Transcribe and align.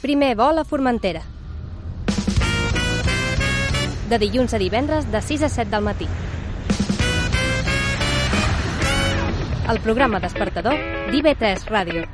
Primer 0.00 0.36
vol 0.38 0.58
a 0.58 0.64
Formentera. 0.64 1.24
De 4.08 4.18
dilluns 4.22 4.54
a 4.54 4.60
divendres 4.62 5.10
de 5.10 5.20
6 5.20 5.42
a 5.42 5.48
7 5.50 5.70
del 5.74 5.82
matí. 5.82 6.06
El 9.68 9.82
programa 9.84 10.22
despertador 10.22 10.78
d'IV3 11.10 11.66
Ràdio. 11.74 12.06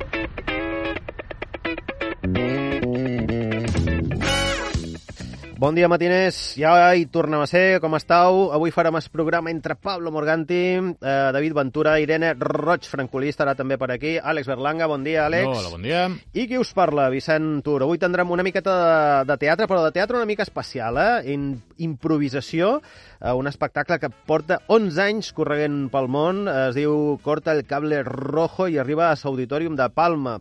Bon 5.56 5.70
dia, 5.70 5.86
matiners. 5.86 6.56
Ja 6.58 6.90
hi 6.98 7.04
tornem 7.06 7.38
a 7.38 7.46
ser. 7.46 7.78
Com 7.78 7.94
estàu? 7.94 8.48
Avui 8.56 8.72
farem 8.74 8.96
el 8.98 9.04
programa 9.12 9.52
entre 9.52 9.76
Pablo 9.78 10.10
Morganti, 10.10 10.56
eh, 10.74 11.30
David 11.30 11.54
Ventura, 11.54 11.92
Irene 12.02 12.32
Roig, 12.34 12.88
francolí, 12.90 13.30
estarà 13.30 13.54
també 13.54 13.78
per 13.78 13.92
aquí, 13.94 14.16
Àlex 14.18 14.50
Berlanga. 14.50 14.88
Bon 14.90 15.04
dia, 15.06 15.28
Àlex. 15.28 15.46
Hola, 15.46 15.70
bon 15.70 15.86
dia. 15.86 16.08
I 16.34 16.48
qui 16.48 16.58
us 16.58 16.74
parla? 16.74 17.06
Vicent 17.08 17.62
Tur. 17.62 17.84
Avui 17.86 18.02
tindrem 18.02 18.34
una 18.34 18.42
miqueta 18.42 18.74
de, 18.74 19.24
de 19.30 19.38
teatre, 19.46 19.70
però 19.70 19.84
de 19.84 19.94
teatre 19.94 20.18
una 20.18 20.26
mica 20.26 20.42
especial, 20.42 20.98
eh? 20.98 21.32
In, 21.32 21.62
improvisació, 21.78 22.80
eh, 23.20 23.30
un 23.30 23.46
espectacle 23.46 24.00
que 24.02 24.10
porta 24.10 24.58
11 24.66 25.02
anys 25.06 25.32
correguent 25.32 25.84
pel 25.88 26.10
món. 26.10 26.48
Es 26.48 26.74
diu 26.74 27.20
Corta 27.22 27.54
el 27.54 27.62
cable 27.64 28.02
rojo 28.02 28.66
i 28.66 28.80
arriba 28.82 29.12
a 29.12 29.18
l'Auditorium 29.22 29.78
de 29.78 29.86
Palma. 29.94 30.40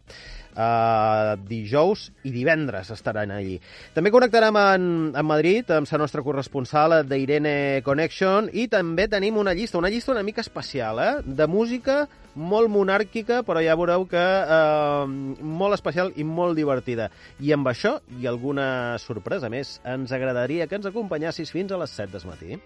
Uh, 0.53 1.33
dijous 1.49 2.11
i 2.21 2.29
divendres 2.29 2.91
estaran 2.93 3.31
allí. 3.33 3.55
També 3.95 4.11
connectarem 4.13 4.57
en, 4.61 4.83
en 5.17 5.25
Madrid 5.25 5.71
amb 5.73 5.89
la 5.89 5.99
nostra 6.03 6.21
corresponsal 6.21 6.99
d'Irene 7.09 7.81
Connection 7.81 8.51
i 8.53 8.67
també 8.69 9.07
tenim 9.09 9.39
una 9.41 9.55
llista, 9.57 9.79
una 9.81 9.89
llista 9.89 10.13
una 10.13 10.21
mica 10.21 10.45
especial, 10.45 11.01
eh? 11.01 11.13
de 11.25 11.47
música 11.49 12.03
molt 12.35 12.69
monàrquica, 12.69 13.41
però 13.45 13.61
ja 13.65 13.75
veureu 13.77 14.05
que 14.09 14.21
eh, 14.21 15.07
molt 15.41 15.77
especial 15.77 16.13
i 16.17 16.25
molt 16.25 16.57
divertida. 16.57 17.09
I 17.41 17.53
amb 17.57 17.69
això 17.69 17.97
i 18.19 18.29
alguna 18.29 18.99
sorpresa 19.01 19.49
més, 19.53 19.79
ens 19.85 20.13
agradaria 20.13 20.67
que 20.67 20.77
ens 20.79 20.89
acompanyassis 20.89 21.53
fins 21.53 21.73
a 21.73 21.81
les 21.81 21.97
7 21.97 22.17
del 22.17 22.29
matí. 22.29 22.61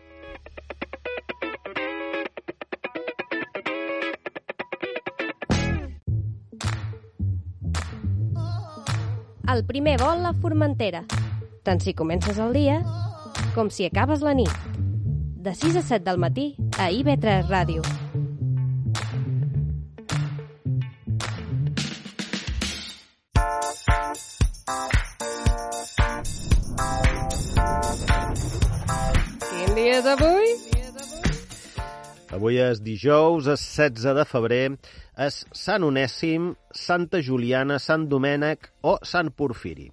El 9.48 9.64
primer 9.64 9.94
vol 10.02 10.26
a 10.28 10.34
Formentera. 10.36 11.06
Tant 11.64 11.80
si 11.80 11.94
comences 11.96 12.36
el 12.44 12.52
dia 12.52 12.82
com 13.56 13.70
si 13.72 13.88
acabes 13.88 14.20
la 14.26 14.34
nit. 14.36 14.52
De 15.48 15.54
6 15.56 15.80
a 15.80 15.86
7 15.88 16.04
del 16.10 16.20
matí 16.20 16.50
a 16.76 16.90
IB3 16.92 17.48
Ràdio. 17.48 18.07
Avui 32.38 32.60
és 32.62 32.78
dijous, 32.86 33.48
és 33.50 33.62
16 33.66 34.14
de 34.14 34.24
febrer, 34.30 34.66
és 35.26 35.40
Sant 35.58 35.82
Onèsim, 35.88 36.52
Santa 36.70 37.18
Juliana, 37.26 37.80
Sant 37.82 38.06
Domènec 38.12 38.70
o 38.86 39.00
Sant 39.02 39.32
Porfiri. 39.34 39.88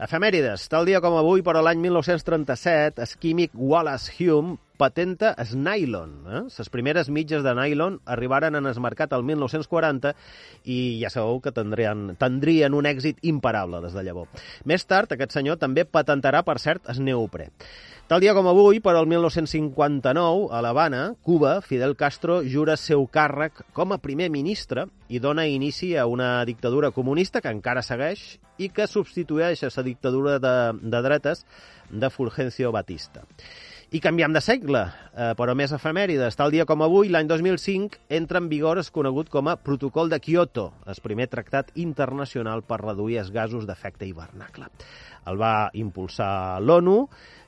Efemèrides. 0.00 0.64
Tal 0.72 0.88
dia 0.88 1.02
com 1.04 1.18
avui, 1.20 1.44
però 1.44 1.60
l'any 1.60 1.82
1937, 1.84 3.04
el 3.04 3.12
químic 3.20 3.52
Wallace 3.52 4.16
Hume 4.16 4.56
patenta 4.80 5.34
es 5.38 5.52
nylon. 5.54 6.16
Eh? 6.26 6.42
Les 6.56 6.72
primeres 6.72 7.12
mitges 7.12 7.44
de 7.44 7.52
nylon 7.60 8.00
arribaren 8.16 8.56
en 8.56 8.66
el 8.66 8.80
mercat 8.82 9.12
el 9.12 9.22
1940 9.28 10.16
i 10.64 10.80
ja 11.04 11.12
sabeu 11.12 11.38
que 11.44 11.52
tindrien, 11.54 12.14
tindrien 12.18 12.74
un 12.74 12.88
èxit 12.88 13.20
imparable 13.20 13.84
des 13.84 13.94
de 13.94 14.08
llavor. 14.08 14.32
Més 14.64 14.88
tard, 14.88 15.12
aquest 15.12 15.36
senyor 15.36 15.60
també 15.60 15.84
patentarà, 15.84 16.40
per 16.42 16.56
cert, 16.58 16.88
el 16.88 17.04
neoprè. 17.04 17.50
Tal 18.12 18.20
dia 18.20 18.34
com 18.36 18.44
avui, 18.44 18.76
però 18.84 19.00
el 19.00 19.06
1959, 19.08 20.50
a 20.52 20.58
l'Havana, 20.60 21.14
Cuba, 21.24 21.54
Fidel 21.64 21.94
Castro 21.96 22.42
jura 22.44 22.74
seu 22.76 23.06
càrrec 23.08 23.62
com 23.72 23.94
a 23.96 23.98
primer 24.04 24.26
ministre 24.28 24.84
i 25.08 25.16
dona 25.16 25.46
inici 25.48 25.94
a 25.96 26.04
una 26.04 26.44
dictadura 26.44 26.90
comunista 26.92 27.40
que 27.40 27.48
encara 27.48 27.80
segueix 27.80 28.34
i 28.60 28.68
que 28.68 28.84
substitueix 28.84 29.64
a 29.64 29.72
la 29.78 29.86
dictadura 29.88 30.36
de, 30.44 30.54
de 30.92 31.02
dretes 31.08 31.46
de 31.88 32.12
Fulgencio 32.12 32.68
Batista. 32.76 33.24
I 33.92 34.00
canviam 34.04 34.36
de 34.36 34.44
segle, 34.44 34.86
eh, 35.16 35.32
però 35.36 35.56
més 35.56 35.72
efemèrides. 35.72 36.36
Tal 36.36 36.52
dia 36.52 36.68
com 36.68 36.84
avui, 36.84 37.08
l'any 37.08 37.32
2005, 37.32 38.04
entra 38.12 38.44
en 38.44 38.52
vigor 38.52 38.76
el 38.76 38.92
conegut 38.92 39.32
com 39.32 39.48
a 39.48 39.56
Protocol 39.56 40.12
de 40.12 40.20
Kyoto, 40.20 40.70
el 40.84 41.00
primer 41.00 41.32
tractat 41.32 41.72
internacional 41.80 42.60
per 42.60 42.84
reduir 42.84 43.22
els 43.24 43.32
gasos 43.32 43.64
d'efecte 43.64 44.04
hivernacle. 44.04 44.68
El 45.28 45.36
va 45.38 45.70
impulsar 45.78 46.60
l'ONU, 46.60 47.06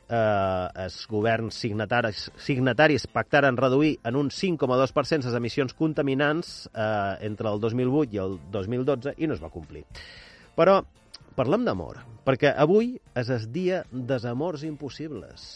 eh, 0.08 0.84
els 0.84 0.98
governs 1.10 1.58
signataris, 1.62 2.28
signataris 2.40 3.06
pactaren 3.12 3.58
reduir 3.60 3.96
en 4.04 4.18
un 4.20 4.30
5,2% 4.30 5.30
les 5.30 5.38
emissions 5.40 5.74
contaminants 5.78 6.54
eh, 6.72 7.26
entre 7.28 7.50
el 7.50 7.60
2008 7.60 8.14
i 8.14 8.22
el 8.24 8.38
2012 8.52 9.16
i 9.18 9.30
no 9.30 9.38
es 9.38 9.42
va 9.42 9.52
complir. 9.54 9.84
Però 10.54 10.80
parlem 11.34 11.66
d'amor, 11.66 12.02
perquè 12.26 12.54
avui 12.54 12.94
és 13.18 13.32
el 13.34 13.50
dia 13.52 13.82
dels 13.90 14.28
amors 14.30 14.66
impossibles. 14.66 15.50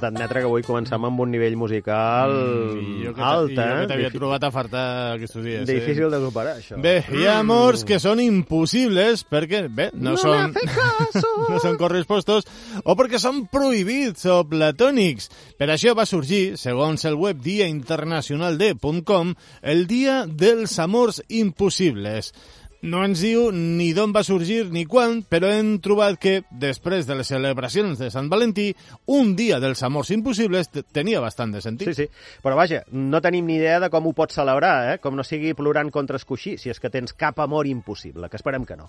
Has 0.00 0.06
d'admetre 0.06 0.40
que 0.40 0.48
avui 0.48 0.62
començam 0.64 1.04
amb 1.04 1.20
un 1.20 1.30
nivell 1.30 1.56
musical 1.60 2.30
Mm, 2.32 3.02
jo 3.04 3.12
que 3.14 3.20
alt, 3.22 3.50
jo 3.52 3.60
eh? 3.60 3.80
que 3.82 3.86
t'havia 3.90 4.08
Difí- 4.08 4.18
trobat 4.18 4.44
a 4.44 4.50
faltar 4.50 4.84
aquests 5.18 5.36
dies. 5.44 5.66
Difícil 5.68 6.10
de 6.10 6.20
superar, 6.22 6.54
això. 6.56 6.78
Eh? 6.78 6.80
Bé, 6.80 6.94
hi 7.18 7.26
ha 7.28 7.38
amors 7.42 7.84
que 7.84 7.98
són 8.00 8.20
impossibles 8.24 9.26
perquè, 9.28 9.66
bé, 9.68 9.90
no, 9.94 10.12
No 10.12 10.16
són... 10.16 10.54
no 11.50 11.58
són 11.60 11.76
correspostos 11.76 12.46
o 12.84 12.96
perquè 12.96 13.18
són 13.20 13.44
prohibits 13.52 14.24
o 14.30 14.40
platònics. 14.48 15.28
Per 15.60 15.68
això 15.68 15.92
va 15.98 16.06
sorgir, 16.08 16.56
segons 16.56 17.04
el 17.04 17.14
web 17.20 17.36
diainternacionalde.com, 17.44 19.34
el 19.62 19.86
Dia 19.86 20.24
dels 20.26 20.78
Amors 20.78 21.22
Impossibles. 21.28 22.32
No 22.80 23.02
ens 23.04 23.20
diu 23.20 23.50
ni 23.52 23.90
d'on 23.92 24.12
va 24.16 24.22
sorgir 24.24 24.70
ni 24.72 24.86
quan, 24.88 25.18
però 25.28 25.50
hem 25.52 25.74
trobat 25.84 26.16
que, 26.16 26.38
després 26.48 27.04
de 27.04 27.18
les 27.18 27.28
celebracions 27.28 27.98
de 28.00 28.08
Sant 28.08 28.30
Valentí, 28.32 28.70
un 29.12 29.34
dia 29.36 29.58
dels 29.60 29.82
amors 29.84 30.08
impossibles 30.14 30.70
tenia 30.88 31.20
bastant 31.20 31.52
de 31.52 31.60
sentit. 31.60 31.90
Sí, 31.92 32.06
sí. 32.06 32.38
Però 32.40 32.56
vaja, 32.56 32.80
no 32.96 33.20
tenim 33.20 33.44
ni 33.44 33.58
idea 33.58 33.82
de 33.84 33.90
com 33.92 34.08
ho 34.08 34.14
pots 34.16 34.38
celebrar, 34.40 34.94
eh? 34.94 34.96
Com 35.02 35.18
no 35.18 35.26
sigui 35.28 35.52
plorant 35.58 35.90
contra 35.92 36.16
el 36.16 36.24
coixí, 36.24 36.54
si 36.56 36.72
és 36.72 36.80
que 36.80 36.88
tens 36.88 37.12
cap 37.12 37.42
amor 37.44 37.68
impossible, 37.68 38.30
que 38.32 38.40
esperem 38.40 38.64
que 38.64 38.78
no. 38.80 38.88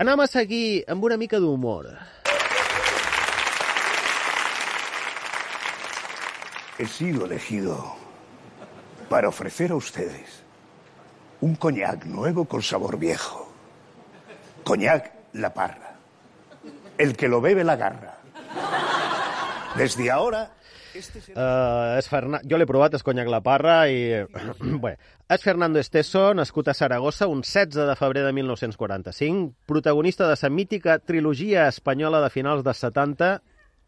Anem 0.00 0.24
a 0.24 0.26
seguir 0.26 0.86
amb 0.88 1.04
una 1.04 1.20
mica 1.20 1.42
d'humor. 1.42 1.90
He 6.78 6.86
sido 6.86 7.26
elegido 7.26 7.76
para 9.10 9.28
ofrecer 9.28 9.70
a 9.70 9.76
ustedes 9.76 10.43
un 11.44 11.56
coñac 11.56 12.06
nuevo 12.06 12.46
con 12.46 12.62
sabor 12.62 12.98
viejo. 12.98 13.52
Coñac 14.64 15.12
La 15.34 15.52
Parra. 15.52 15.94
El 16.96 17.14
que 17.16 17.28
lo 17.28 17.42
bebe 17.42 17.64
la 17.64 17.76
garra. 17.76 18.16
Desde 19.76 20.10
ahora 20.10 20.50
Uh, 20.94 21.98
és 21.98 22.06
Ferna... 22.06 22.38
Jo 22.46 22.54
l'he 22.54 22.68
provat, 22.70 22.92
és 22.94 23.02
conyac 23.02 23.26
la 23.26 23.40
parra, 23.42 23.88
i... 23.90 24.20
Bé, 24.84 24.92
és 25.26 25.42
Fernando 25.42 25.80
Esteso, 25.82 26.28
nascut 26.38 26.70
a 26.70 26.74
Saragossa 26.78 27.26
un 27.26 27.40
16 27.42 27.88
de 27.88 27.96
febrer 27.98 28.22
de 28.22 28.30
1945, 28.36 29.48
protagonista 29.66 30.28
de 30.30 30.36
la 30.38 30.50
mítica 30.54 31.00
trilogia 31.02 31.66
espanyola 31.66 32.20
de 32.22 32.30
finals 32.30 32.62
dels 32.62 32.84
70, 32.86 33.32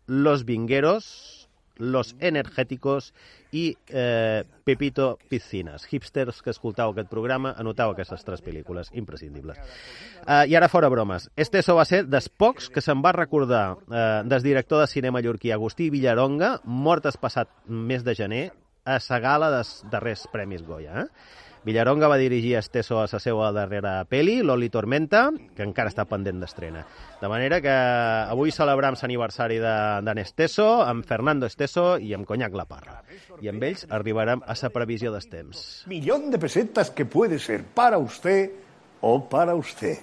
Los 0.09 0.43
Vingueros, 0.45 1.47
Los 1.79 2.17
Energéticos 2.19 3.15
i 3.57 3.65
eh, 3.89 4.45
Pepito 4.67 5.17
Piscines. 5.31 5.87
Hipsters 5.89 6.43
que 6.43 6.53
escoltau 6.53 6.93
aquest 6.93 7.09
programa, 7.13 7.55
anotau 7.57 7.95
aquestes 7.95 8.25
tres 8.27 8.45
pel·lícules 8.45 8.93
imprescindibles. 8.99 9.61
Eh, 10.27 10.45
I 10.53 10.59
ara 10.59 10.69
fora 10.73 10.91
bromes. 10.93 11.31
Esteso 11.37 11.79
va 11.79 11.87
ser 11.89 12.05
dels 12.05 12.29
pocs 12.29 12.69
que 12.73 12.85
se'n 12.85 13.03
va 13.05 13.15
recordar 13.17 13.65
eh, 13.87 14.23
del 14.29 14.45
director 14.45 14.83
de 14.83 14.91
cine 14.93 15.15
mallorquí 15.15 15.55
Agustí 15.55 15.89
Villaronga, 15.95 16.57
mort 16.65 17.07
el 17.07 17.19
passat 17.23 17.53
mes 17.67 18.05
de 18.05 18.15
gener, 18.19 18.47
a 18.87 19.01
la 19.03 19.19
gala 19.19 19.51
dels 19.51 19.81
darrers 19.91 20.29
Premis 20.33 20.63
Goya. 20.63 21.03
Eh? 21.03 21.09
Villaronga 21.67 22.07
va 22.07 22.17
dirigir 22.17 22.53
Esteso 22.61 23.01
a 23.01 23.09
la 23.11 23.19
seva 23.19 23.49
darrera 23.51 24.05
peli, 24.07 24.37
Loli 24.47 24.69
Tormenta, 24.71 25.25
que 25.57 25.65
encara 25.67 25.91
està 25.91 26.05
pendent 26.07 26.39
d'estrena. 26.39 26.85
De 27.19 27.27
manera 27.27 27.59
que 27.65 27.73
avui 27.75 28.53
celebram 28.55 28.95
l'aniversari 29.01 29.59
d'en 29.59 30.21
Esteso, 30.23 30.69
amb 30.87 31.03
Fernando 31.09 31.51
Esteso 31.51 31.97
i 31.99 32.15
amb 32.15 32.29
Conyac 32.29 32.55
La 32.55 32.69
Parra. 32.71 33.01
I 33.43 33.51
amb 33.51 33.67
ells 33.67 33.83
arribarem 33.91 34.45
a 34.47 34.55
la 34.61 34.71
previsió 34.71 35.11
dels 35.11 35.27
temps. 35.27 35.65
Millón 35.91 36.31
de 36.31 36.39
pesetas 36.39 36.93
que 36.95 37.05
puede 37.05 37.41
ser 37.41 37.65
para 37.65 37.99
usted 37.99 38.53
o 39.01 39.19
para 39.29 39.57
usted. 39.57 39.99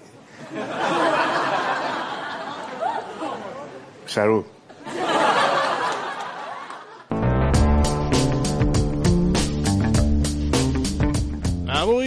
Salud. 4.06 4.53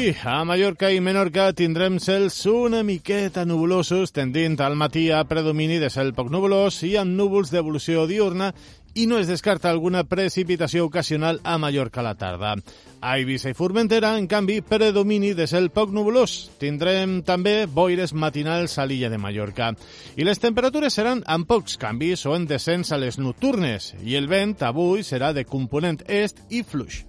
A 0.06 0.44
Mallorca 0.44 0.92
i 0.94 1.00
Menorca 1.02 1.48
tindrem 1.56 1.96
cels 1.98 2.36
una 2.46 2.84
miqueta 2.86 3.42
nuvolosos, 3.44 4.12
tendint 4.14 4.54
al 4.62 4.76
matí 4.78 5.08
a 5.10 5.24
predomini 5.26 5.80
de 5.82 5.88
cel 5.90 6.12
poc 6.14 6.28
nuvolós 6.30 6.76
i 6.86 6.92
amb 7.00 7.16
núvols 7.18 7.50
d'evolució 7.50 8.04
diurna 8.06 8.52
i 8.94 9.08
no 9.10 9.18
es 9.18 9.26
descarta 9.26 9.66
alguna 9.68 10.04
precipitació 10.06 10.84
ocasional 10.86 11.40
a 11.42 11.56
Mallorca 11.58 12.04
a 12.04 12.06
la 12.06 12.14
tarda. 12.14 12.54
A 13.00 13.16
Eivissa 13.18 13.50
i 13.50 13.58
Formentera, 13.58 14.12
en 14.16 14.28
canvi, 14.30 14.60
predomini 14.62 15.32
de 15.34 15.48
cel 15.50 15.72
poc 15.74 15.90
nuvolós. 15.90 16.52
Tindrem 16.62 17.18
també 17.26 17.66
boires 17.66 18.14
matinals 18.14 18.78
a 18.78 18.86
l'illa 18.86 19.10
de 19.10 19.18
Mallorca. 19.18 19.72
I 20.14 20.22
les 20.22 20.38
temperatures 20.38 20.94
seran 20.94 21.24
amb 21.26 21.50
pocs 21.50 21.80
canvis 21.82 22.22
o 22.30 22.36
en 22.38 22.46
descens 22.46 22.94
a 22.94 23.02
les 23.02 23.18
nocturnes. 23.18 23.96
I 24.06 24.14
el 24.22 24.30
vent 24.30 24.54
avui 24.62 25.02
serà 25.02 25.34
de 25.34 25.44
component 25.44 25.98
est 26.06 26.46
i 26.48 26.62
fluix. 26.62 27.02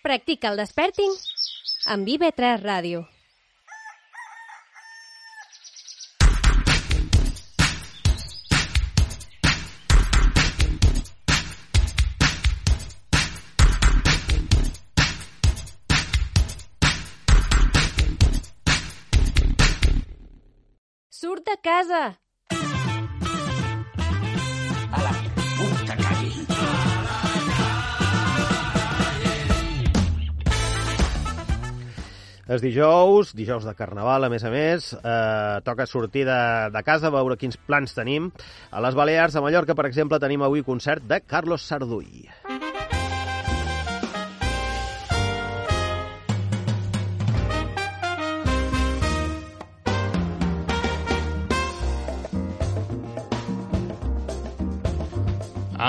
Practica 0.00 0.48
el 0.48 0.56
desperting 0.56 1.12
amb 1.92 2.08
IB3 2.08 2.62
Ràdio. 2.62 3.02
Surt 21.20 21.44
de 21.44 21.60
casa! 21.60 22.29
És 32.50 32.58
dijous, 32.64 33.28
dijous 33.38 33.62
de 33.62 33.76
Carnaval, 33.78 34.24
a 34.26 34.30
més 34.32 34.42
a 34.42 34.50
més, 34.50 34.88
eh, 34.98 35.60
toca 35.62 35.86
sortir 35.86 36.24
de, 36.26 36.38
de 36.74 36.82
casa, 36.82 37.12
veure 37.14 37.36
quins 37.38 37.54
plans 37.68 37.94
tenim. 37.94 38.26
A 38.74 38.82
les 38.82 38.98
Balears, 38.98 39.36
a 39.38 39.44
Mallorca, 39.44 39.76
per 39.78 39.86
exemple, 39.86 40.18
tenim 40.18 40.42
avui 40.42 40.66
concert 40.66 41.06
de 41.06 41.20
Carlos 41.22 41.62
Sardull. 41.62 42.26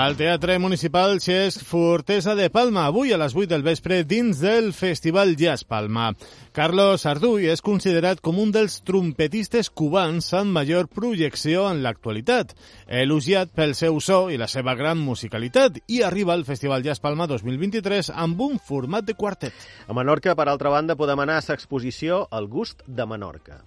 Al 0.02 0.16
Teatre 0.16 0.58
Municipal 0.58 1.20
Xesc 1.22 1.62
Fortesa 1.62 2.32
de 2.34 2.48
Palma, 2.50 2.88
avui 2.88 3.12
a 3.14 3.18
les 3.20 3.36
8 3.36 3.46
del 3.52 3.62
vespre 3.62 4.00
dins 4.02 4.40
del 4.42 4.72
Festival 4.74 5.36
Jazz 5.38 5.62
Palma. 5.62 6.08
Carlos 6.50 7.06
Arduy 7.06 7.46
és 7.52 7.62
considerat 7.62 8.18
com 8.18 8.40
un 8.42 8.50
dels 8.50 8.80
trompetistes 8.82 9.70
cubans 9.70 10.32
amb 10.34 10.58
major 10.58 10.90
projecció 10.90 11.68
en 11.70 11.84
l'actualitat, 11.86 12.50
elogiat 12.88 13.54
pel 13.54 13.76
seu 13.78 14.02
so 14.02 14.24
i 14.26 14.40
la 14.42 14.50
seva 14.50 14.74
gran 14.74 14.98
musicalitat, 14.98 15.78
i 15.86 16.02
arriba 16.02 16.34
al 16.34 16.42
Festival 16.50 16.82
Jazz 16.82 16.98
Palma 16.98 17.30
2023 17.30 18.10
amb 18.10 18.42
un 18.42 18.58
format 18.58 19.06
de 19.06 19.14
quartet. 19.14 19.54
A 19.86 19.94
Menorca, 19.94 20.34
per 20.34 20.50
altra 20.50 20.74
banda, 20.74 20.98
podem 20.98 21.22
anar 21.22 21.38
a 21.38 21.46
l'exposició 21.46 22.24
El 22.32 22.50
gust 22.50 22.82
de 22.88 23.06
Menorca. 23.06 23.62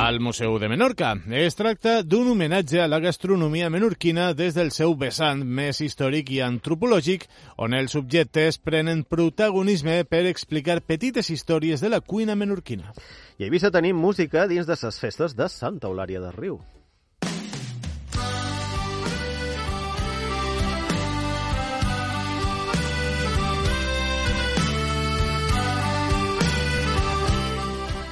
Al 0.00 0.18
Museu 0.18 0.58
de 0.58 0.68
Menorca. 0.72 1.10
Es 1.28 1.58
tracta 1.58 1.98
d'un 2.02 2.30
homenatge 2.32 2.80
a 2.80 2.86
la 2.88 3.02
gastronomia 3.04 3.68
menorquina 3.68 4.30
des 4.32 4.56
del 4.56 4.70
seu 4.72 4.94
vessant 4.96 5.42
més 5.44 5.82
històric 5.84 6.32
i 6.32 6.40
antropològic, 6.46 7.28
on 7.60 7.76
els 7.76 7.92
subjectes 7.98 8.56
prenen 8.64 9.04
protagonisme 9.04 10.00
per 10.08 10.24
explicar 10.32 10.80
petites 10.80 11.28
històries 11.28 11.84
de 11.84 11.92
la 11.92 12.00
cuina 12.00 12.32
menorquina. 12.32 12.96
I 13.36 13.44
a 13.44 13.50
Eivissa 13.50 13.68
tenim 13.76 14.00
música 14.00 14.48
dins 14.48 14.64
de 14.64 14.80
les 14.80 15.04
festes 15.04 15.36
de 15.36 15.52
Santa 15.52 15.92
Eulària 15.92 16.24
del 16.24 16.32
Riu. 16.32 16.62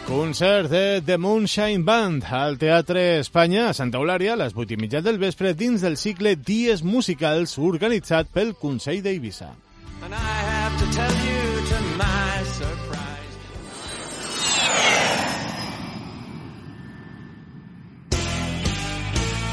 Concert 0.08 0.70
de 0.70 1.02
The 1.05 1.19
Moonshine 1.19 1.84
Band 1.84 2.25
al 2.32 2.56
Teatre 2.56 3.19
Espanya 3.19 3.66
a 3.69 3.75
Santa 3.76 3.99
Eulària 4.00 4.32
a 4.32 4.38
les 4.40 4.54
8 4.56 4.73
i 4.73 4.76
mitja 4.80 5.02
del 5.04 5.18
vespre 5.21 5.50
dins 5.52 5.83
del 5.85 5.99
cicle 6.00 6.30
Dies 6.40 6.80
Musicals 6.80 7.59
organitzat 7.61 8.30
pel 8.33 8.54
Consell 8.56 9.02
d'Eivissa. 9.04 9.50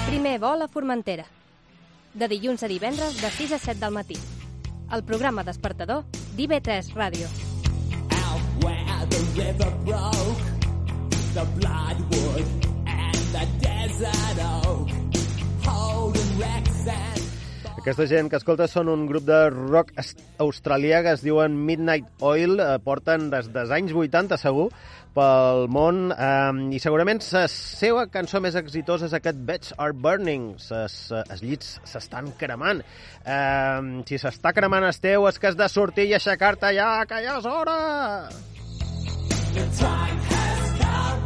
Primer 0.08 0.38
vol 0.40 0.64
a 0.64 0.70
Formentera. 0.72 1.28
De 2.14 2.32
dilluns 2.32 2.64
a 2.64 2.72
divendres 2.72 3.20
de 3.20 3.34
6 3.42 3.58
a 3.60 3.60
7 3.60 3.82
del 3.84 4.00
matí. 4.00 4.16
El 4.96 5.04
programa 5.04 5.44
despertador 5.44 6.08
d'IB3 6.40 6.96
Ràdio. 6.96 7.45
River 9.36 9.72
broke, 9.84 10.46
the 11.36 11.44
bloodwood 11.60 12.46
and 12.88 13.18
the 13.36 13.46
desert 13.60 14.40
oak, 14.64 14.90
holding 15.62 16.40
wrecks 16.40 16.88
and 16.88 17.82
Aquesta 17.82 18.06
gent 18.08 18.32
que 18.32 18.40
escolta 18.40 18.70
són 18.72 18.88
un 18.94 19.04
grup 19.10 19.28
de 19.28 19.42
rock 19.52 19.92
australià 20.40 21.04
que 21.04 21.18
es 21.18 21.26
diuen 21.26 21.60
Midnight 21.68 22.08
Oil, 22.24 22.56
eh, 22.64 22.80
porten 22.80 23.28
des 23.34 23.52
dels 23.52 23.76
anys 23.76 23.92
80 23.92 24.40
segur 24.40 24.70
pel 25.20 25.68
món 25.68 26.16
eh, 26.16 26.72
i 26.72 26.80
segurament 26.80 27.20
la 27.36 27.46
seva 27.52 28.08
cançó 28.08 28.40
més 28.40 28.56
exitosa 28.56 29.12
és 29.12 29.20
aquest 29.20 29.44
Beds 29.52 29.76
Are 29.76 29.92
Burning, 29.92 30.54
eh, 30.56 30.88
els 31.28 31.44
llits 31.44 31.76
s'estan 31.84 32.32
cremant. 32.40 32.86
Eh, 33.28 34.02
si 34.08 34.16
s'està 34.16 34.56
cremant 34.56 34.88
el 34.88 35.04
teu 35.04 35.28
és 35.28 35.38
que 35.38 35.52
has 35.52 35.60
de 35.60 35.68
sortir 35.68 36.08
i 36.08 36.20
aixecar-te 36.24 36.72
ja, 36.80 36.92
que 37.04 37.20
ja 37.28 37.42
és 37.44 37.52
hora! 37.52 37.82
The 39.56 39.78
time 39.78 40.18
has 40.18 40.82
come. 40.82 41.25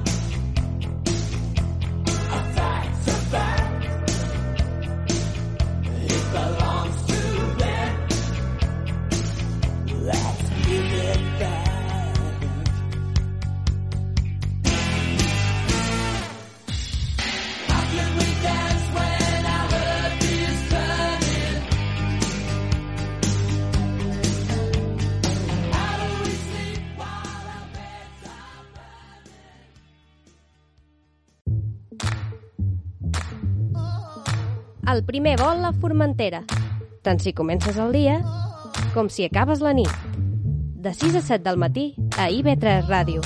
El 34.90 35.04
primer 35.06 35.36
vol 35.38 35.66
a 35.68 35.70
Formentera. 35.82 36.40
Tant 37.06 37.20
si 37.22 37.34
comences 37.38 37.78
el 37.78 37.92
dia 37.94 38.16
com 38.96 39.12
si 39.14 39.28
acabes 39.28 39.62
la 39.62 39.76
nit. 39.78 39.92
De 40.82 40.96
6 40.96 41.20
a 41.20 41.22
7 41.28 41.44
del 41.46 41.62
matí 41.62 41.92
a 42.18 42.32
IB3 42.34 42.90
Ràdio. 42.90 43.22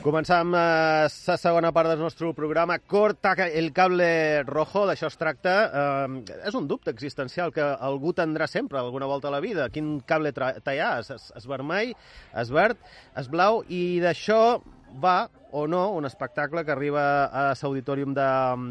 Començam 0.00 0.54
eh, 0.56 1.08
la 1.28 1.36
segona 1.36 1.70
part 1.76 1.90
del 1.92 2.00
nostre 2.00 2.30
programa. 2.32 2.78
Corta 2.78 3.34
el 3.44 3.68
cable 3.76 4.42
rojo, 4.48 4.86
d'això 4.88 5.10
es 5.12 5.18
tracta. 5.20 5.54
Eh, 5.68 6.38
és 6.48 6.56
un 6.56 6.68
dubte 6.70 6.92
existencial 6.94 7.52
que 7.52 7.66
algú 7.88 8.14
tindrà 8.16 8.48
sempre, 8.48 8.80
alguna 8.80 9.08
volta 9.10 9.28
a 9.28 9.34
la 9.34 9.42
vida. 9.44 9.68
Quin 9.68 9.98
cable 10.00 10.32
tallar? 10.32 10.92
Es, 11.02 11.10
es, 11.12 11.28
es 11.36 11.48
vermell, 11.50 11.92
es 12.32 12.52
verd, 12.54 12.80
es 13.20 13.28
blau, 13.28 13.60
i 13.68 14.00
d'això 14.00 14.40
va, 15.02 15.30
o 15.52 15.66
no, 15.66 15.90
un 15.90 16.04
espectacle 16.04 16.64
que 16.64 16.72
arriba 16.72 17.04
a 17.26 17.44
l'Auditorium 17.54 18.14
de, 18.14 18.28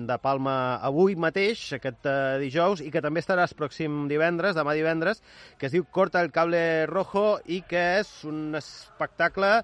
de 0.10 0.18
Palma 0.24 0.78
avui 0.86 1.16
mateix, 1.16 1.62
aquest 1.78 2.08
eh, 2.10 2.38
dijous, 2.44 2.84
i 2.84 2.92
que 2.92 3.04
també 3.04 3.24
estarà 3.24 3.48
el 3.48 3.56
pròxim 3.60 4.06
divendres, 4.12 4.56
demà 4.58 4.76
divendres, 4.78 5.24
que 5.58 5.70
es 5.70 5.76
diu 5.76 5.88
Corta 5.92 6.24
el 6.24 6.32
cable 6.36 6.86
rojo 6.92 7.40
i 7.48 7.62
que 7.68 7.86
és 8.02 8.14
un 8.28 8.56
espectacle 8.60 9.60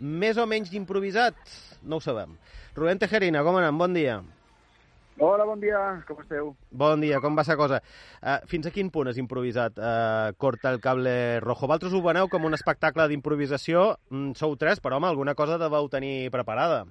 més 0.00 0.40
o 0.40 0.48
menys 0.48 0.72
improvisat, 0.76 1.36
no 1.84 2.00
ho 2.00 2.04
sabem. 2.04 2.36
Rubén 2.76 3.00
Tejerina, 3.00 3.44
com 3.44 3.60
anem? 3.60 3.80
Bon 3.80 3.96
dia. 3.96 4.20
Hola, 5.22 5.44
bon 5.44 5.60
dia, 5.60 5.76
com 6.08 6.20
esteu? 6.22 6.46
Bon 6.72 7.02
dia, 7.04 7.18
com 7.20 7.34
va 7.36 7.42
la 7.44 7.56
cosa? 7.60 7.78
Uh, 8.22 8.38
fins 8.48 8.64
a 8.64 8.70
quin 8.72 8.88
punt 8.88 9.10
és 9.10 9.18
improvisat 9.20 9.76
uh, 9.76 10.32
Corta 10.40 10.70
el 10.72 10.80
cable 10.80 11.12
rojo? 11.44 11.68
Vosaltres 11.68 11.92
ho 11.92 12.00
veneu 12.00 12.30
com 12.32 12.46
un 12.48 12.56
espectacle 12.56 13.04
d'improvisació, 13.10 13.98
mm, 14.08 14.32
sou 14.40 14.56
tres, 14.56 14.80
però 14.80 14.96
home, 14.96 15.10
alguna 15.10 15.34
cosa 15.36 15.60
deveu 15.60 15.90
tenir 15.92 16.30
preparada. 16.32 16.86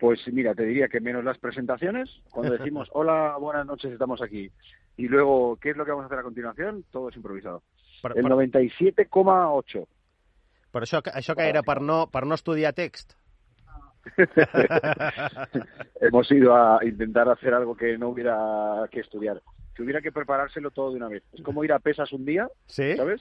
Pues 0.00 0.26
mira, 0.26 0.56
te 0.58 0.66
diría 0.66 0.88
que 0.88 0.98
menos 0.98 1.22
las 1.22 1.38
presentaciones, 1.38 2.10
cuando 2.32 2.50
decimos 2.58 2.90
hola, 2.90 3.36
buenas 3.38 3.64
noches, 3.64 3.92
estamos 3.92 4.20
aquí, 4.20 4.50
y 4.96 5.06
luego, 5.06 5.56
¿qué 5.62 5.70
es 5.70 5.76
lo 5.76 5.84
que 5.84 5.92
vamos 5.92 6.02
a 6.02 6.06
hacer 6.06 6.18
a 6.18 6.24
continuación? 6.24 6.84
Todo 6.90 7.10
es 7.10 7.16
improvisado. 7.16 7.62
Per, 8.02 8.18
El 8.18 8.24
per, 8.24 8.32
97,8. 8.32 9.86
per 10.74 10.82
això, 10.82 10.98
això 11.14 11.38
que 11.38 11.46
era 11.46 11.62
per 11.62 11.78
no, 11.80 12.08
per 12.10 12.26
no 12.26 12.34
estudiar 12.34 12.74
text? 12.74 13.14
Hemos 16.00 16.30
ido 16.30 16.54
a 16.54 16.84
intentar 16.84 17.28
hacer 17.28 17.54
algo 17.54 17.76
que 17.76 17.96
no 17.98 18.08
hubiera 18.10 18.86
que 18.90 19.00
estudiar, 19.00 19.42
que 19.74 19.82
hubiera 19.82 20.00
que 20.00 20.12
preparárselo 20.12 20.70
todo 20.70 20.90
de 20.90 20.96
una 20.96 21.08
vez. 21.08 21.22
Es 21.32 21.42
como 21.42 21.64
ir 21.64 21.72
a 21.72 21.78
pesas 21.78 22.12
un 22.12 22.24
día, 22.24 22.48
Sí? 22.66 22.96
¿sabes? 22.96 23.20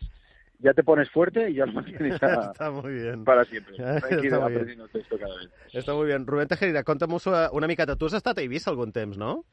Ya 0.60 0.74
te 0.74 0.84
pones 0.84 1.10
fuerte 1.10 1.50
y 1.50 1.56
ya 1.56 1.66
lo 1.66 1.74
mantienes 1.82 2.22
a- 2.24 2.52
Està 2.54 2.70
molt 2.72 2.86
bé. 2.88 3.18
para 3.26 3.44
siempre. 3.46 3.76
Está 3.78 4.08
Hay 4.08 4.22
que 4.22 4.28
ir 4.28 4.32
muy 4.34 4.40
bien. 4.40 4.44
aprendiendo 4.44 4.88
texto 4.88 5.18
cada 5.18 5.36
vez. 5.38 5.50
Està 5.74 5.94
molt 5.94 6.08
bé. 6.08 6.18
Rubén 6.26 6.48
Tejerina, 6.48 6.84
conta'm-ho 6.84 7.18
una 7.52 7.68
miqueta. 7.68 7.96
Tu 7.96 8.06
has 8.06 8.14
estat 8.14 8.38
a 8.38 8.42
Eivissa 8.42 8.70
algun 8.72 8.92
temps, 8.92 9.18
no? 9.18 9.44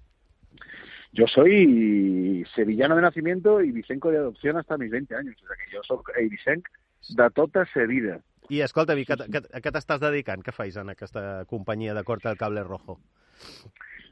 Yo 1.12 1.26
soy 1.26 2.44
sevillano 2.54 2.94
de 2.94 3.02
nacimiento 3.02 3.60
y 3.60 3.72
vicenco 3.72 4.12
de 4.12 4.18
adopción 4.18 4.56
hasta 4.58 4.78
mis 4.78 4.90
20 4.92 5.16
años. 5.16 5.34
O 5.42 5.46
sea 5.46 5.56
que 5.56 5.72
yo 5.75 5.80
soy 5.82 5.99
eivicenc 6.22 6.68
de 7.08 7.30
tota 7.30 7.66
sa 7.75 7.80
vida. 7.82 8.20
I 8.50 8.61
escolta, 8.62 8.99
I, 8.99 9.04
que, 9.07 9.14
que, 9.30 9.40
a 9.54 9.61
què 9.62 9.71
t'estàs 9.71 10.00
dedicant? 10.02 10.42
Què 10.42 10.52
fais 10.52 10.76
en 10.80 10.90
aquesta 10.90 11.45
companyia 11.50 11.95
de 11.95 12.02
Corta 12.04 12.33
el 12.33 12.38
Cable 12.38 12.64
Rojo? 12.66 12.99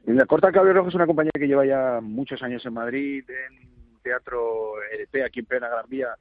La 0.05 0.25
Corta 0.25 0.51
Cable 0.51 0.73
Rojo 0.73 0.89
es 0.89 0.95
una 0.95 1.05
compañía 1.05 1.35
que 1.35 1.47
lleva 1.47 1.65
ya 1.65 1.99
muchos 2.01 2.41
años 2.41 2.65
en 2.65 2.73
Madrid, 2.73 3.25
en 3.29 3.99
Teatro 4.01 4.81
EDP, 4.93 5.25
aquí 5.25 5.41
en 5.41 5.45
plena 5.45 5.67
Gran 5.67 5.89
Vía, 5.89 6.15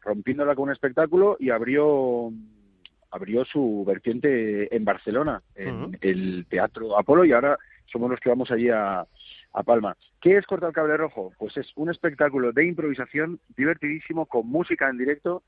rompiéndola 0.00 0.54
con 0.54 0.64
un 0.64 0.72
espectáculo 0.72 1.36
y 1.38 1.50
abrió 1.50 2.32
abrió 3.10 3.44
su 3.44 3.84
vertiente 3.86 4.74
en 4.74 4.84
Barcelona, 4.84 5.42
en 5.54 5.98
el 6.00 6.46
Teatro 6.48 6.96
Apolo, 6.96 7.24
y 7.24 7.32
ahora 7.32 7.58
somos 7.92 8.08
los 8.08 8.20
que 8.20 8.28
vamos 8.28 8.50
allí 8.52 8.70
a, 8.70 9.04
a 9.52 9.62
Palma. 9.64 9.96
¿Qué 10.20 10.36
es 10.36 10.46
Corta 10.46 10.68
el 10.68 10.72
Cable 10.72 10.96
Rojo? 10.96 11.32
Pues 11.38 11.56
es 11.56 11.72
un 11.74 11.90
espectáculo 11.90 12.52
de 12.52 12.66
improvisación 12.66 13.40
divertidísimo, 13.56 14.26
con 14.26 14.46
música 14.46 14.88
en 14.88 14.96
directo, 14.96 15.42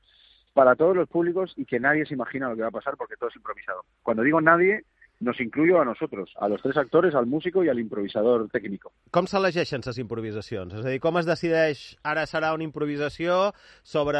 para 0.53 0.75
todos 0.75 0.95
los 0.95 1.09
públicos 1.09 1.53
y 1.57 1.65
que 1.65 1.79
nadie 1.79 2.05
se 2.05 2.13
imagina 2.13 2.49
lo 2.49 2.55
que 2.55 2.61
va 2.61 2.67
a 2.69 2.71
pasar 2.71 2.95
porque 2.97 3.15
todo 3.17 3.29
es 3.29 3.35
improvisado. 3.35 3.83
Cuando 4.03 4.23
digo 4.23 4.39
nadie, 4.41 4.85
nos 5.19 5.39
incluyo 5.39 5.79
a 5.79 5.85
nosotros, 5.85 6.33
a 6.37 6.49
los 6.49 6.61
tres 6.61 6.75
actores, 6.77 7.15
al 7.15 7.25
músico 7.27 7.63
y 7.63 7.69
al 7.69 7.79
improvisador 7.79 8.49
técnico. 8.49 8.91
Com 9.13 9.25
s'elegeixen 9.29 9.81
les 9.85 9.97
improvisacions? 10.01 10.73
És 10.73 10.83
a 10.85 10.89
dir, 10.91 10.99
com 10.99 11.15
es 11.21 11.25
decideix 11.29 11.83
ara 12.03 12.25
serà 12.27 12.51
una 12.53 12.65
improvisació 12.65 13.53
sobre 13.83 14.19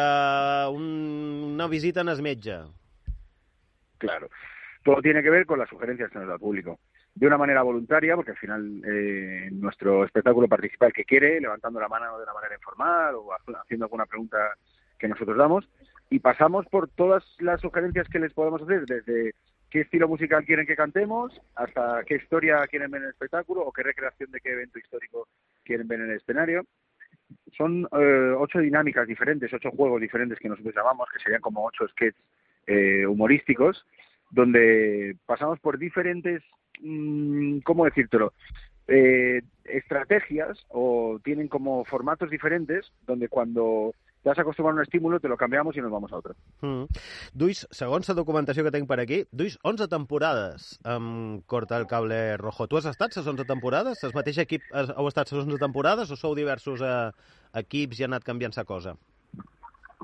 un, 0.72 0.86
una 1.58 1.68
visita 1.68 2.02
en 2.02 2.10
el 2.14 2.22
metge? 2.24 2.56
Claro. 3.98 4.30
Todo 4.84 5.02
tiene 5.02 5.22
que 5.24 5.30
ver 5.30 5.46
con 5.46 5.60
las 5.60 5.70
sugerencias 5.70 6.10
que 6.12 6.20
nos 6.20 6.28
da 6.28 6.36
el 6.36 6.40
público. 6.40 6.80
De 7.16 7.28
una 7.28 7.38
manera 7.38 7.62
voluntaria, 7.62 8.16
porque 8.16 8.32
al 8.32 8.38
final 8.38 8.82
eh, 8.86 9.50
nuestro 9.52 10.04
espectáculo 10.06 10.48
participa 10.48 10.88
el 10.88 10.94
que 10.94 11.06
quiere, 11.06 11.40
levantando 11.40 11.80
la 11.80 11.88
mano 11.88 12.18
de 12.18 12.24
una 12.24 12.34
manera 12.34 12.56
informal 12.56 13.16
o 13.16 13.34
ha- 13.34 13.62
haciendo 13.62 13.86
alguna 13.86 14.06
pregunta 14.06 14.38
que 14.98 15.08
nosotros 15.08 15.38
damos. 15.38 15.70
Y 16.14 16.20
pasamos 16.20 16.68
por 16.68 16.90
todas 16.90 17.24
las 17.40 17.60
sugerencias 17.60 18.08
que 18.08 18.20
les 18.20 18.32
podemos 18.34 18.62
hacer, 18.62 18.86
desde 18.86 19.34
qué 19.72 19.82
estilo 19.82 20.08
musical 20.08 20.46
quieren 20.46 20.68
que 20.68 20.76
cantemos, 20.76 21.42
hasta 21.56 22.04
qué 22.06 22.18
historia 22.18 22.68
quieren 22.68 22.92
ver 22.92 23.02
en 23.02 23.06
el 23.06 23.14
espectáculo 23.14 23.62
o 23.62 23.72
qué 23.72 23.82
recreación 23.82 24.30
de 24.30 24.40
qué 24.40 24.52
evento 24.52 24.78
histórico 24.78 25.28
quieren 25.64 25.88
ver 25.88 26.02
en 26.02 26.12
el 26.12 26.18
escenario. 26.18 26.68
Son 27.58 27.90
eh, 27.92 28.32
ocho 28.38 28.60
dinámicas 28.60 29.08
diferentes, 29.08 29.52
ocho 29.52 29.72
juegos 29.72 30.00
diferentes 30.02 30.38
que 30.38 30.50
nosotros 30.50 30.76
llamamos, 30.76 31.10
que 31.12 31.18
serían 31.18 31.42
como 31.42 31.66
ocho 31.66 31.88
sketches 31.88 32.22
eh, 32.68 33.08
humorísticos, 33.08 33.84
donde 34.30 35.18
pasamos 35.26 35.60
por 35.62 35.80
diferentes, 35.80 36.44
mm, 36.80 37.62
¿cómo 37.62 37.86
decírtelo? 37.86 38.34
Eh, 38.88 39.42
estrategias 39.64 40.64
o 40.70 41.20
tienen 41.24 41.48
como 41.48 41.84
formatos 41.86 42.30
diferentes, 42.30 42.92
donde 43.08 43.30
cuando 43.30 43.96
te 44.24 44.30
has 44.30 44.40
acostumbrado 44.40 44.78
a 44.78 44.80
un 44.80 44.84
estímulo 44.84 45.20
te 45.20 45.28
lo 45.28 45.36
cambiamos 45.38 45.76
y 45.76 45.82
nos 45.82 45.92
vamos 45.92 46.12
a 46.14 46.18
otro. 46.18 46.34
Mm. 46.62 46.86
Duis, 47.34 47.68
segons 47.72 48.08
la 48.08 48.16
documentació 48.16 48.64
que 48.64 48.72
tinc 48.72 48.88
per 48.88 49.02
aquí, 49.04 49.24
duis 49.32 49.58
11 49.64 49.90
temporades 49.92 50.80
amb 50.88 51.44
Corta 51.46 51.78
el 51.78 51.88
Cable 51.88 52.38
Rojo. 52.38 52.68
Tu 52.68 52.78
has 52.80 52.88
estat 52.90 53.16
les 53.18 53.28
11 53.28 53.46
temporades? 53.46 54.04
El 54.04 54.16
mateix 54.16 54.40
equip 54.46 54.64
heu 54.72 55.08
estat 55.12 55.32
les 55.32 55.44
11 55.44 55.60
temporades 55.60 56.12
o 56.12 56.16
sou 56.16 56.36
diversos 56.40 56.82
eh, 56.82 57.12
equips 57.60 58.00
i 58.00 58.08
ha 58.08 58.12
anat 58.12 58.24
canviant 58.24 58.56
la 58.56 58.64
cosa? 58.64 58.96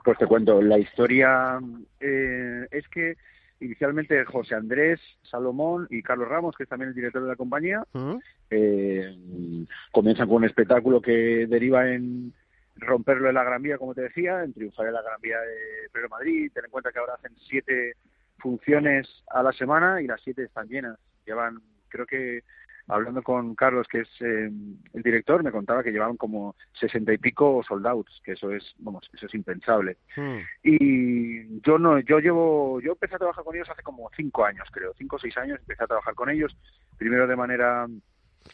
Pues 0.04 0.18
te 0.18 0.28
cuento, 0.28 0.62
la 0.62 0.80
historia 0.80 1.60
eh, 2.00 2.68
es 2.72 2.88
que 2.90 3.16
inicialmente 3.62 4.24
José 4.26 4.56
Andrés 4.56 5.00
Salomón 5.24 5.88
y 5.90 6.02
Carlos 6.02 6.30
Ramos, 6.30 6.56
que 6.56 6.64
es 6.64 6.70
también 6.70 6.90
el 6.90 6.96
director 6.96 7.22
de 7.22 7.28
la 7.28 7.36
compañía, 7.36 7.84
Mm? 7.94 8.16
eh, 8.52 9.66
comienzan 9.92 10.28
con 10.28 10.38
un 10.38 10.46
espectáculo 10.46 11.02
que 11.02 11.46
deriva 11.48 11.90
en 11.90 12.34
romperlo 12.80 13.30
en 13.30 13.36
la 13.36 13.44
Gran 13.44 13.62
Vía, 13.62 13.78
como 13.78 13.94
te 13.94 14.02
decía, 14.02 14.44
en 14.44 14.54
triunfar 14.54 14.88
en 14.88 14.94
la 14.94 15.02
Gran 15.02 15.22
Vía 15.22 15.40
de 15.40 15.90
Pedro 15.92 16.10
Madrid. 16.10 16.52
Ten 16.54 16.66
en 16.66 16.72
cuenta 16.72 16.92
que 16.92 17.00
ahora 17.00 17.16
hacen 17.16 17.34
siete 17.48 17.94
funciones 18.38 19.08
a 19.28 19.44
la 19.44 19.52
semana 19.52 20.02
y 20.02 20.08
las 20.08 20.22
siete 20.22 20.44
están 20.44 20.68
llenas. 20.68 20.98
Llevan, 21.26 21.62
creo 21.90 22.06
que 22.06 22.44
hablando 22.90 23.22
con 23.22 23.56
Carlos, 23.56 23.88
que 23.88 24.02
es 24.02 24.10
eh, 24.20 24.50
el 24.94 25.04
director, 25.04 25.44
me 25.44 25.52
contaba 25.52 25.84
que 25.84 25.92
llevaban 25.92 26.18
como 26.18 26.56
sesenta 26.74 27.14
y 27.14 27.18
pico 27.18 27.62
sold 27.68 27.86
outs, 27.86 28.20
que 28.24 28.32
eso 28.32 28.52
es, 28.52 28.74
vamos, 28.80 29.08
eso 29.14 29.28
es 29.28 29.36
impensable. 29.36 29.98
Mm. 30.18 30.38
Y 30.64 31.62
yo 31.62 31.78
no, 31.78 32.00
yo 32.00 32.20
llevo, 32.20 32.82
yo 32.82 32.94
empecé 32.94 33.16
a 33.16 33.20
trabajar 33.20 33.44
con 33.44 33.56
ellos 33.56 33.70
hace 33.70 33.84
como 33.84 34.10
cinco 34.16 34.44
años, 34.44 34.68
creo, 34.72 34.94
cinco 34.98 35.18
o 35.18 35.20
seis 35.20 35.38
años 35.38 35.60
empecé 35.60 35.84
a 35.84 35.88
trabajar 35.88 36.16
con 36.16 36.30
ellos, 36.30 36.58
primero 36.98 37.28
de 37.28 37.36
manera 37.36 37.88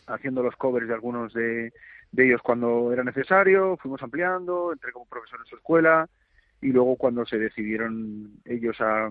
haciendo 0.07 0.43
los 0.43 0.55
covers 0.57 0.87
de 0.87 0.93
algunos 0.93 1.33
de, 1.33 1.71
de 2.15 2.27
ellos 2.27 2.41
cuando 2.41 2.93
era 2.93 3.03
necesario, 3.03 3.77
fuimos 3.77 4.01
ampliando, 4.01 4.71
entré 4.71 4.91
como 4.91 5.05
profesor 5.05 5.39
en 5.41 5.45
su 5.47 5.55
escuela 5.57 6.07
y 6.61 6.67
luego 6.67 6.95
cuando 6.95 7.25
se 7.25 7.37
decidieron 7.37 8.31
ellos 8.45 8.79
a, 8.79 9.09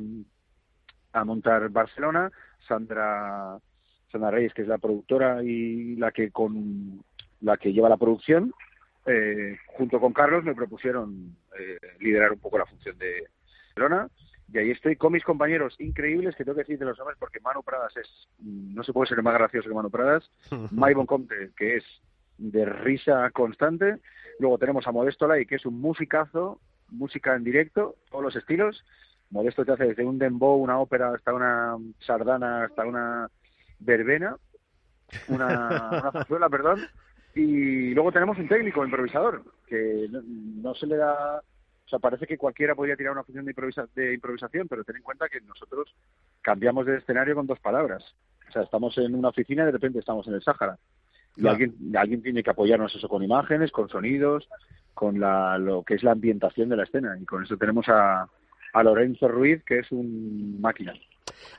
a 1.12 1.24
montar 1.24 1.68
Barcelona, 1.68 2.30
Sandra, 2.66 3.58
Sandra 4.10 4.30
Reyes, 4.30 4.54
que 4.54 4.62
es 4.62 4.68
la 4.68 4.78
productora 4.78 5.42
y 5.44 5.96
la 5.96 6.12
que 6.12 6.30
con 6.30 7.04
la 7.42 7.58
que 7.58 7.72
lleva 7.72 7.90
la 7.90 7.98
producción, 7.98 8.54
eh, 9.06 9.58
junto 9.66 10.00
con 10.00 10.14
Carlos 10.14 10.44
me 10.44 10.54
propusieron 10.54 11.36
eh, 11.58 11.78
liderar 12.00 12.32
un 12.32 12.38
poco 12.38 12.58
la 12.58 12.66
función 12.66 12.96
de 12.98 13.28
Barcelona. 13.68 14.08
Y 14.50 14.58
ahí 14.58 14.70
estoy 14.70 14.96
con 14.96 15.12
mis 15.12 15.24
compañeros 15.24 15.74
increíbles 15.78 16.34
que 16.36 16.44
tengo 16.44 16.56
que 16.56 16.62
decir 16.62 16.78
de 16.78 16.86
los 16.86 16.98
nombres 16.98 17.18
porque 17.18 17.40
Manu 17.40 17.62
Pradas 17.62 17.94
es 17.96 18.28
no 18.38 18.82
se 18.82 18.92
puede 18.92 19.08
ser 19.08 19.22
más 19.22 19.34
gracioso 19.34 19.68
que 19.68 19.74
Manu 19.74 19.90
Pradas. 19.90 20.30
Maibon 20.70 21.06
Comte 21.06 21.50
que 21.56 21.76
es 21.76 21.84
de 22.38 22.64
risa 22.64 23.30
constante 23.30 23.98
luego 24.38 24.58
tenemos 24.58 24.86
a 24.86 24.92
Modesto 24.92 25.26
Lai 25.26 25.46
que 25.46 25.56
es 25.56 25.66
un 25.66 25.80
musicazo 25.80 26.60
música 26.90 27.34
en 27.34 27.44
directo 27.44 27.96
todos 28.10 28.24
los 28.24 28.36
estilos 28.36 28.84
Modesto 29.30 29.64
te 29.64 29.72
hace 29.72 29.86
desde 29.86 30.04
un 30.04 30.18
dembow, 30.18 30.56
una 30.62 30.78
ópera, 30.78 31.12
hasta 31.12 31.32
una 31.32 31.76
sardana, 32.00 32.64
hasta 32.64 32.84
una 32.84 33.28
verbena, 33.80 34.36
una, 35.28 36.12
una 36.28 36.48
perdón. 36.48 36.86
Y 37.34 37.94
luego 37.94 38.12
tenemos 38.12 38.38
un 38.38 38.46
técnico 38.46 38.84
improvisador, 38.84 39.42
que 39.66 40.06
no, 40.10 40.20
no 40.24 40.74
se 40.76 40.86
le 40.86 40.96
da... 40.98 41.38
O 41.38 41.88
sea, 41.88 41.98
parece 41.98 42.26
que 42.26 42.38
cualquiera 42.38 42.76
podría 42.76 42.96
tirar 42.96 43.12
una 43.12 43.24
función 43.24 43.44
de, 43.44 43.54
improvisa- 43.56 43.88
de 43.94 44.14
improvisación, 44.14 44.68
pero 44.68 44.84
ten 44.84 44.96
en 44.96 45.02
cuenta 45.02 45.28
que 45.28 45.40
nosotros 45.40 45.92
cambiamos 46.40 46.86
de 46.86 46.98
escenario 46.98 47.34
con 47.34 47.46
dos 47.48 47.58
palabras. 47.58 48.04
O 48.48 48.52
sea, 48.52 48.62
estamos 48.62 48.96
en 48.98 49.14
una 49.16 49.30
oficina 49.30 49.62
y 49.62 49.66
de 49.66 49.72
repente 49.72 49.98
estamos 49.98 50.28
en 50.28 50.34
el 50.34 50.42
Sáhara. 50.42 50.78
Claro. 51.34 51.50
alguien, 51.50 51.96
alguien 51.96 52.22
tiene 52.22 52.42
que 52.42 52.50
apoyarnos 52.50 52.94
eso 52.94 53.08
con 53.08 53.22
imágenes, 53.22 53.72
con 53.72 53.88
sonidos, 53.88 54.48
con 54.94 55.18
la, 55.18 55.58
lo 55.58 55.82
que 55.82 55.94
es 55.94 56.02
la 56.02 56.12
ambientación 56.12 56.68
de 56.68 56.76
la 56.76 56.84
escena. 56.84 57.16
Y 57.20 57.24
con 57.24 57.42
eso 57.42 57.56
tenemos 57.56 57.88
a, 57.88 58.28
a 58.72 58.82
Lorenzo 58.82 59.28
Ruiz, 59.28 59.62
que 59.64 59.80
es 59.80 59.90
un 59.90 60.60
máquina. 60.60 60.94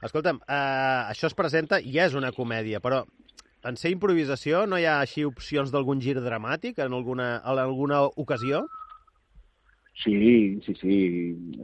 Escolta'm, 0.06 0.40
uh, 0.46 1.12
això 1.12 1.28
es 1.28 1.36
presenta 1.36 1.80
i 1.82 1.98
és 2.00 2.16
una 2.16 2.32
comèdia, 2.36 2.80
però 2.84 3.04
en 3.66 3.78
ser 3.82 3.92
improvisació 3.92 4.64
no 4.70 4.78
hi 4.80 4.86
ha 4.86 5.00
així 5.02 5.26
opcions 5.26 5.72
d'algun 5.74 6.02
gir 6.04 6.16
dramàtic 6.22 6.80
en 6.80 6.94
alguna, 6.94 7.30
en 7.42 7.62
alguna 7.64 8.04
ocasió? 8.06 8.66
Sí, 10.04 10.60
sí, 10.66 10.76
sí. 10.76 10.96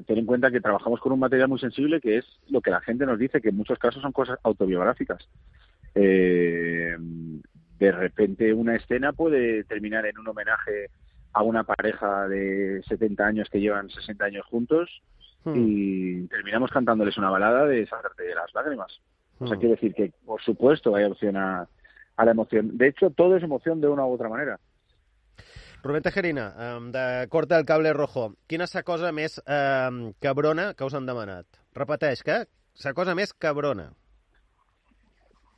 Ten 0.07 0.19
en 0.23 0.25
cuenta 0.25 0.51
que 0.51 0.61
trabajamos 0.61 0.99
con 0.99 1.11
un 1.11 1.19
material 1.19 1.49
muy 1.49 1.59
sensible 1.59 1.99
que 2.01 2.17
es 2.17 2.25
lo 2.49 2.61
que 2.61 2.71
la 2.71 2.81
gente 2.81 3.05
nos 3.05 3.19
dice, 3.19 3.41
que 3.41 3.49
en 3.49 3.57
muchos 3.57 3.77
casos 3.77 4.01
son 4.01 4.13
cosas 4.13 4.39
autobiográficas. 4.43 5.27
Eh, 5.93 6.95
de 7.85 7.91
repente 7.91 8.53
una 8.53 8.75
escena 8.75 9.13
puede 9.13 9.63
terminar 9.63 10.05
en 10.05 10.17
un 10.17 10.27
homenaje 10.27 10.89
a 11.33 11.43
una 11.43 11.63
pareja 11.63 12.27
de 12.27 12.81
70 12.87 13.25
años 13.25 13.49
que 13.49 13.59
llevan 13.59 13.89
60 13.89 14.25
años 14.25 14.45
juntos 14.45 15.01
Hmm. 15.43 15.53
y 15.55 16.27
terminamos 16.27 16.69
cantándoles 16.69 17.17
una 17.17 17.31
balada 17.31 17.65
de 17.65 17.87
sacarte 17.87 18.21
de 18.21 18.35
las 18.35 18.53
lágrimas. 18.53 18.91
O 19.39 19.47
sea, 19.47 19.57
Hmm. 19.57 19.59
quiero 19.59 19.73
decir 19.73 19.93
que, 19.95 20.11
por 20.23 20.39
supuesto, 20.39 20.95
hay 20.95 21.05
opción 21.05 21.35
a, 21.35 21.67
a 22.15 22.25
la 22.25 22.31
emoción. 22.31 22.77
De 22.77 22.89
hecho, 22.89 23.09
todo 23.09 23.35
es 23.35 23.41
emoción 23.43 23.81
de 23.81 23.87
una 23.87 24.05
u 24.05 24.13
otra 24.13 24.29
manera. 24.29 24.59
Rubén 25.81 26.03
Tejerina, 26.03 26.53
de 26.91 27.27
Corta 27.27 27.57
el 27.57 27.65
Cable 27.65 27.91
Rojo, 27.93 28.35
quina 28.45 28.67
és 28.69 28.75
la 28.77 28.83
cosa 28.85 29.09
més 29.11 29.39
um, 29.41 30.13
cabrona 30.21 30.75
que 30.77 30.85
us 30.85 30.93
han 30.93 31.07
demanat? 31.09 31.47
Repeteix, 31.73 32.21
que 32.21 32.35
la 32.85 32.93
cosa 32.93 33.15
més 33.17 33.33
cabrona. 33.33 33.87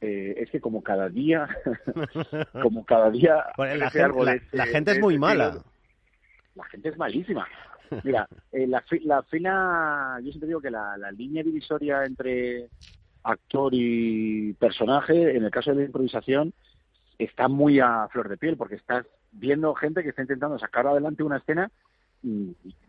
Eh, 0.06 0.36
es 0.38 0.50
que 0.50 0.60
como 0.60 0.84
cada 0.84 1.08
día, 1.08 1.48
como 2.62 2.84
cada 2.84 3.10
día... 3.10 3.46
Bueno, 3.56 3.76
la, 3.76 3.90
gente, 3.90 4.24
la, 4.52 4.66
la 4.66 4.92
es 4.92 5.00
muy 5.00 5.14
ese 5.14 5.20
mala. 5.20 5.64
la 6.56 6.64
gente 6.66 6.90
es 6.90 6.98
malísima. 6.98 7.48
Mira, 8.04 8.28
eh, 8.52 8.68
la, 8.68 8.84
la 9.06 9.24
fina, 9.24 10.18
yo 10.22 10.32
siempre 10.32 10.48
digo 10.48 10.60
que 10.60 10.72
la, 10.72 10.98
la 10.98 11.10
línea 11.10 11.42
divisoria 11.42 12.04
entre 12.04 12.68
actor 13.24 13.72
y 13.74 14.52
personaje, 14.56 15.38
en 15.38 15.46
el 15.46 15.52
caso 15.52 15.72
de 15.72 15.78
la 15.78 15.86
improvisación, 15.86 16.54
está 17.18 17.48
muy 17.48 17.80
a 17.80 18.10
flor 18.12 18.28
de 18.28 18.36
piel, 18.36 18.58
porque 18.58 18.76
estás 18.76 19.06
viendo 19.32 19.74
gente 19.74 20.04
que 20.04 20.10
está 20.10 20.22
intentando 20.22 20.60
sacar 20.60 20.86
adelante 20.86 21.24
una 21.24 21.38
escena 21.38 21.72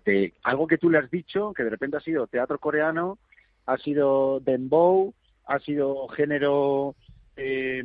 de 0.04 0.34
algo 0.42 0.66
que 0.66 0.78
tú 0.78 0.90
le 0.90 0.98
has 0.98 1.10
dicho, 1.12 1.52
que 1.54 1.62
de 1.62 1.70
repente 1.70 1.96
ha 1.96 2.00
sido 2.00 2.26
teatro 2.26 2.58
coreano, 2.58 3.18
ha 3.66 3.76
sido 3.78 4.40
dembow, 4.40 5.14
ha 5.46 5.58
sido 5.60 6.08
género 6.08 6.94
eh, 7.36 7.82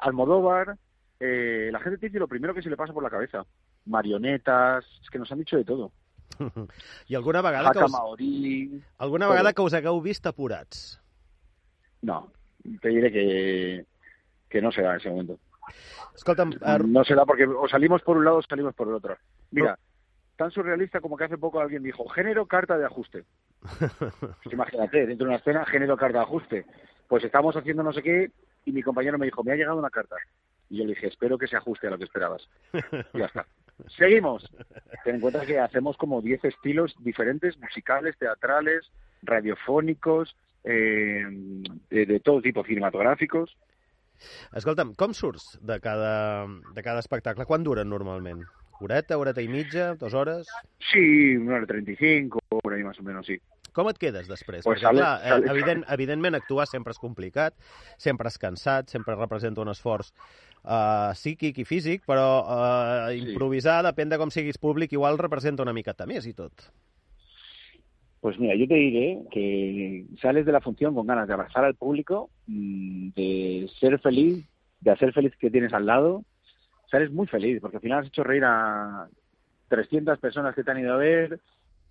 Almodóvar. 0.00 0.76
eh, 1.20 1.68
la 1.72 1.80
gente 1.80 1.98
te 1.98 2.06
dice 2.06 2.18
lo 2.18 2.28
primero 2.28 2.54
que 2.54 2.62
se 2.62 2.70
le 2.70 2.76
pasa 2.76 2.92
por 2.92 3.02
la 3.02 3.10
cabeza. 3.10 3.44
Marionetas, 3.86 4.84
es 5.02 5.10
que 5.10 5.18
nos 5.18 5.30
han 5.32 5.38
dicho 5.38 5.56
de 5.56 5.64
todo. 5.64 5.92
I 7.08 7.14
alguna 7.14 7.42
vegada, 7.42 7.72
que 7.72 7.78
Haka 7.78 7.86
us, 7.86 7.92
Maori. 7.92 8.82
alguna 8.98 9.26
todo. 9.26 9.32
vegada 9.34 9.52
que 9.52 9.62
us 9.62 9.74
hagueu 9.74 10.00
vist 10.00 10.26
apurats? 10.26 11.00
No, 12.02 12.32
te 12.80 12.88
diré 12.88 13.12
que, 13.12 13.86
que 14.48 14.62
no 14.62 14.72
se 14.72 14.82
da 14.82 14.92
en 14.94 15.00
ese 15.00 15.10
momento. 15.10 15.38
Escolta'm, 16.14 16.50
uh, 16.60 16.86
No 16.86 17.04
se 17.04 17.14
da 17.14 17.24
porque 17.24 17.46
o 17.46 17.68
salimos 17.68 18.02
por 18.02 18.16
un 18.16 18.24
lado 18.24 18.38
o 18.38 18.42
salimos 18.42 18.74
por 18.74 18.88
el 18.88 18.94
otro. 18.94 19.16
Mira, 19.50 19.78
tan 20.36 20.50
surrealista 20.50 21.00
como 21.00 21.16
que 21.16 21.24
hace 21.24 21.38
poco 21.38 21.60
alguien 21.60 21.82
dijo, 21.82 22.08
género 22.08 22.46
carta 22.46 22.76
de 22.78 22.86
ajuste. 22.86 23.24
Pues 24.42 24.52
imagínate, 24.52 25.06
dentro 25.06 25.26
de 25.26 25.30
una 25.30 25.38
escena, 25.38 25.64
género 25.66 25.96
carta 25.96 26.18
de 26.18 26.24
ajuste. 26.24 26.66
Pues 27.08 27.22
estamos 27.24 27.54
haciendo 27.56 27.82
no 27.82 27.92
sé 27.92 28.02
qué 28.02 28.30
y 28.64 28.72
mi 28.72 28.82
compañero 28.82 29.18
me 29.18 29.26
dijo, 29.26 29.42
me 29.42 29.52
ha 29.52 29.56
llegado 29.56 29.78
una 29.78 29.90
carta. 29.90 30.16
Y 30.68 30.78
yo 30.78 30.84
le 30.84 30.94
dije, 30.94 31.08
espero 31.08 31.36
que 31.38 31.46
se 31.46 31.56
ajuste 31.56 31.86
a 31.86 31.90
lo 31.90 31.98
que 31.98 32.04
esperabas. 32.04 32.48
Y 33.12 33.18
ya 33.18 33.26
está. 33.26 33.46
Seguimos. 33.96 34.48
Ten 35.04 35.16
en 35.16 35.20
cuenta 35.20 35.44
que 35.44 35.58
hacemos 35.58 35.96
como 35.96 36.22
10 36.22 36.44
estilos 36.44 36.94
diferentes, 37.00 37.58
musicales, 37.58 38.16
teatrales, 38.18 38.90
radiofónicos, 39.22 40.36
eh, 40.64 41.24
de, 41.90 42.06
de 42.06 42.20
todo 42.20 42.40
tipo, 42.40 42.64
cinematográficos. 42.64 43.56
escolta'm, 44.54 44.94
com 44.94 45.14
surts 45.14 45.58
de 45.62 45.80
cada, 45.80 46.46
de 46.46 46.82
cada 46.82 47.00
espectacle? 47.00 47.46
Quan 47.46 47.64
duren 47.66 47.90
normalment? 47.90 48.44
Horeta, 48.82 49.18
horeta 49.18 49.42
i 49.42 49.48
mitja, 49.48 49.94
dues 49.98 50.14
hores? 50.14 50.48
Sí, 50.92 51.36
una 51.36 51.56
hora 51.56 51.66
35, 51.66 52.38
por 52.62 52.74
ahí 52.74 52.82
más 52.82 52.98
o 52.98 53.02
menos, 53.02 53.26
sí. 53.26 53.38
Com 53.72 53.88
et 53.88 53.96
quedes 53.98 54.28
després? 54.28 54.64
Pues 54.64 54.78
Perquè, 54.78 54.86
sale- 54.86 54.98
clar, 55.00 55.12
eh, 55.24 55.28
sale- 55.32 55.50
evident, 55.50 55.84
evidentment 55.88 56.34
actuar 56.36 56.66
sempre 56.68 56.92
és 56.92 56.98
complicat, 57.00 57.54
sempre 57.96 58.28
és 58.28 58.36
cansat, 58.38 58.88
sempre 58.92 59.14
representa 59.16 59.62
un 59.62 59.68
esforç 59.72 60.12
uh, 60.64 61.12
psíquic 61.16 61.58
i 61.58 61.64
físic, 61.64 62.04
però 62.06 62.26
uh, 62.44 63.10
Sí. 63.10 63.32
improvisar, 63.32 63.82
depèn 63.84 64.08
de 64.12 64.18
com 64.18 64.30
siguis 64.30 64.58
públic, 64.58 64.92
igual 64.92 65.16
representa 65.18 65.62
una 65.62 65.72
miqueta 65.72 66.06
més 66.06 66.26
i 66.26 66.34
tot. 66.34 66.52
Pues 68.20 68.38
mira, 68.38 68.54
yo 68.54 68.68
te 68.68 68.74
diré 68.74 69.18
que 69.32 70.04
sales 70.20 70.46
de 70.46 70.52
la 70.52 70.60
función 70.60 70.94
con 70.94 71.06
ganas 71.06 71.26
de 71.26 71.34
abrazar 71.34 71.64
al 71.64 71.74
público, 71.74 72.30
mm, 72.46 73.08
de 73.16 73.68
ser 73.80 73.98
feliz, 73.98 74.44
de 74.80 74.90
hacer 74.92 75.12
feliz 75.12 75.34
que 75.40 75.50
tienes 75.50 75.72
al 75.72 75.86
lado. 75.86 76.24
Sales 76.90 77.10
muy 77.10 77.26
feliz, 77.26 77.60
porque 77.60 77.78
al 77.78 77.82
final 77.82 78.00
has 78.00 78.06
hecho 78.06 78.22
reír 78.22 78.44
a 78.44 79.08
300 79.68 80.18
personas 80.20 80.54
que 80.54 80.62
te 80.62 80.70
han 80.70 80.78
ido 80.78 80.92
a 80.92 80.98
ver. 80.98 81.40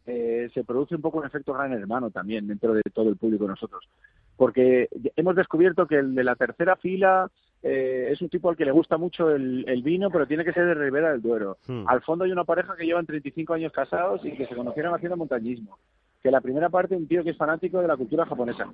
Eh, 0.07 0.49
se 0.53 0.63
produce 0.63 0.95
un 0.95 1.01
poco 1.01 1.19
un 1.19 1.25
efecto 1.25 1.53
gran 1.53 1.71
hermano 1.73 2.09
también 2.09 2.47
dentro 2.47 2.73
de 2.73 2.81
todo 2.93 3.09
el 3.09 3.17
público 3.17 3.43
de 3.43 3.51
nosotros. 3.51 3.87
Porque 4.35 4.89
hemos 5.15 5.35
descubierto 5.35 5.85
que 5.85 5.97
el 5.97 6.15
de 6.15 6.23
la 6.23 6.35
tercera 6.35 6.75
fila 6.75 7.29
eh, 7.61 8.07
es 8.11 8.19
un 8.21 8.29
tipo 8.29 8.49
al 8.49 8.57
que 8.57 8.65
le 8.65 8.71
gusta 8.71 8.97
mucho 8.97 9.29
el, 9.29 9.63
el 9.67 9.83
vino, 9.83 10.09
pero 10.09 10.25
tiene 10.25 10.43
que 10.43 10.53
ser 10.53 10.65
de 10.65 10.73
Ribera 10.73 11.11
del 11.11 11.21
Duero. 11.21 11.57
Hmm. 11.67 11.83
Al 11.87 12.01
fondo 12.01 12.25
hay 12.25 12.31
una 12.31 12.43
pareja 12.45 12.75
que 12.75 12.85
llevan 12.85 13.05
35 13.05 13.53
años 13.53 13.71
casados 13.71 14.25
y 14.25 14.31
que 14.31 14.47
se 14.47 14.55
conocieron 14.55 14.95
haciendo 14.95 15.17
montañismo. 15.17 15.77
Que 16.23 16.31
la 16.31 16.41
primera 16.41 16.69
parte 16.69 16.95
un 16.95 17.07
tío 17.07 17.23
que 17.23 17.29
es 17.31 17.37
fanático 17.37 17.79
de 17.81 17.87
la 17.87 17.97
cultura 17.97 18.25
japonesa. 18.25 18.65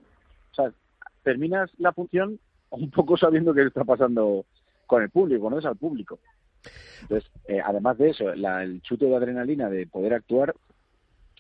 O 0.52 0.56
sea, 0.56 0.72
terminas 1.24 1.70
la 1.78 1.92
función 1.92 2.40
un 2.70 2.90
poco 2.90 3.18
sabiendo 3.18 3.54
qué 3.54 3.64
está 3.64 3.84
pasando 3.84 4.46
con 4.86 5.04
el 5.04 5.10
público, 5.10 5.50
no 5.50 5.60
es 5.60 5.66
al 5.66 5.76
público. 5.76 6.20
Entonces, 7.02 7.30
eh, 7.48 7.60
además 7.64 7.98
de 7.98 8.10
eso, 8.10 8.34
la- 8.36 8.64
el 8.64 8.82
chute 8.82 9.06
de 9.06 9.16
adrenalina 9.16 9.70
de 9.70 9.86
poder 9.88 10.14
actuar, 10.14 10.54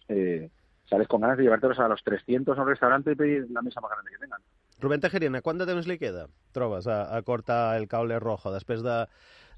eh, 0.08 0.50
sales 0.90 1.08
con 1.08 1.22
ganas 1.22 1.38
de 1.38 1.44
llevártelos 1.44 1.80
a 1.80 1.88
los 1.88 2.04
300 2.04 2.58
a 2.58 2.62
un 2.62 2.68
restaurante 2.68 3.12
y 3.12 3.16
pedir 3.16 3.48
la 3.52 3.62
mesa 3.62 3.82
más 3.82 3.92
grande 3.92 4.12
que 4.12 4.18
tengan. 4.20 4.42
Rubén 4.80 5.02
Tejerina, 5.02 5.42
quant 5.42 5.58
de 5.58 5.66
temps 5.66 5.88
li 5.90 5.98
queda, 5.98 6.28
trobes, 6.54 6.86
a, 6.86 7.16
a 7.18 7.24
cortar 7.26 7.80
el 7.80 7.88
cable 7.90 8.20
rojo, 8.22 8.52
després 8.54 8.84
de, 8.86 9.00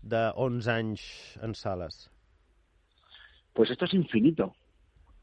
de 0.01 0.29
11 0.35 0.71
anys 0.71 1.03
en 1.43 1.55
sales? 1.59 2.07
pues 3.59 3.71
esto 3.71 3.83
es 3.83 3.93
infinito. 3.93 4.55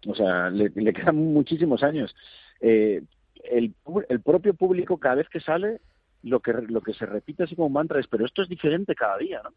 O 0.06 0.14
sea, 0.14 0.50
le, 0.50 0.70
le 0.74 0.92
quedan 0.92 1.16
muchísimos 1.16 1.82
años. 1.82 2.14
Eh, 2.60 3.02
el, 3.44 3.74
el 4.10 4.20
propio 4.20 4.52
público, 4.52 4.98
cada 4.98 5.14
vez 5.16 5.28
que 5.30 5.40
sale, 5.40 5.80
lo 6.22 6.40
que, 6.40 6.52
lo 6.52 6.82
que 6.82 6.92
se 6.92 7.06
repite 7.06 7.44
así 7.44 7.56
como 7.56 7.68
un 7.68 7.72
mantra 7.72 7.98
es, 7.98 8.06
pero 8.06 8.26
esto 8.26 8.42
es 8.42 8.48
diferente 8.50 8.94
cada 8.94 9.16
día, 9.16 9.40
¿no? 9.42 9.54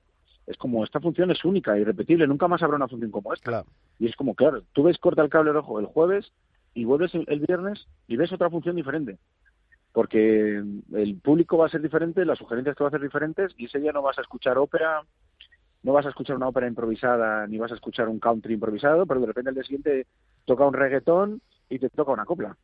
Es 0.49 0.57
como, 0.57 0.83
esta 0.83 0.99
función 0.99 1.29
es 1.29 1.45
única, 1.45 1.77
irrepetible, 1.77 2.25
nunca 2.25 2.47
más 2.47 2.63
habrá 2.63 2.77
una 2.77 2.87
función 2.87 3.11
como 3.11 3.31
esta. 3.31 3.63
Y 3.99 4.07
es 4.07 4.15
como, 4.15 4.33
claro, 4.33 4.63
tú 4.73 4.81
ves 4.81 4.97
Corta 4.97 5.21
el 5.21 5.29
Cable 5.29 5.53
Rojo 5.53 5.79
el 5.79 5.85
jueves 5.85 6.31
y 6.73 6.85
vuelves 6.85 7.13
el, 7.13 7.23
el 7.27 7.41
viernes 7.41 7.85
y 8.07 8.15
ves 8.15 8.33
otra 8.33 8.49
función 8.49 8.75
diferente. 8.75 9.19
Porque 9.93 10.55
el 10.93 11.19
público 11.21 11.59
va 11.59 11.67
a 11.67 11.69
ser 11.69 11.83
diferente, 11.83 12.25
las 12.25 12.39
sugerencias 12.39 12.75
te 12.75 12.83
van 12.83 12.89
a 12.89 12.97
ser 12.97 13.01
diferentes 13.01 13.53
y 13.57 13.65
ese 13.65 13.79
día 13.79 13.91
no 13.91 14.01
vas 14.01 14.17
a 14.17 14.21
escuchar 14.21 14.57
ópera, 14.57 15.03
no 15.83 15.93
vas 15.93 16.07
a 16.07 16.09
escuchar 16.09 16.35
una 16.35 16.47
ópera 16.47 16.67
improvisada 16.67 17.45
ni 17.45 17.59
vas 17.59 17.71
a 17.71 17.75
escuchar 17.75 18.09
un 18.09 18.19
country 18.19 18.55
improvisado, 18.55 19.05
pero 19.05 19.19
de 19.19 19.27
repente 19.27 19.49
al 19.49 19.55
día 19.55 19.63
siguiente 19.63 20.07
toca 20.45 20.65
un 20.65 20.73
reggaetón 20.73 21.43
y 21.69 21.77
te 21.77 21.91
toca 21.91 22.11
una 22.11 22.25
copla. 22.25 22.57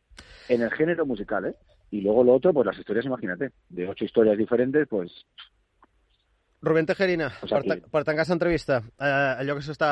En 0.50 0.64
el 0.64 0.72
género 0.72 1.06
musical, 1.06 1.46
¿eh? 1.46 1.56
Y 1.92 2.02
luego 2.02 2.24
lo 2.24 2.34
otro, 2.34 2.52
pues 2.52 2.66
las 2.66 2.80
historias, 2.80 3.06
imagínate, 3.06 3.52
de 3.70 3.88
ocho 3.88 4.06
historias 4.06 4.40
diferentes, 4.40 4.88
pues 4.88 5.28
Rubén 6.66 6.88
Tejerina, 6.90 7.30
O 7.46 7.48
per, 7.48 7.62
per 7.64 8.04
tancar 8.04 8.24
aquesta 8.24 8.34
entrevista, 8.34 8.82
eh, 8.98 9.10
allò 9.42 9.56
que 9.56 9.66
s'està 9.66 9.90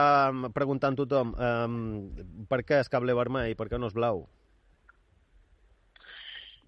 preguntant 0.55 0.97
tothom, 0.97 1.35
eh, 1.37 2.45
per 2.49 2.63
què 2.65 2.79
és 2.81 2.89
cable 2.89 3.15
vermell 3.17 3.53
per 3.59 3.69
què 3.69 3.79
no 3.79 3.91
és 3.91 3.97
blau? 3.97 4.25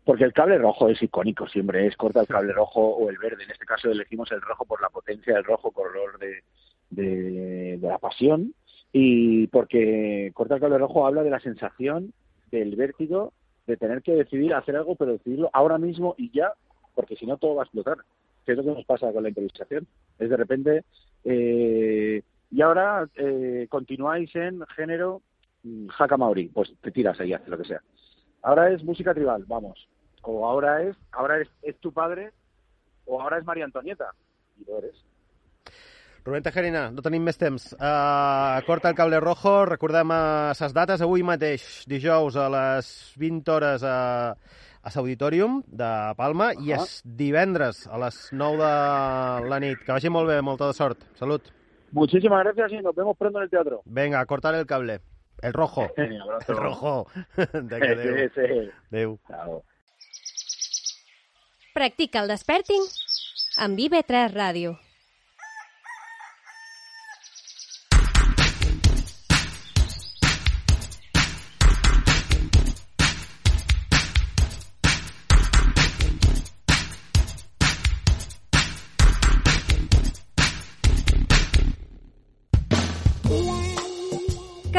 Porque 0.05 0.23
el 0.23 0.33
cable 0.33 0.59
rojo 0.59 0.87
es 0.89 1.01
icónico, 1.01 1.47
siempre 1.47 1.87
es 1.87 1.97
corta 1.97 2.21
el 2.21 2.27
cable 2.27 2.53
rojo 2.53 2.81
o 2.81 3.09
el 3.09 3.17
verde. 3.17 3.43
En 3.43 3.51
este 3.51 3.65
caso 3.65 3.89
elegimos 3.89 4.31
el 4.31 4.41
rojo 4.41 4.63
por 4.63 4.79
la 4.79 4.89
potencia 4.89 5.33
del 5.33 5.43
rojo, 5.43 5.71
color 5.71 6.19
de, 6.19 6.43
de, 6.91 7.77
de 7.79 7.87
la 7.87 7.97
pasión. 7.97 8.53
Y 8.93 9.47
porque 9.47 10.31
corta 10.35 10.55
el 10.55 10.61
cable 10.61 10.77
rojo 10.77 11.07
habla 11.07 11.23
de 11.23 11.31
la 11.31 11.39
sensación, 11.39 12.13
del 12.51 12.75
vértigo 12.75 13.33
de 13.65 13.77
tener 13.77 14.03
que 14.03 14.13
decidir 14.13 14.53
hacer 14.53 14.75
algo, 14.75 14.95
pero 14.95 15.13
decidirlo 15.13 15.49
ahora 15.53 15.79
mismo 15.79 16.13
y 16.17 16.31
ya, 16.31 16.53
porque 16.93 17.15
si 17.15 17.25
no 17.25 17.37
todo 17.37 17.55
va 17.55 17.63
a 17.63 17.65
explotar. 17.65 17.97
Que 18.45 18.51
es 18.51 18.57
lo 18.57 18.63
que 18.63 18.71
nos 18.71 18.85
pasa 18.85 19.11
con 19.11 19.23
la 19.23 19.29
improvisación. 19.29 19.87
Es 20.19 20.29
de 20.29 20.37
repente, 20.37 20.83
eh, 21.23 22.21
y 22.51 22.61
ahora 22.61 23.07
eh, 23.15 23.67
continuáis 23.69 24.33
en 24.35 24.61
género 24.67 25.21
mm, 25.63 25.87
jaca 25.87 26.17
maori, 26.17 26.47
pues 26.49 26.73
te 26.81 26.91
tiras 26.91 27.19
ahí, 27.19 27.33
haces 27.33 27.47
lo 27.47 27.57
que 27.57 27.65
sea. 27.65 27.81
Ahora 28.43 28.71
es 28.71 28.83
música 28.83 29.13
tribal, 29.13 29.43
vamos. 29.47 29.87
O 30.21 30.47
ahora 30.47 30.83
es, 30.83 30.95
ahora 31.11 31.41
es, 31.41 31.49
es 31.61 31.77
tu 31.79 31.91
padre, 31.91 32.31
o 33.05 33.21
ahora 33.21 33.39
es 33.39 33.45
María 33.45 33.65
Antonieta. 33.65 34.11
Y 34.59 34.65
lo 34.65 34.77
eres. 34.77 34.95
Rubén 36.25 36.41
Tejerina, 36.41 36.87
no 36.89 37.03
tenim 37.05 37.21
més. 37.21 37.37
Uh, 37.37 38.57
corta 38.65 38.89
el 38.89 38.95
cable 38.97 39.19
rojo, 39.21 39.51
recordem 39.69 40.09
uh, 40.09 40.55
ses 40.57 40.73
dates. 40.73 41.03
Avui 41.05 41.21
mateix, 41.21 41.85
dijous, 41.85 42.33
a 42.41 42.47
les 42.49 42.87
20 43.21 43.51
hores 43.53 43.85
a, 43.85 44.33
a 44.85 44.91
l'Auditorium 44.93 45.63
de 45.65 45.89
Palma 46.15 46.51
i 46.61 46.71
Ahà. 46.71 46.83
és 46.83 47.01
divendres 47.03 47.87
a 47.87 47.97
les 47.97 48.19
9 48.31 48.57
de 49.41 49.49
la 49.49 49.59
nit. 49.59 49.79
Que 49.83 49.91
vagi 49.95 50.09
molt 50.13 50.29
bé, 50.29 50.39
molta 50.45 50.67
de 50.69 50.73
sort. 50.77 51.01
Salut. 51.17 51.41
Muchísimas 51.91 52.43
gracias 52.43 52.71
y 52.73 52.83
nos 52.83 52.93
vemos 52.95 53.17
pronto 53.17 53.39
en 53.39 53.45
el 53.45 53.49
teatro. 53.49 53.81
Venga, 53.85 54.19
a 54.19 54.25
cortar 54.25 54.53
el 54.55 54.65
cable. 54.65 55.01
El 55.41 55.53
rojo. 55.53 55.87
El 55.97 56.55
rojo. 56.55 57.07
Vinga, 57.53 57.91
adéu. 57.91 58.29
Sí, 58.29 58.41
sí. 58.47 58.69
Adéu. 58.91 59.19
Chao. 59.27 59.63
Practica 61.73 62.21
el 62.23 62.29
desperting 62.31 62.85
amb 63.57 63.79
IB3 63.79 64.31
Ràdio. 64.31 64.77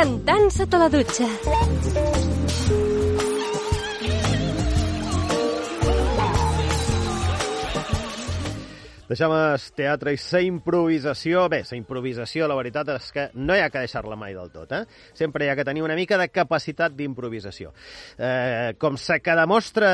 Cantant 0.07 0.45
sota 0.55 0.79
la 0.79 0.87
dutxa. 0.87 1.27
Deixem 9.09 9.35
el 9.35 9.65
teatre 9.81 10.15
i 10.15 10.21
la 10.21 10.43
improvisació. 10.47 11.49
Bé, 11.51 11.61
la 11.67 11.81
improvisació, 11.81 12.47
la 12.47 12.55
veritat 12.55 12.95
és 12.95 13.11
que 13.19 13.27
no 13.35 13.59
hi 13.59 13.65
ha 13.65 13.69
que 13.75 13.83
deixar-la 13.83 14.15
mai 14.23 14.39
del 14.39 14.55
tot, 14.55 14.79
eh? 14.79 14.85
Sempre 15.19 15.43
hi 15.43 15.51
ha 15.51 15.59
que 15.59 15.67
tenir 15.67 15.83
una 15.83 15.99
mica 15.99 16.23
de 16.23 16.31
capacitat 16.31 16.95
d'improvisació. 16.95 17.75
Eh, 18.15 18.79
com 18.79 18.95
se 18.95 19.19
que 19.19 19.35
demostra 19.35 19.91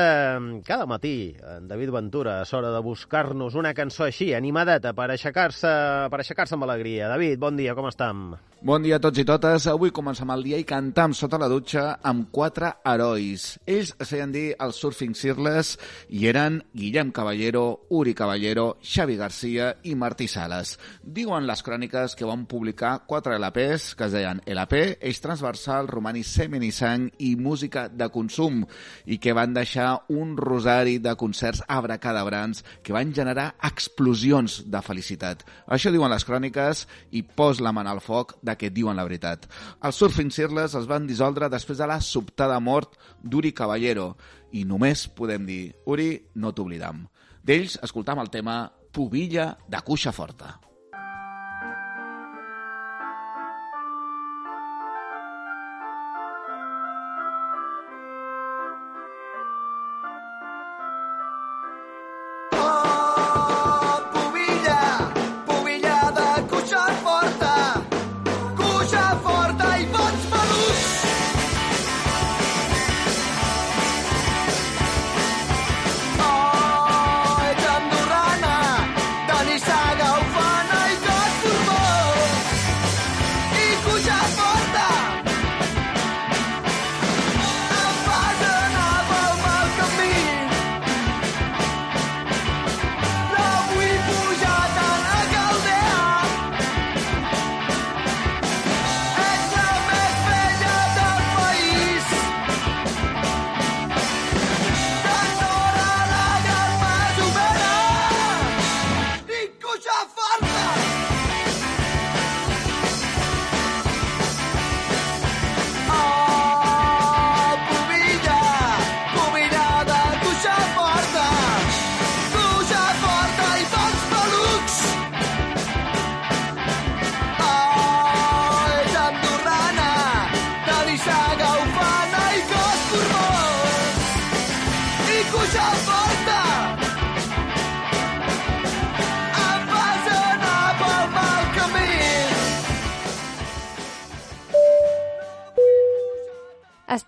cada 0.69 0.85
matí 0.85 1.33
en 1.57 1.65
David 1.73 1.97
Ventura, 1.97 2.43
és 2.45 2.53
hora 2.53 2.69
de 2.69 2.85
buscar-nos 2.85 3.57
una 3.57 3.73
cançó 3.73 4.05
així, 4.05 4.35
animadeta, 4.37 4.93
per 4.93 5.09
aixecar-se 5.09 5.77
per 6.13 6.21
aixecar-se 6.21 6.53
amb 6.53 6.69
alegria. 6.69 7.09
David, 7.09 7.39
bon 7.41 7.57
dia, 7.57 7.73
com 7.73 7.89
estem? 7.89 8.27
Bon 8.63 8.79
dia 8.79 8.95
a 8.95 9.01
tots 9.03 9.19
i 9.19 9.25
totes. 9.27 9.65
Avui 9.67 9.91
comencem 9.91 10.29
el 10.31 10.45
dia 10.45 10.55
i 10.55 10.63
cantam 10.63 11.11
sota 11.11 11.35
la 11.35 11.49
dutxa 11.51 11.97
amb 12.07 12.29
quatre 12.31 12.69
herois. 12.87 13.57
Ells 13.67 13.89
es 13.99 14.07
feien 14.07 14.31
dir 14.31 14.53
els 14.63 14.77
Surfing 14.79 15.11
Sirles 15.19 15.73
i 16.07 16.29
eren 16.31 16.61
Guillem 16.71 17.11
Caballero, 17.11 17.63
Uri 17.91 18.13
Caballero, 18.15 18.77
Xavi 18.79 19.17
Garcia 19.19 19.73
i 19.83 19.97
Martí 19.99 20.29
Sales. 20.31 20.77
Diuen 21.03 21.43
les 21.43 21.59
cròniques 21.59 22.15
que 22.15 22.29
van 22.29 22.45
publicar 22.47 22.93
quatre 23.03 23.35
LPs 23.35 23.97
que 23.99 24.07
es 24.07 24.15
deien 24.15 24.39
LP, 24.47 24.79
Eix 25.11 25.19
Transversal, 25.19 25.91
Romani 25.91 26.23
Semen 26.23 26.63
i 26.63 26.71
Sang 26.71 27.09
i 27.19 27.33
Música 27.35 27.89
de 27.91 28.07
Consum 28.15 28.63
i 29.03 29.19
que 29.19 29.35
van 29.35 29.51
deixar 29.59 29.89
un 30.07 30.37
rosari 30.39 31.01
de 31.03 31.17
concerts 31.19 31.65
abracadabrants 31.67 32.63
que 32.79 32.95
van 32.95 33.11
generar 33.11 33.49
explosions 33.59 34.61
de 34.71 34.85
felicitat. 34.87 35.43
Això 35.67 35.91
diuen 35.91 36.15
les 36.15 36.23
cròniques 36.23 36.87
i 37.11 37.27
pos 37.27 37.59
la 37.59 37.75
mà 37.75 37.83
al 37.83 37.99
foc 37.99 38.37
de 38.39 38.52
que 38.59 38.71
diuen 38.73 38.97
la 38.97 39.05
veritat. 39.07 39.47
Els 39.83 39.99
Surfing 39.99 40.31
Sirles 40.33 40.75
es 40.79 40.89
van 40.89 41.07
dissoldre 41.09 41.49
després 41.51 41.79
de 41.79 41.87
la 41.89 41.99
sobtada 42.01 42.59
mort 42.59 42.97
d'Uri 43.23 43.53
Caballero 43.53 44.13
i 44.53 44.65
només 44.69 45.07
podem 45.07 45.45
dir, 45.49 45.63
Uri, 45.85 46.11
no 46.35 46.53
t'oblidam. 46.53 47.05
D'ells 47.43 47.79
escoltam 47.83 48.21
el 48.23 48.31
tema 48.31 48.71
Pubilla 48.93 49.53
de 49.67 49.81
Cuixa 49.83 50.13
Forta. 50.13 50.53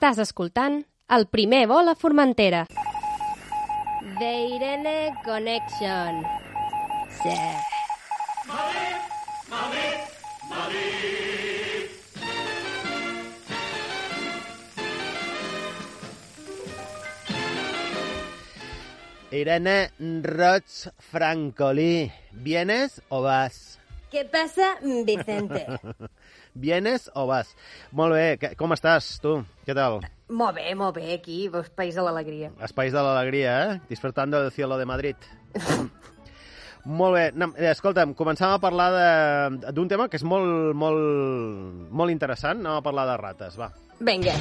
Estàs 0.05 0.21
escoltant 0.21 0.75
el 1.15 1.23
primer 1.33 1.63
vol 1.65 1.87
a 1.89 1.95
Formentera. 1.97 2.59
The 4.19 4.27
Irene 4.53 5.15
Connection. 5.25 6.19
Sí. 7.23 7.33
Irene 19.41 19.89
Roig 20.37 20.77
Francolí. 21.09 22.11
¿Vienes 22.45 23.01
o 23.09 23.23
vas? 23.25 23.79
Què 24.13 24.21
passa, 24.29 24.75
Vicente? 25.09 25.65
¿Vienes 26.55 27.11
o 27.13 27.27
vas? 27.27 27.55
Molt 27.91 28.13
bé, 28.15 28.37
que- 28.39 28.55
com 28.55 28.71
estàs, 28.71 29.19
tu? 29.19 29.43
Què 29.67 29.75
tal? 29.75 29.99
Molt 30.29 30.55
bé, 30.55 30.73
molt 30.73 30.95
bé, 30.95 31.13
aquí, 31.13 31.47
vos 31.49 31.69
País 31.69 31.95
de 31.95 32.01
l'Alegria. 32.01 32.51
Espais 32.63 32.93
de 32.93 33.01
l'alegria, 33.03 33.51
eh? 33.73 33.81
Despertando 33.89 34.41
del 34.41 34.51
cielo 34.51 34.77
de 34.77 34.85
Madrid. 34.85 35.15
molt 36.85 37.13
bé. 37.15 37.25
No, 37.35 37.51
eh, 37.57 37.71
escolta'm, 37.71 38.15
començàvem 38.15 38.55
a 38.55 38.59
parlar 38.63 38.89
de- 38.95 39.71
d'un 39.73 39.87
tema 39.91 40.07
que 40.09 40.17
és 40.17 40.23
molt, 40.23 40.73
molt, 40.73 41.91
molt 41.91 42.11
interessant. 42.11 42.59
Anem 42.63 42.77
a 42.79 42.81
parlar 42.81 43.05
de 43.11 43.17
rates, 43.17 43.57
va. 43.59 43.71
Vinga. 43.99 44.33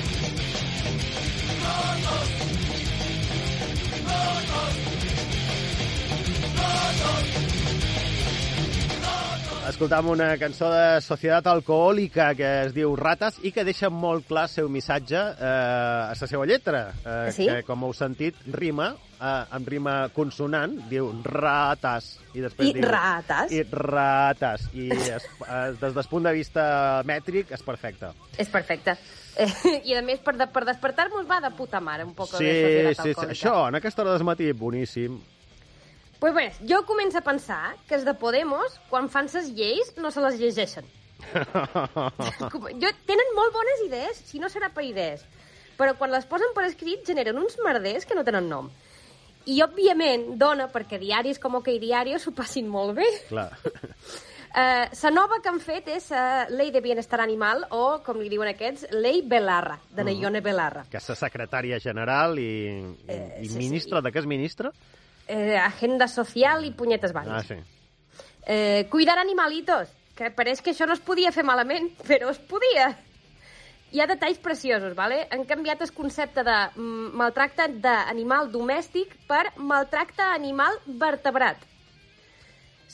Escoltam 9.75 10.07
una 10.13 10.37
cançó 10.39 10.69
de 10.71 11.01
Societat 11.03 11.49
Alcohòlica 11.51 12.29
que 12.39 12.47
es 12.69 12.75
diu 12.77 12.93
Rates 12.95 13.41
i 13.43 13.51
que 13.51 13.65
deixa 13.67 13.89
molt 13.91 14.23
clar 14.29 14.45
el 14.47 14.53
seu 14.53 14.69
missatge 14.71 15.19
eh, 15.19 15.49
a 15.49 16.13
la 16.15 16.29
seva 16.31 16.47
lletra. 16.47 16.85
Eh, 17.03 17.33
Sí? 17.35 17.49
Que, 17.49 17.65
com 17.67 17.83
heu 17.83 17.91
sentit, 17.99 18.39
rima, 18.55 18.93
eh, 19.19 19.33
amb 19.59 19.73
rima 19.75 19.97
consonant, 20.15 20.79
diu 20.93 21.11
rates. 21.27 22.13
I, 22.37 22.45
després 22.47 22.71
I 22.71 22.77
diu, 22.79 22.87
rates. 22.87 23.51
I 23.51 23.65
rates. 23.75 24.71
I 24.79 24.89
es, 24.95 25.27
eh, 25.43 25.67
des 25.83 25.99
del 25.99 26.09
punt 26.15 26.31
de 26.31 26.37
vista 26.39 27.03
mètric 27.11 27.51
és 27.59 27.67
perfecte. 27.67 28.15
És 28.39 28.55
perfecte. 28.55 28.95
Eh, 29.35 29.51
I 29.91 29.99
a 29.99 30.07
més, 30.07 30.23
per, 30.23 30.39
de, 30.39 30.47
per 30.55 30.69
despertar-nos 30.71 31.27
va 31.27 31.43
de 31.43 31.51
puta 31.59 31.83
mare 31.83 32.07
un 32.07 32.15
poc 32.15 32.31
Sí, 32.39 32.47
de 32.47 32.95
sí, 32.95 33.11
sí, 33.11 33.27
això, 33.27 33.65
en 33.67 33.83
aquesta 33.83 34.07
hora 34.07 34.15
del 34.15 34.23
matí, 34.31 34.53
boníssim. 34.55 35.19
Pues 36.25 36.33
bé, 36.33 36.45
jo 36.65 36.79
començo 36.89 37.19
a 37.21 37.21
pensar 37.21 37.75
que 37.85 37.99
els 37.99 38.05
de 38.09 38.15
Podemos, 38.17 38.79
quan 38.89 39.11
fan 39.13 39.27
ses 39.29 39.51
lleis, 39.53 39.91
no 40.01 40.09
se 40.09 40.23
les 40.25 40.39
llegeixen. 40.41 40.87
Jo, 42.81 42.93
tenen 43.05 43.29
molt 43.37 43.53
bones 43.53 43.83
idees, 43.85 44.23
si 44.31 44.41
no 44.41 44.49
serà 44.49 44.71
per 44.73 44.87
idees, 44.87 45.21
però 45.77 45.93
quan 45.99 46.15
les 46.15 46.25
posen 46.25 46.57
per 46.57 46.65
escrit 46.65 47.05
generen 47.05 47.43
uns 47.43 47.59
merders 47.61 48.09
que 48.09 48.17
no 48.17 48.25
tenen 48.25 48.49
nom. 48.49 48.73
I, 49.45 49.59
òbviament, 49.67 50.31
dona 50.41 50.71
perquè 50.73 50.97
diaris 51.03 51.43
com 51.43 51.61
OK 51.61 51.69
Diario 51.85 52.17
s'ho 52.17 52.33
passin 52.33 52.73
molt 52.73 52.97
bé. 53.03 53.11
Clar. 53.29 53.51
Eh, 54.55 54.87
la 54.87 55.11
nova 55.11 55.41
que 55.43 55.51
han 55.51 55.57
fet 55.59 55.89
és 55.91 56.05
la 56.15 56.45
Ley 56.47 56.69
de 56.71 56.79
Bienestar 56.79 57.19
Animal, 57.19 57.65
o, 57.75 57.99
com 58.07 58.21
li 58.23 58.29
diuen 58.31 58.47
aquests, 58.53 58.85
Ley 58.95 59.25
Belarra, 59.27 59.81
de 59.91 60.05
Nayone 60.07 60.39
Belarra. 60.47 60.85
Que 60.93 61.01
és 61.01 61.09
la 61.11 61.17
secretària 61.19 61.81
general 61.83 62.39
i, 62.39 62.53
i, 62.79 63.09
Eh, 63.11 63.41
i 63.43 63.49
sí, 63.51 63.59
ministra, 63.59 63.99
de 63.99 64.13
què 64.15 64.23
és 64.23 64.29
ministra? 64.31 64.71
Eh, 65.27 65.57
agenda 65.57 66.07
social 66.09 66.65
i 66.65 66.71
punyetes 66.73 67.11
Ah, 67.11 67.15
varias. 67.23 67.47
sí. 67.47 67.55
Eh, 68.47 68.87
cuidar 68.91 69.19
animalitos, 69.19 69.89
que 70.15 70.31
pareix 70.31 70.61
que 70.61 70.73
això 70.73 70.87
no 70.87 70.93
es 70.93 71.01
podia 71.01 71.33
fer 71.33 71.45
malament, 71.45 71.91
però 72.09 72.31
es 72.31 72.39
podia. 72.39 72.91
Hi 73.95 74.01
ha 74.01 74.07
detalls 74.11 74.39
preciosos, 74.39 74.95
¿vale? 74.95 75.29
Han 75.31 75.45
canviat 75.47 75.81
el 75.83 75.93
concepte 75.95 76.43
de 76.45 76.57
maltracte 76.77 77.69
d'animal 77.79 78.51
domèstic 78.51 79.15
per 79.29 79.53
maltracte 79.57 80.23
animal 80.23 80.75
vertebrat. 80.87 81.57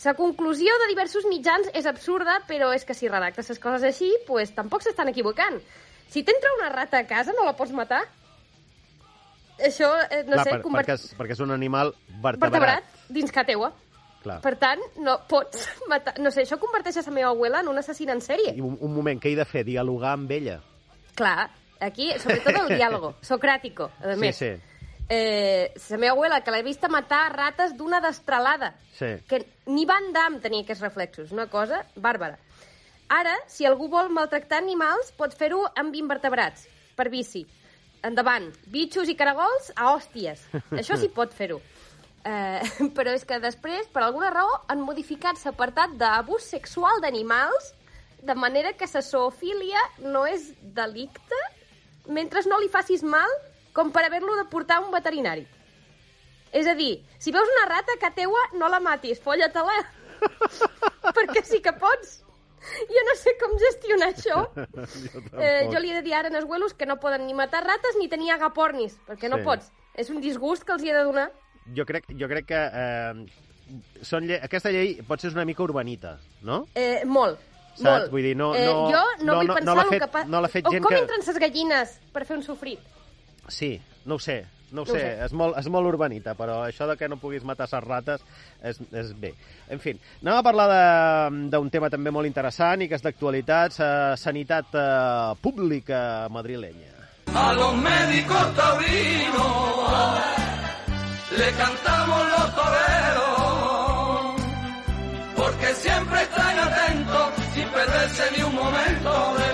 La 0.05 0.15
conclusió 0.15 0.73
de 0.81 0.89
diversos 0.89 1.25
mitjans 1.29 1.69
és 1.75 1.85
absurda, 1.87 2.39
però 2.49 2.71
és 2.75 2.85
que 2.85 2.95
si 2.95 3.09
redactes 3.09 3.49
les 3.51 3.59
coses 3.59 3.83
així, 3.83 4.11
pues, 4.27 4.55
tampoc 4.55 4.83
s'estan 4.83 5.09
equivocant. 5.09 5.59
Si 6.09 6.23
t'entra 6.23 6.51
una 6.59 6.71
rata 6.73 6.99
a 6.99 7.07
casa, 7.07 7.33
no 7.37 7.45
la 7.45 7.57
pots 7.57 7.73
matar? 7.73 8.03
Això, 9.69 9.91
eh, 10.09 10.23
no 10.25 10.39
Clar, 10.39 10.45
sé, 10.45 10.51
per, 10.57 10.63
convert... 10.65 10.89
perquè, 10.89 10.97
és, 10.99 11.15
perquè 11.19 11.37
és 11.37 11.45
un 11.45 11.55
animal 11.55 11.93
vertebrat. 12.23 12.51
vertebrat 12.51 13.07
dins 13.13 13.33
que 13.35 13.45
teua. 13.49 13.73
Clar. 14.21 14.41
Per 14.45 14.55
tant, 14.61 14.83
no 15.01 15.19
pots 15.29 15.69
matar... 15.93 16.17
No 16.21 16.33
sé, 16.35 16.45
això 16.45 16.59
converteix 16.61 16.99
a 17.01 17.07
la 17.07 17.17
meva 17.17 17.31
abuela 17.35 17.63
en 17.65 17.71
una 17.73 17.85
assassina 17.85 18.17
en 18.17 18.25
sèrie. 18.25 18.57
I 18.57 18.65
un, 18.65 18.77
un 18.81 18.93
moment, 18.95 19.21
què 19.21 19.33
he 19.33 19.39
de 19.39 19.47
fer? 19.49 19.65
Dialogar 19.69 20.17
amb 20.19 20.33
ella? 20.37 20.59
Clar, 21.17 21.49
aquí, 21.81 22.11
sobretot 22.21 22.61
el 22.65 22.75
diàlogo, 22.77 23.15
socràtico, 23.33 23.93
a 24.05 24.19
més. 24.21 24.41
Sí, 24.41 24.53
Eh, 25.13 25.73
la 25.91 25.97
meva 25.99 26.13
abuela, 26.13 26.37
que 26.47 26.53
l'he 26.55 26.63
vista 26.63 26.87
matar 26.87 27.33
rates 27.35 27.73
d'una 27.75 27.99
destralada, 28.01 28.77
sí. 28.95 29.09
que 29.27 29.41
ni 29.67 29.83
Van 29.85 30.13
Damme 30.15 30.39
tenia 30.39 30.63
aquests 30.63 30.85
reflexos, 30.85 31.33
una 31.35 31.49
cosa 31.51 31.81
bàrbara. 31.97 32.39
Ara, 33.11 33.33
si 33.51 33.67
algú 33.67 33.89
vol 33.91 34.13
maltractar 34.15 34.61
animals, 34.63 35.11
pot 35.19 35.35
fer-ho 35.35 35.65
amb 35.83 35.99
invertebrats, 35.99 36.69
per 36.95 37.09
bici. 37.11 37.43
Endavant, 38.07 38.49
bitxos 38.73 39.11
i 39.13 39.17
caragols 39.19 39.73
a 39.77 39.91
hòsties. 39.93 40.47
Això 40.73 40.97
sí 40.97 41.11
pot 41.13 41.35
fer-ho. 41.37 41.61
Eh, 42.25 42.61
però 42.97 43.13
és 43.17 43.27
que 43.29 43.41
després, 43.41 43.89
per 43.93 44.05
alguna 44.05 44.31
raó, 44.33 44.63
han 44.73 44.83
modificat 44.85 45.41
l'apartat 45.45 45.97
d'abús 46.01 46.49
sexual 46.55 47.01
d'animals 47.05 47.75
de 48.23 48.35
manera 48.37 48.73
que 48.77 48.89
la 48.93 49.01
zoofília 49.01 49.81
no 50.01 50.27
és 50.29 50.51
delicte 50.61 51.39
mentre 52.09 52.43
no 52.49 52.59
li 52.61 52.69
facis 52.69 53.03
mal 53.03 53.31
com 53.73 53.93
per 53.93 54.05
haver-lo 54.05 54.37
de 54.37 54.45
portar 54.51 54.81
a 54.81 54.85
un 54.85 54.93
veterinari. 54.93 55.47
És 56.53 56.67
a 56.67 56.75
dir, 56.75 57.05
si 57.19 57.31
veus 57.33 57.49
una 57.57 57.69
rata 57.71 57.97
que 58.01 58.11
teua, 58.17 58.41
no 58.59 58.69
la 58.69 58.81
matis, 58.83 59.21
folla-te-la. 59.23 59.77
Perquè 61.17 61.45
sí 61.47 61.61
que 61.63 61.73
pots. 61.73 62.19
Jo 62.95 63.03
no 63.09 63.15
sé 63.17 63.35
com 63.41 63.55
gestionar 63.59 64.09
això. 64.13 64.41
Eh, 65.41 65.69
jo 65.73 65.79
li 65.81 65.91
he 65.91 65.95
de 65.95 66.03
dir 66.03 66.15
ara 66.15 66.29
els 66.29 66.45
huelos 66.45 66.75
que 66.75 66.87
no 66.87 66.99
poden 67.01 67.27
ni 67.27 67.35
matar 67.35 67.63
rates 67.65 67.97
ni 67.99 68.09
tenir 68.09 68.33
agapornis, 68.33 68.99
perquè 69.09 69.29
no 69.31 69.39
Sí. 69.39 69.45
pots. 69.45 69.71
És 69.95 70.11
un 70.11 70.21
disgust 70.21 70.65
que 70.65 70.73
els 70.73 70.83
hi 70.85 70.91
he 70.91 70.95
de 70.95 71.05
donar. 71.05 71.31
Jo 71.77 71.85
crec, 71.87 72.07
jo 72.19 72.29
crec 72.29 72.47
que 72.47 72.59
eh, 72.61 73.27
són 74.03 74.27
lle 74.27 74.41
aquesta 74.43 74.71
llei 74.75 74.97
pot 75.07 75.21
ser 75.23 75.31
una 75.33 75.45
mica 75.45 75.63
urbanita, 75.63 76.19
no? 76.43 76.67
Eh, 76.75 77.03
molt. 77.07 77.39
Saps? 77.71 77.83
Molt. 77.87 78.11
Vull 78.11 78.23
dir, 78.27 78.37
no- 78.37 78.55
eh, 78.55 78.65
no- 78.67 78.91
jo 78.91 79.03
no, 79.25 79.25
no- 79.25 79.37
vull 79.39 79.47
no- 79.47 79.55
pensar 79.55 79.77
no 79.77 79.83
el 79.83 79.89
fet- 79.89 80.03
que 80.03 80.09
passa... 80.09 80.29
no 80.29 80.49
fet 80.49 80.67
o 80.67 80.71
gent 80.75 80.83
com 80.85 80.91
que- 80.95 80.99
entren 81.05 81.23
ses 81.23 81.39
gallines 81.39 82.01
per 82.13 82.25
fer 82.27 82.37
un 82.37 82.43
sofrit? 82.43 82.81
Sí, 83.49 83.81
no 84.05 84.17
ho 84.17 84.19
sé, 84.19 84.45
no 84.73 84.83
ho 84.83 84.85
No 84.85 84.93
ho 84.93 84.95
sé, 84.95 85.01
sé. 85.01 85.25
És, 85.27 85.33
molt, 85.33 85.57
és 85.59 85.67
molt 85.69 85.87
urbanita, 85.87 86.35
però 86.35 86.63
això 86.67 86.87
de 86.87 86.97
que 86.97 87.09
no 87.09 87.17
puguis 87.19 87.45
matar 87.45 87.67
ses 87.69 87.83
rates 87.85 88.21
és, 88.63 88.79
és 88.93 89.13
bé. 89.21 89.35
En 89.69 89.79
fi, 89.79 89.97
anem 90.23 90.37
a 90.39 90.43
parlar 90.43 90.69
de- 90.71 91.49
d'un 91.51 91.71
tema 91.71 91.89
també 91.91 92.11
molt 92.11 92.27
interessant 92.27 92.83
i 92.83 92.89
que 92.89 92.95
és 92.95 93.03
d'actualitat, 93.03 93.79
la 93.79 94.17
sanitat 94.17 94.67
eh, 94.75 95.35
pública 95.41 96.27
madrilenya. 96.31 96.97
A 97.35 97.53
los 97.53 97.75
médicos 97.77 98.55
taurinos 98.57 100.21
le 101.39 101.51
cantamos 101.53 102.21
los 102.31 102.55
toreros, 102.57 104.43
porque 105.37 105.75
siempre 105.75 106.23
están 106.23 106.59
atentos, 106.59 107.29
sin 107.55 107.69
perderse 107.69 108.23
ni 108.37 108.43
un 108.43 108.55
momento 108.55 109.11
de 109.39 109.50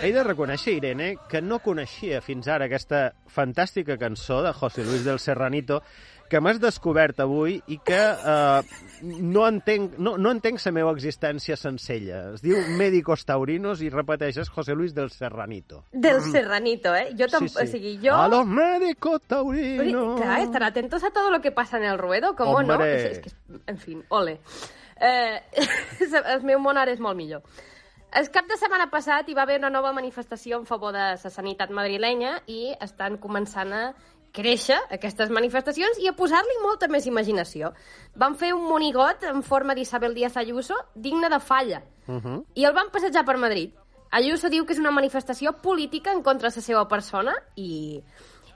He 0.00 0.12
de 0.16 0.22
reconèixer, 0.24 0.78
Irene, 0.78 1.10
que 1.28 1.42
no 1.44 1.58
coneixia 1.60 2.22
fins 2.24 2.48
ara 2.48 2.64
aquesta 2.70 3.10
fantàstica 3.28 3.98
cançó 4.00 4.40
de 4.40 4.54
José 4.56 4.84
Luis 4.86 5.04
del 5.04 5.20
Serranito 5.20 5.82
que 6.30 6.38
m'has 6.40 6.60
descobert 6.62 7.18
avui 7.20 7.56
i 7.74 7.76
que 7.84 7.98
eh, 7.98 8.62
no, 9.02 9.42
entenc, 9.48 9.98
no, 9.98 10.14
no 10.16 10.32
entenc 10.32 10.62
la 10.62 10.72
meva 10.72 10.94
existència 10.94 11.58
sencella. 11.58 12.22
Es 12.36 12.44
diu 12.44 12.56
Médicos 12.78 13.26
Taurinos 13.28 13.82
i 13.82 13.90
repeteixes 13.92 14.48
José 14.54 14.78
Luis 14.78 14.94
del 14.96 15.10
Serranito. 15.10 15.82
Del 15.92 16.22
serranito, 16.22 16.94
eh? 16.94 17.10
Jo 17.18 17.28
tampoc... 17.28 17.58
O 17.60 17.66
sigui, 17.66 17.96
jo... 18.00 18.14
A 18.14 18.28
los 18.30 18.46
médicos 18.46 19.20
taurinos. 19.26 20.20
claro, 20.20 20.42
estar 20.44 20.62
atentos 20.62 21.04
a 21.04 21.10
todo 21.10 21.30
lo 21.30 21.42
que 21.42 21.50
pasa 21.50 21.78
en 21.78 21.84
el 21.84 21.98
ruedo, 21.98 22.36
¿cómo 22.36 22.62
no? 22.62 22.74
Hombre. 22.74 22.94
És, 22.94 23.18
és 23.18 23.24
que, 23.26 23.62
en 23.66 23.78
fin, 23.82 24.04
ole. 24.08 24.38
Eh, 25.00 25.40
el 26.34 26.42
meu 26.42 26.60
món 26.60 26.78
ara 26.78 26.92
és 26.92 27.00
molt 27.00 27.16
millor. 27.16 27.42
El 28.12 28.26
cap 28.34 28.48
de 28.50 28.56
setmana 28.58 28.88
passat 28.90 29.28
hi 29.28 29.34
va 29.38 29.44
haver 29.46 29.60
una 29.60 29.70
nova 29.70 29.92
manifestació 29.94 30.58
en 30.58 30.66
favor 30.66 30.92
de 30.92 31.04
la 31.14 31.30
sanitat 31.30 31.70
madrilenya 31.70 32.40
i 32.50 32.72
estan 32.82 33.20
començant 33.22 33.72
a 33.72 33.82
créixer 34.34 34.78
aquestes 34.94 35.30
manifestacions 35.30 35.98
i 36.02 36.08
a 36.10 36.14
posar-li 36.18 36.56
molta 36.62 36.88
més 36.90 37.06
imaginació. 37.06 37.72
Van 38.14 38.34
fer 38.38 38.52
un 38.54 38.66
monigot 38.66 39.24
en 39.30 39.42
forma 39.46 39.74
d'Isabel 39.74 40.14
Díaz 40.14 40.36
Ayuso 40.36 40.76
digne 40.94 41.30
de 41.30 41.40
falla 41.40 41.82
Uh 42.10 42.16
-huh. 42.20 42.44
i 42.54 42.64
el 42.64 42.72
van 42.72 42.90
passejar 42.90 43.24
per 43.24 43.36
Madrid. 43.36 43.70
Ayuso 44.10 44.48
diu 44.48 44.64
que 44.66 44.72
és 44.72 44.78
una 44.80 44.90
manifestació 44.90 45.52
política 45.62 46.12
en 46.12 46.22
contra 46.22 46.48
de 46.48 46.56
la 46.56 46.62
seva 46.62 46.88
persona 46.88 47.32
i, 47.54 48.02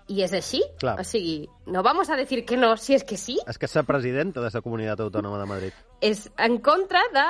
i 0.09 0.21
és 0.25 0.35
així. 0.37 0.61
Clar. 0.81 0.99
O 1.01 1.05
sigui, 1.07 1.49
no 1.67 1.83
vamos 1.83 2.11
a 2.11 2.17
decir 2.17 2.45
que 2.45 2.59
no, 2.61 2.75
si 2.77 2.95
és 2.97 3.05
que 3.05 3.17
sí. 3.17 3.39
És 3.49 3.59
que 3.59 3.71
la 3.75 3.85
presidenta 3.89 4.43
de 4.43 4.51
la 4.53 4.63
Comunitat 4.65 5.01
Autònoma 5.01 5.41
de 5.41 5.49
Madrid. 5.49 5.83
És 6.05 6.29
en 6.37 6.59
contra 6.59 7.03
de 7.15 7.27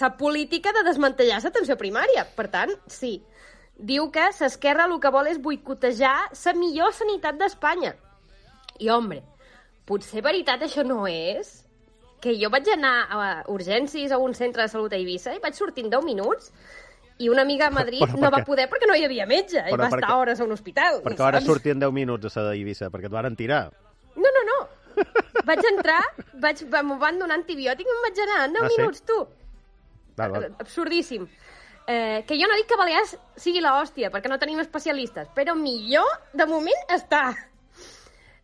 la 0.00 0.16
política 0.16 0.72
de 0.72 0.84
desmantellar 0.86 1.42
l'atenció 1.44 1.76
primària. 1.76 2.24
Per 2.36 2.48
tant, 2.52 2.72
sí. 2.88 3.20
Diu 3.76 4.08
que 4.10 4.30
s'esquerra 4.32 4.86
el 4.88 4.96
que 5.00 5.12
vol 5.12 5.28
és 5.28 5.42
boicotejar 5.42 6.16
la 6.32 6.56
millor 6.56 6.94
sanitat 6.96 7.36
d'Espanya. 7.36 7.92
I, 8.80 8.88
hombre, 8.90 9.22
potser 9.88 10.24
veritat 10.24 10.64
això 10.64 10.84
no 10.84 11.04
és? 11.06 11.62
Que 12.20 12.32
jo 12.40 12.48
vaig 12.50 12.68
anar 12.72 12.96
a 13.12 13.28
urgències 13.52 14.10
a 14.12 14.18
un 14.18 14.34
centre 14.34 14.64
de 14.64 14.72
salut 14.72 14.92
a 14.92 14.96
Eivissa 14.96 15.34
i 15.36 15.42
vaig 15.42 15.54
sortir 15.54 15.84
en 15.84 15.92
10 15.92 16.08
minuts 16.08 16.50
i 17.18 17.28
una 17.32 17.42
amiga 17.42 17.66
a 17.68 17.70
Madrid 17.70 18.02
Però 18.02 18.12
per 18.12 18.20
no 18.20 18.30
va 18.30 18.38
què? 18.42 18.46
poder 18.46 18.68
perquè 18.68 18.86
no 18.88 18.94
hi 18.94 19.04
havia 19.06 19.26
metge 19.26 19.58
i 19.62 19.70
Però 19.72 19.82
va 19.84 19.88
per 19.88 20.00
estar 20.02 20.16
hores 20.20 20.40
a 20.40 20.44
un 20.44 20.52
hospital. 20.52 21.00
Perquè 21.04 21.24
ara 21.24 21.40
saps? 21.40 21.46
sortien 21.48 21.80
10 21.80 21.92
minuts 21.96 22.36
a 22.36 22.42
la 22.42 22.50
d'Eivissa, 22.52 22.90
perquè 22.92 23.06
et 23.08 23.12
varen 23.14 23.36
tirar. 23.36 23.70
No, 24.16 24.28
no, 24.36 24.42
no. 24.50 24.58
Vaig 25.46 25.64
entrar, 25.70 26.00
vaig, 26.40 26.62
m'ho 26.82 26.96
van 26.98 27.18
donar 27.20 27.36
antibiòtic 27.38 27.86
i 27.86 27.90
em 27.96 28.02
vaig 28.08 28.20
anar 28.26 28.44
en 28.46 28.52
10 28.56 28.62
Ah, 28.62 28.68
sí? 28.68 28.76
minuts, 28.80 29.02
tu. 29.08 29.18
Val, 30.16 30.32
val. 30.32 30.46
Absurdíssim. 30.58 31.26
Eh, 31.86 32.24
que 32.26 32.34
jo 32.40 32.48
no 32.50 32.56
dic 32.58 32.66
que 32.66 32.76
Balears 32.80 33.16
sigui 33.36 33.60
l'hòstia, 33.62 34.10
perquè 34.10 34.28
no 34.28 34.38
tenim 34.42 34.58
especialistes, 34.58 35.28
però 35.36 35.54
millor, 35.54 36.08
de 36.34 36.46
moment, 36.50 36.80
està. 36.90 37.28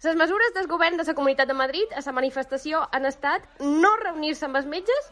Les 0.05 0.17
mesures 0.19 0.53
del 0.55 0.67
govern 0.67 0.97
de 0.99 1.05
la 1.07 1.15
Comunitat 1.15 1.49
de 1.49 1.55
Madrid 1.55 1.93
a 1.95 2.01
la 2.05 2.13
manifestació 2.13 2.81
han 2.93 3.07
estat 3.07 3.45
no 3.61 3.93
reunir-se 4.03 4.47
amb 4.47 4.57
els 4.59 4.67
metges, 4.67 5.11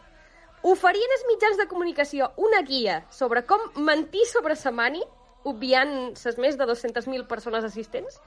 oferien 0.63 1.15
als 1.15 1.25
mitjans 1.29 1.57
de 1.57 1.67
comunicació 1.67 2.31
una 2.37 2.61
guia 2.67 3.01
sobre 3.09 3.45
com 3.49 3.61
mentir 3.81 4.25
sobre 4.29 4.55
sa 4.55 4.71
mani, 4.71 5.01
obviant 5.43 6.13
les 6.13 6.37
més 6.37 6.57
de 6.57 6.67
200.000 6.69 7.27
persones 7.27 7.65
assistents, 7.65 8.19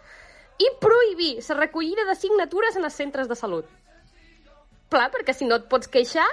i 0.58 0.70
prohibir 0.80 1.36
la 1.48 1.58
recollida 1.60 2.04
de 2.08 2.14
signatures 2.18 2.76
en 2.76 2.84
els 2.84 2.94
centres 2.94 3.28
de 3.30 3.38
salut. 3.38 3.68
Clar, 4.90 5.08
perquè 5.10 5.34
si 5.34 5.46
no 5.46 5.58
et 5.58 5.68
pots 5.70 5.90
queixar, 5.90 6.26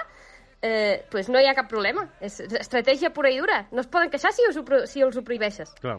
eh, 0.62 1.04
pues 1.10 1.28
no 1.28 1.40
hi 1.40 1.46
ha 1.46 1.54
cap 1.58 1.68
problema. 1.70 2.06
És 2.20 2.38
estratègia 2.40 3.12
pura 3.14 3.30
i 3.30 3.38
dura. 3.38 3.66
No 3.72 3.82
es 3.82 3.90
poden 3.90 4.10
queixar 4.10 4.32
si 4.32 4.46
els 4.46 4.58
ho, 4.58 4.64
si 4.86 5.02
els 5.02 5.16
ho 5.16 5.24
prohibeixes. 5.26 5.74
Clar. 5.80 5.98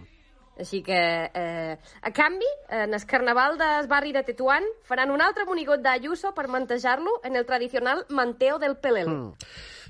Així 0.54 0.84
que, 0.86 0.98
eh, 1.34 1.78
a 2.02 2.12
canvi, 2.12 2.48
en 2.70 2.94
el 2.94 3.06
carnaval 3.06 3.58
del 3.58 3.88
barri 3.88 4.12
de 4.14 4.22
Tetuán 4.24 4.64
faran 4.84 5.10
un 5.10 5.22
altre 5.22 5.46
monigot 5.46 5.82
d'Ayuso 5.82 6.34
per 6.34 6.48
mantejar-lo 6.48 7.22
en 7.24 7.36
el 7.36 7.46
tradicional 7.46 8.06
manteo 8.10 8.60
del 8.60 8.78
pelele. 8.78 9.10
Mm. 9.10 9.34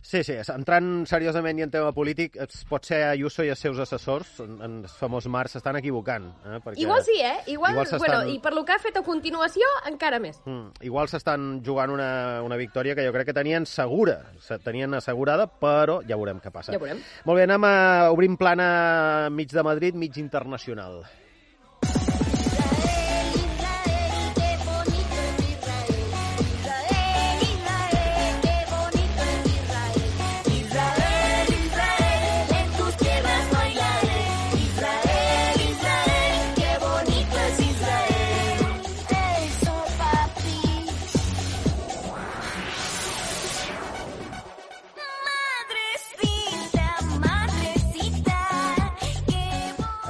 Sí, 0.04 0.20
sí, 0.28 0.36
entrant 0.52 1.06
seriosament 1.08 1.62
i 1.62 1.64
en 1.64 1.72
tema 1.72 1.94
polític, 1.96 2.36
es 2.44 2.66
pot 2.68 2.84
ser 2.84 3.00
Ayuso 3.08 3.46
i 3.48 3.52
els 3.54 3.62
seus 3.64 3.80
assessors, 3.80 4.34
en, 4.44 4.58
en 4.66 4.76
el 4.82 4.92
famós 5.00 5.30
Març, 5.32 5.56
s'estan 5.56 5.80
equivocant. 5.80 6.28
Eh? 6.44 6.60
Perquè... 6.66 6.82
Igual 6.84 7.06
sí, 7.08 7.16
eh? 7.24 7.38
Igual, 7.56 7.80
Igual 7.80 8.04
bueno, 8.04 8.20
i 8.28 8.36
per 8.44 8.52
lo 8.52 8.66
que 8.68 8.76
ha 8.76 8.82
fet 8.84 9.00
a 9.00 9.06
continuació, 9.06 9.70
encara 9.88 10.20
més. 10.20 10.42
Mm, 10.44 10.84
igual 10.92 11.08
s'estan 11.08 11.64
jugant 11.64 11.96
una, 11.96 12.12
una 12.44 12.60
victòria 12.60 12.98
que 13.00 13.08
jo 13.08 13.16
crec 13.16 13.32
que 13.32 13.38
tenien 13.40 13.66
segura, 13.70 14.20
se 14.44 14.60
tenien 14.60 15.00
assegurada, 15.00 15.48
però 15.48 16.02
ja 16.04 16.20
veurem 16.20 16.44
què 16.44 16.52
passa. 16.52 16.76
Ja 16.76 16.84
veurem. 16.84 17.00
Molt 17.24 17.40
bé, 17.40 17.48
anem 17.48 17.72
a 17.72 17.76
obrir 18.12 18.34
plana 18.36 19.30
mig 19.32 19.56
de 19.56 19.64
Madrid, 19.64 19.96
mig 19.96 20.20
internacional. 20.20 21.06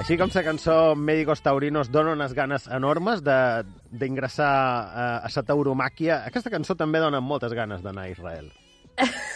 Així 0.04 0.18
com 0.20 0.28
la 0.36 0.42
cançó 0.44 0.74
Médicos 1.00 1.40
Taurinos 1.42 1.88
dona 1.92 2.12
unes 2.12 2.34
ganes 2.36 2.66
enormes 2.68 3.22
de- 3.24 3.64
d'ingressar 3.90 4.50
a, 4.50 5.06
a 5.24 5.30
la 5.32 5.44
tauromàquia, 5.48 6.26
aquesta 6.28 6.52
cançó 6.52 6.76
també 6.76 7.00
dona 7.00 7.22
moltes 7.24 7.54
ganes 7.56 7.82
d'anar 7.82 8.04
a 8.08 8.10
Israel. 8.12 8.52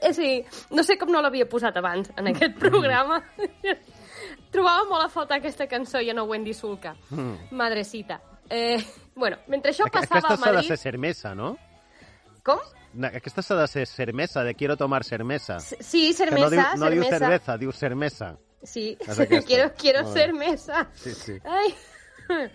Eh, 0.00 0.12
sí, 0.14 0.44
no 0.70 0.84
sé 0.86 0.94
com 0.96 1.10
no 1.10 1.18
l'havia 1.20 1.44
posat 1.50 1.76
abans 1.76 2.08
en 2.16 2.28
aquest 2.30 2.54
Mm. 2.54 2.58
programa. 2.62 3.16
Trobava 4.54 4.84
molt 4.88 5.04
a 5.04 5.08
faltar 5.10 5.38
aquesta 5.40 5.66
cançó 5.66 5.98
i 6.00 6.12
no 6.14 6.22
Wendy 6.30 6.54
Sulca. 6.54 6.92
Mm. 7.10 7.48
Madrecita. 7.58 8.20
Eh, 8.48 8.78
bueno, 9.16 9.38
mentre 9.48 9.72
això 9.72 9.84
Aqu- 9.88 9.98
passava 9.98 10.20
Aquesta 10.20 10.34
a 10.34 10.36
s'ha 10.36 10.44
de 10.50 10.52
Madrid... 10.54 10.68
ser 10.68 10.78
cermesa, 10.78 11.34
no? 11.34 11.56
Com? 12.46 12.58
Aquesta 13.10 13.42
s'ha 13.42 13.56
de 13.58 13.66
ser 13.66 13.86
cermesa, 13.86 14.44
de 14.44 14.54
quiero 14.54 14.76
tomar 14.76 15.02
cermesa. 15.04 15.58
Sí, 15.58 16.14
Que 16.16 16.30
no 16.30 16.36
diu, 16.36 16.48
cermesa, 16.48 16.76
no 16.76 16.90
diu 16.90 17.02
cermesa. 17.02 17.18
cerveza, 17.18 17.58
diu 17.58 17.72
cermesa. 17.72 18.36
Sí, 18.62 18.96
quiero, 19.46 19.72
quiero 19.74 20.12
ser 20.12 20.32
mesa. 20.32 20.88
Sí, 20.94 21.12
sí. 21.14 21.38
Ai. 21.44 21.74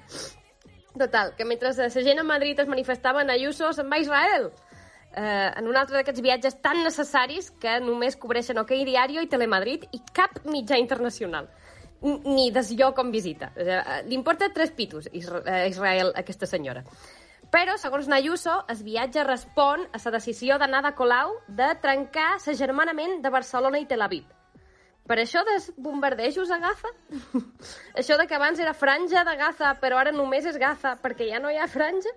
Total, 0.98 1.34
que 1.36 1.46
mentre 1.46 1.74
la 1.74 1.90
gent 1.90 2.20
a 2.20 2.24
Madrid 2.24 2.60
es 2.60 2.68
manifestava 2.68 3.22
en 3.24 3.30
Ayuso 3.32 3.72
se'n 3.74 3.90
va 3.90 3.96
a 3.98 4.04
Israel. 4.04 4.52
Eh, 5.16 5.52
en 5.58 5.68
un 5.68 5.78
altre 5.78 5.98
d'aquests 5.98 6.22
viatges 6.22 6.60
tan 6.62 6.84
necessaris 6.84 7.50
que 7.62 7.80
només 7.82 8.16
cobreixen 8.18 8.58
OK 8.62 8.74
Diario 8.86 9.22
i 9.22 9.30
Telemadrid 9.30 9.88
i 9.94 10.02
cap 10.14 10.40
mitjà 10.46 10.78
internacional. 10.78 11.50
Ni 12.04 12.50
deslloc 12.52 12.98
on 13.00 13.12
visita. 13.14 13.52
O 13.56 13.60
sigui, 13.62 13.72
eh, 13.80 14.04
Li 14.06 14.16
importa 14.16 14.52
tres 14.54 14.72
pitos 14.72 15.10
Isra- 15.14 15.42
eh, 15.46 15.68
Israel 15.70 16.12
a 16.16 16.20
aquesta 16.22 16.46
senyora. 16.46 16.84
Però, 17.54 17.78
segons 17.78 18.08
Nayuso, 18.10 18.64
el 18.68 18.84
viatge 18.84 19.24
respon 19.24 19.88
a 19.94 20.00
la 20.04 20.12
decisió 20.12 20.58
d'anar 20.58 20.82
de 20.84 20.94
Colau 20.98 21.36
de 21.48 21.74
trencar 21.82 22.38
l'agermanament 22.46 23.22
de 23.22 23.30
Barcelona 23.30 23.80
i 23.80 23.86
Tel 23.86 24.02
Aviv. 24.02 24.26
Per 25.08 25.18
això 25.20 25.44
dels 25.44 25.72
bombardejos 25.76 26.52
a 26.52 26.60
Gaza? 26.64 26.90
això 28.00 28.18
de 28.20 28.28
que 28.28 28.36
abans 28.36 28.60
era 28.60 28.74
franja 28.74 29.26
de 29.28 29.36
Gaza, 29.36 29.76
però 29.82 30.00
ara 30.00 30.14
només 30.16 30.48
és 30.48 30.60
Gaza 30.60 30.96
perquè 31.04 31.28
ja 31.32 31.42
no 31.44 31.52
hi 31.52 31.60
ha 31.60 31.68
franja? 31.68 32.14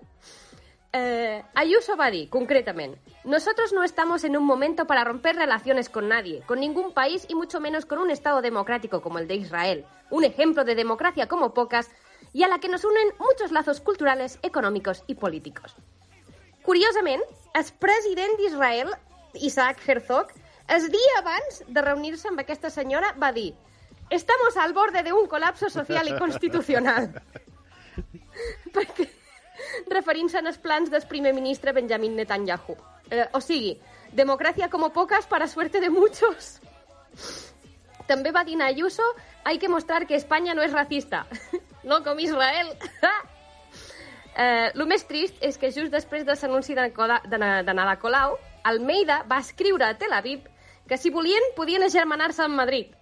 Eh, 0.93 1.43
Ayuso 1.53 1.97
va 1.97 2.09
dir, 2.09 2.29
concretamente, 2.29 2.99
nosotros 3.25 3.73
no 3.73 3.83
estamos 3.83 4.23
en 4.23 4.37
un 4.37 4.45
momento 4.45 4.87
para 4.87 5.03
romper 5.03 5.35
relaciones 5.35 5.89
con 5.89 6.07
nadie, 6.07 6.41
con 6.45 6.61
ningún 6.61 6.93
país 6.93 7.25
y 7.27 7.35
mucho 7.35 7.59
menos 7.59 7.85
con 7.85 7.99
un 7.99 8.09
Estado 8.09 8.41
democrático 8.41 9.01
como 9.01 9.19
el 9.19 9.27
de 9.27 9.35
Israel, 9.35 9.85
un 10.09 10.23
ejemplo 10.23 10.63
de 10.63 10.75
democracia 10.75 11.27
como 11.27 11.53
pocas 11.53 11.89
y 12.31 12.43
a 12.43 12.47
la 12.47 12.59
que 12.59 12.69
nos 12.69 12.85
unen 12.85 13.09
muchos 13.19 13.51
lazos 13.51 13.81
culturales, 13.81 14.39
económicos 14.43 15.03
y 15.07 15.15
políticos. 15.15 15.75
Curiosament, 16.63 17.23
el 17.53 17.65
president 17.79 18.37
d'Israel, 18.37 18.89
Isaac 19.33 19.77
Herzog, 19.87 20.27
el 20.67 20.89
dia 20.91 21.13
abans 21.19 21.63
de 21.67 21.81
reunir-se 21.81 22.27
amb 22.29 22.39
aquesta 22.43 22.69
senyora 22.69 23.13
va 23.21 23.31
dir 23.31 23.53
«Estamos 24.09 24.55
al 24.57 24.73
borde 24.73 25.03
de 25.03 25.13
un 25.13 25.27
colapso 25.27 25.69
social 25.69 26.07
y 26.07 26.17
constitucional». 26.17 27.11
Perquè, 28.73 29.07
referint-se 29.89 30.37
als 30.39 30.57
plans 30.61 30.91
del 30.93 31.03
primer 31.09 31.33
ministre 31.33 31.73
Benjamin 31.73 32.15
Netanyahu. 32.15 32.75
Eh, 33.09 33.25
o 33.33 33.41
sigui, 33.41 33.73
democràcia 34.13 34.69
como 34.69 34.91
pocas 34.93 35.25
para 35.25 35.47
suerte 35.47 35.79
de 35.79 35.89
muchos. 35.89 36.59
També 38.07 38.31
va 38.31 38.43
dir 38.45 38.61
Ayuso, 38.61 39.03
hay 39.43 39.57
que 39.57 39.67
mostrar 39.67 40.05
que 40.07 40.15
España 40.15 40.53
no 40.53 40.61
es 40.61 40.71
racista. 40.71 41.25
no 41.83 42.03
com 42.03 42.19
Israel. 42.19 42.75
Eh, 44.37 44.69
el 44.75 44.83
més 44.85 45.01
trist 45.09 45.33
és 45.41 45.55
que 45.57 45.71
just 45.73 45.89
després 45.89 46.21
de 46.21 46.35
l'anunci 46.37 46.75
de, 46.77 46.83
Cola- 46.93 47.23
de, 47.25 47.39
na- 47.41 47.63
de 47.65 47.73
Nada 47.73 47.95
Colau, 47.97 48.35
Almeida 48.69 49.23
va 49.25 49.39
escriure 49.41 49.87
a 49.87 49.95
Tel 49.97 50.13
Aviv 50.13 50.43
que 50.87 50.97
si 50.97 51.09
volien 51.09 51.43
podien 51.55 51.83
agermanar-se 51.83 52.43
amb 52.43 52.55
Madrid. 52.55 52.93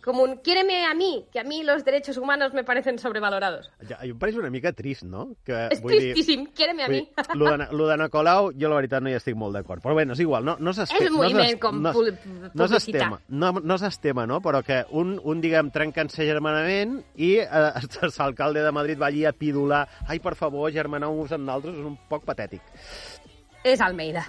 Com 0.00 0.16
un, 0.16 0.38
quiéreme 0.40 0.86
a 0.88 0.94
mí, 0.94 1.26
que 1.30 1.40
a 1.40 1.44
mí 1.44 1.62
los 1.62 1.84
derechos 1.84 2.16
humanos 2.16 2.54
me 2.54 2.64
parecen 2.64 2.98
sobrevalorados. 2.98 3.66
Ja, 3.86 3.98
em 4.00 4.16
pareix 4.16 4.38
una 4.40 4.48
mica 4.48 4.70
trist, 4.72 5.02
no? 5.04 5.34
Que, 5.44 5.66
És 5.74 5.82
tristíssim, 5.84 6.46
quiéreme 6.56 6.84
a 6.84 6.86
vull 6.88 6.94
mí. 7.02 7.02
dir, 7.18 7.36
Lo 7.36 7.50
de, 7.58 7.66
lo 7.76 7.86
de 7.86 7.98
Nicolau, 8.00 8.48
jo 8.56 8.70
la 8.72 8.78
veritat 8.78 9.02
no 9.04 9.10
hi 9.12 9.18
estic 9.18 9.36
molt 9.36 9.52
d'acord. 9.58 9.82
Però 9.84 9.92
bueno, 9.92 10.16
és 10.16 10.22
igual, 10.24 10.46
no, 10.48 10.54
no 10.58 10.72
és 10.72 10.78
És 10.86 10.94
un 11.04 11.18
moviment 11.18 11.60
com 11.60 11.82
no, 11.84 11.92
pu- 11.92 12.06
no 12.06 12.64
és 12.64 12.72
el 12.72 12.80
publicitat. 12.80 12.96
tema, 13.02 13.20
no, 13.28 13.52
no 13.60 13.74
és 13.76 13.82
el 13.90 13.98
tema, 14.00 14.24
no? 14.26 14.40
Però 14.40 14.62
que 14.64 14.86
un, 14.96 15.18
un 15.22 15.44
diguem, 15.44 15.68
trencant-se 15.70 16.24
germanament 16.24 17.02
i 17.20 17.34
eh, 17.44 17.46
l'alcalde 18.18 18.64
de 18.64 18.72
Madrid 18.72 18.96
va 19.02 19.08
allí 19.12 19.26
a 19.28 19.34
pidular 19.36 19.86
ai, 20.08 20.16
per 20.18 20.32
favor, 20.34 20.72
germaneu-vos 20.72 21.36
amb 21.36 21.44
nosaltres, 21.44 21.76
és 21.76 21.84
un 21.92 21.98
poc 22.08 22.24
patètic. 22.24 22.62
És 23.64 23.80
Almeida. 23.84 24.24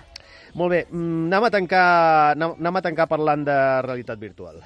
Molt 0.60 0.74
bé, 0.74 0.82
mm, 0.90 1.30
anem 1.32 1.48
a 1.48 1.52
tancar, 1.54 1.86
anem, 2.36 2.76
a 2.76 2.82
tancar 2.84 3.08
parlant 3.08 3.46
de 3.48 3.58
realitat 3.88 4.20
virtual. 4.20 4.60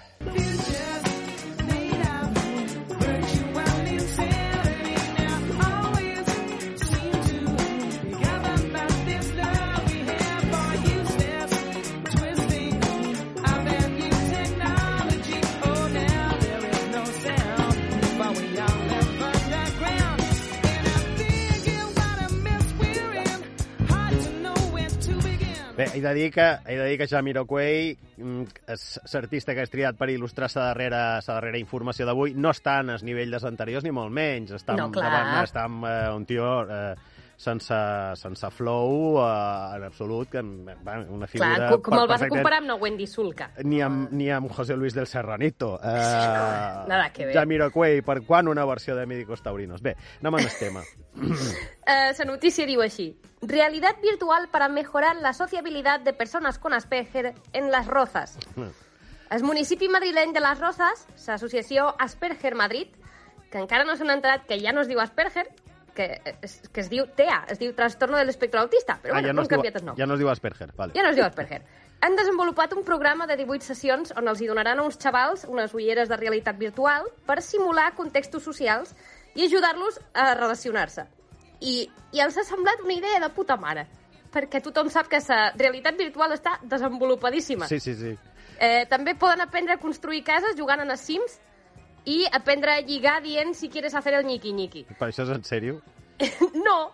Bé, 25.76 25.90
he 25.94 26.00
de 26.00 26.14
dir 26.16 26.30
que, 26.32 26.44
he 26.72 26.78
de 26.80 26.86
dir 26.88 26.98
que 26.98 27.08
Jamiroquai, 27.12 27.98
mm, 28.18 28.44
l'artista 29.12 29.54
que 29.54 29.66
has 29.66 29.70
triat 29.74 29.98
per 30.00 30.08
il·lustrar 30.14 30.48
la 30.56 30.70
darrera, 30.70 31.02
la 31.20 31.34
darrera 31.34 31.60
informació 31.60 32.06
d'avui, 32.08 32.32
no 32.34 32.54
està 32.56 32.78
en 32.80 32.94
el 32.94 33.04
nivell 33.04 33.34
dels 33.36 33.44
anteriors, 33.44 33.84
ni 33.84 33.92
molt 33.92 34.14
menys. 34.16 34.54
Està, 34.56 34.78
No, 34.80 34.88
clar. 34.90 35.10
davant- 35.12 35.44
està 35.44 35.66
amb 35.68 35.84
eh, 35.84 36.16
un 36.16 36.26
tio 36.26 36.47
eh, 36.64 36.95
sense, 37.38 37.76
sense 38.16 38.50
flow 38.52 39.20
eh, 39.20 39.76
en 39.76 39.84
absolut, 39.84 40.30
que 40.30 40.42
va, 40.42 41.00
una 41.10 41.28
figura... 41.28 41.56
Clar, 41.56 41.70
com, 41.72 41.82
com 41.82 42.00
el 42.00 42.08
vas 42.08 42.24
a 42.24 42.30
comparar 42.32 42.62
amb 42.64 42.72
la 42.72 42.76
Wendy 42.80 43.08
Sulca? 43.08 43.50
Ni 43.64 43.82
amb, 43.84 44.12
ni 44.16 44.30
amb 44.32 44.52
José 44.52 44.78
Luis 44.78 44.96
del 44.96 45.08
Serranito. 45.08 45.76
Eh, 45.84 46.86
Nada 46.88 47.12
que 47.14 47.28
ver. 47.28 47.36
Jamiroquai, 47.36 48.02
per 48.06 48.22
quan 48.28 48.48
una 48.48 48.66
versió 48.66 48.96
de 48.96 49.06
Médicos 49.06 49.44
Taurinos? 49.44 49.84
Bé, 49.86 49.96
anem 50.22 50.40
amb 50.40 50.46
el 50.46 50.56
tema. 50.60 50.86
Eh, 51.86 52.16
la 52.18 52.26
notícia 52.26 52.66
diu 52.66 52.82
així. 52.82 53.12
Realidad 53.46 54.00
virtual 54.02 54.48
para 54.50 54.68
mejorar 54.68 55.16
la 55.18 55.34
sociabilidad 55.34 56.00
de 56.00 56.14
personas 56.14 56.58
con 56.58 56.74
Asperger 56.74 57.36
en 57.54 57.70
Las 57.72 57.86
Rozas. 57.86 58.40
El 59.30 59.44
municipi 59.44 59.88
madrileny 59.90 60.34
de 60.34 60.42
Les 60.42 60.60
Rozas, 60.60 61.06
l'associació 61.26 61.88
Asperger 62.00 62.54
Madrid, 62.56 62.90
que 63.50 63.62
encara 63.62 63.86
no 63.86 63.96
s'han 63.98 64.14
enterat 64.14 64.46
que 64.50 64.60
ja 64.62 64.74
no 64.74 64.84
es 64.84 64.90
diu 64.90 65.02
Asperger, 65.02 65.48
que 65.96 66.22
es, 66.43 66.60
que 66.70 66.82
es 66.84 66.89
diu 66.91 67.08
TEA, 67.16 67.46
es 67.50 67.58
diu 67.60 67.72
Trastorno 67.74 68.18
de 68.20 68.26
l'Espectre 68.28 68.60
Autista, 68.60 69.00
però 69.02 69.16
bueno, 69.16 69.30
Ah, 69.30 69.32
ja 69.32 69.34
no, 69.34 69.41
diu, 69.48 69.50
canviat 69.56 69.80
el 69.82 69.86
nom. 69.88 69.98
ja 69.98 70.06
no 70.06 70.14
es 70.14 70.20
diu 70.22 70.30
Asperger. 70.30 70.70
Vale. 70.76 70.93
Ja 70.93 71.02
no 71.04 71.10
es 71.10 71.16
diu 71.18 71.26
Asperger. 71.26 71.62
Han 72.06 72.16
desenvolupat 72.20 72.74
un 72.76 72.84
programa 72.84 73.26
de 73.26 73.38
18 73.39 73.64
sessions 73.64 74.12
on 74.20 74.28
els 74.28 74.41
hi 74.43 74.48
donaran 74.52 74.80
a 74.80 74.84
uns 74.84 75.00
xavals 75.02 75.46
unes 75.50 75.74
ulleres 75.74 76.10
de 76.12 76.18
realitat 76.20 76.58
virtual 76.60 77.08
per 77.26 77.41
simular 77.41 77.93
contextos 77.96 78.43
socials 78.43 78.91
i 79.34 79.46
ajudar-los 79.48 80.02
a 80.14 80.34
relacionar-se. 80.36 81.08
I, 81.62 81.89
I 82.12 82.20
els 82.20 82.38
ha 82.38 82.43
semblat 82.43 82.84
una 82.84 82.93
idea 82.93 83.20
de 83.24 83.30
puta 83.34 83.56
mare, 83.58 83.88
perquè 84.36 84.60
tothom 84.62 84.89
sap 84.91 85.08
que 85.08 85.22
la 85.30 85.54
realitat 85.56 85.96
virtual 85.98 86.36
està 86.36 86.60
desenvolupadíssima. 86.62 87.68
Sí, 87.68 87.80
sí, 87.80 87.96
sí. 87.96 88.18
Eh, 88.60 88.86
també 88.91 89.16
poden 89.16 89.41
aprendre 89.41 89.74
a 89.74 89.78
construir 89.80 90.24
cases 90.24 90.56
jugant 90.60 90.80
a 90.84 90.98
Sims 90.98 91.39
i 92.06 92.26
aprendre 92.32 92.72
a 92.72 92.82
lligar 92.82 93.22
dient 93.24 93.53
si 93.56 93.70
quieres 93.70 93.95
hacer 93.95 94.14
el 94.14 94.26
ñiqui-ñiqui. 94.26 94.86
Per 94.99 95.10
això 95.10 95.24
és 95.26 95.34
en 95.36 95.43
sèrio? 95.43 95.82
No! 96.66 96.91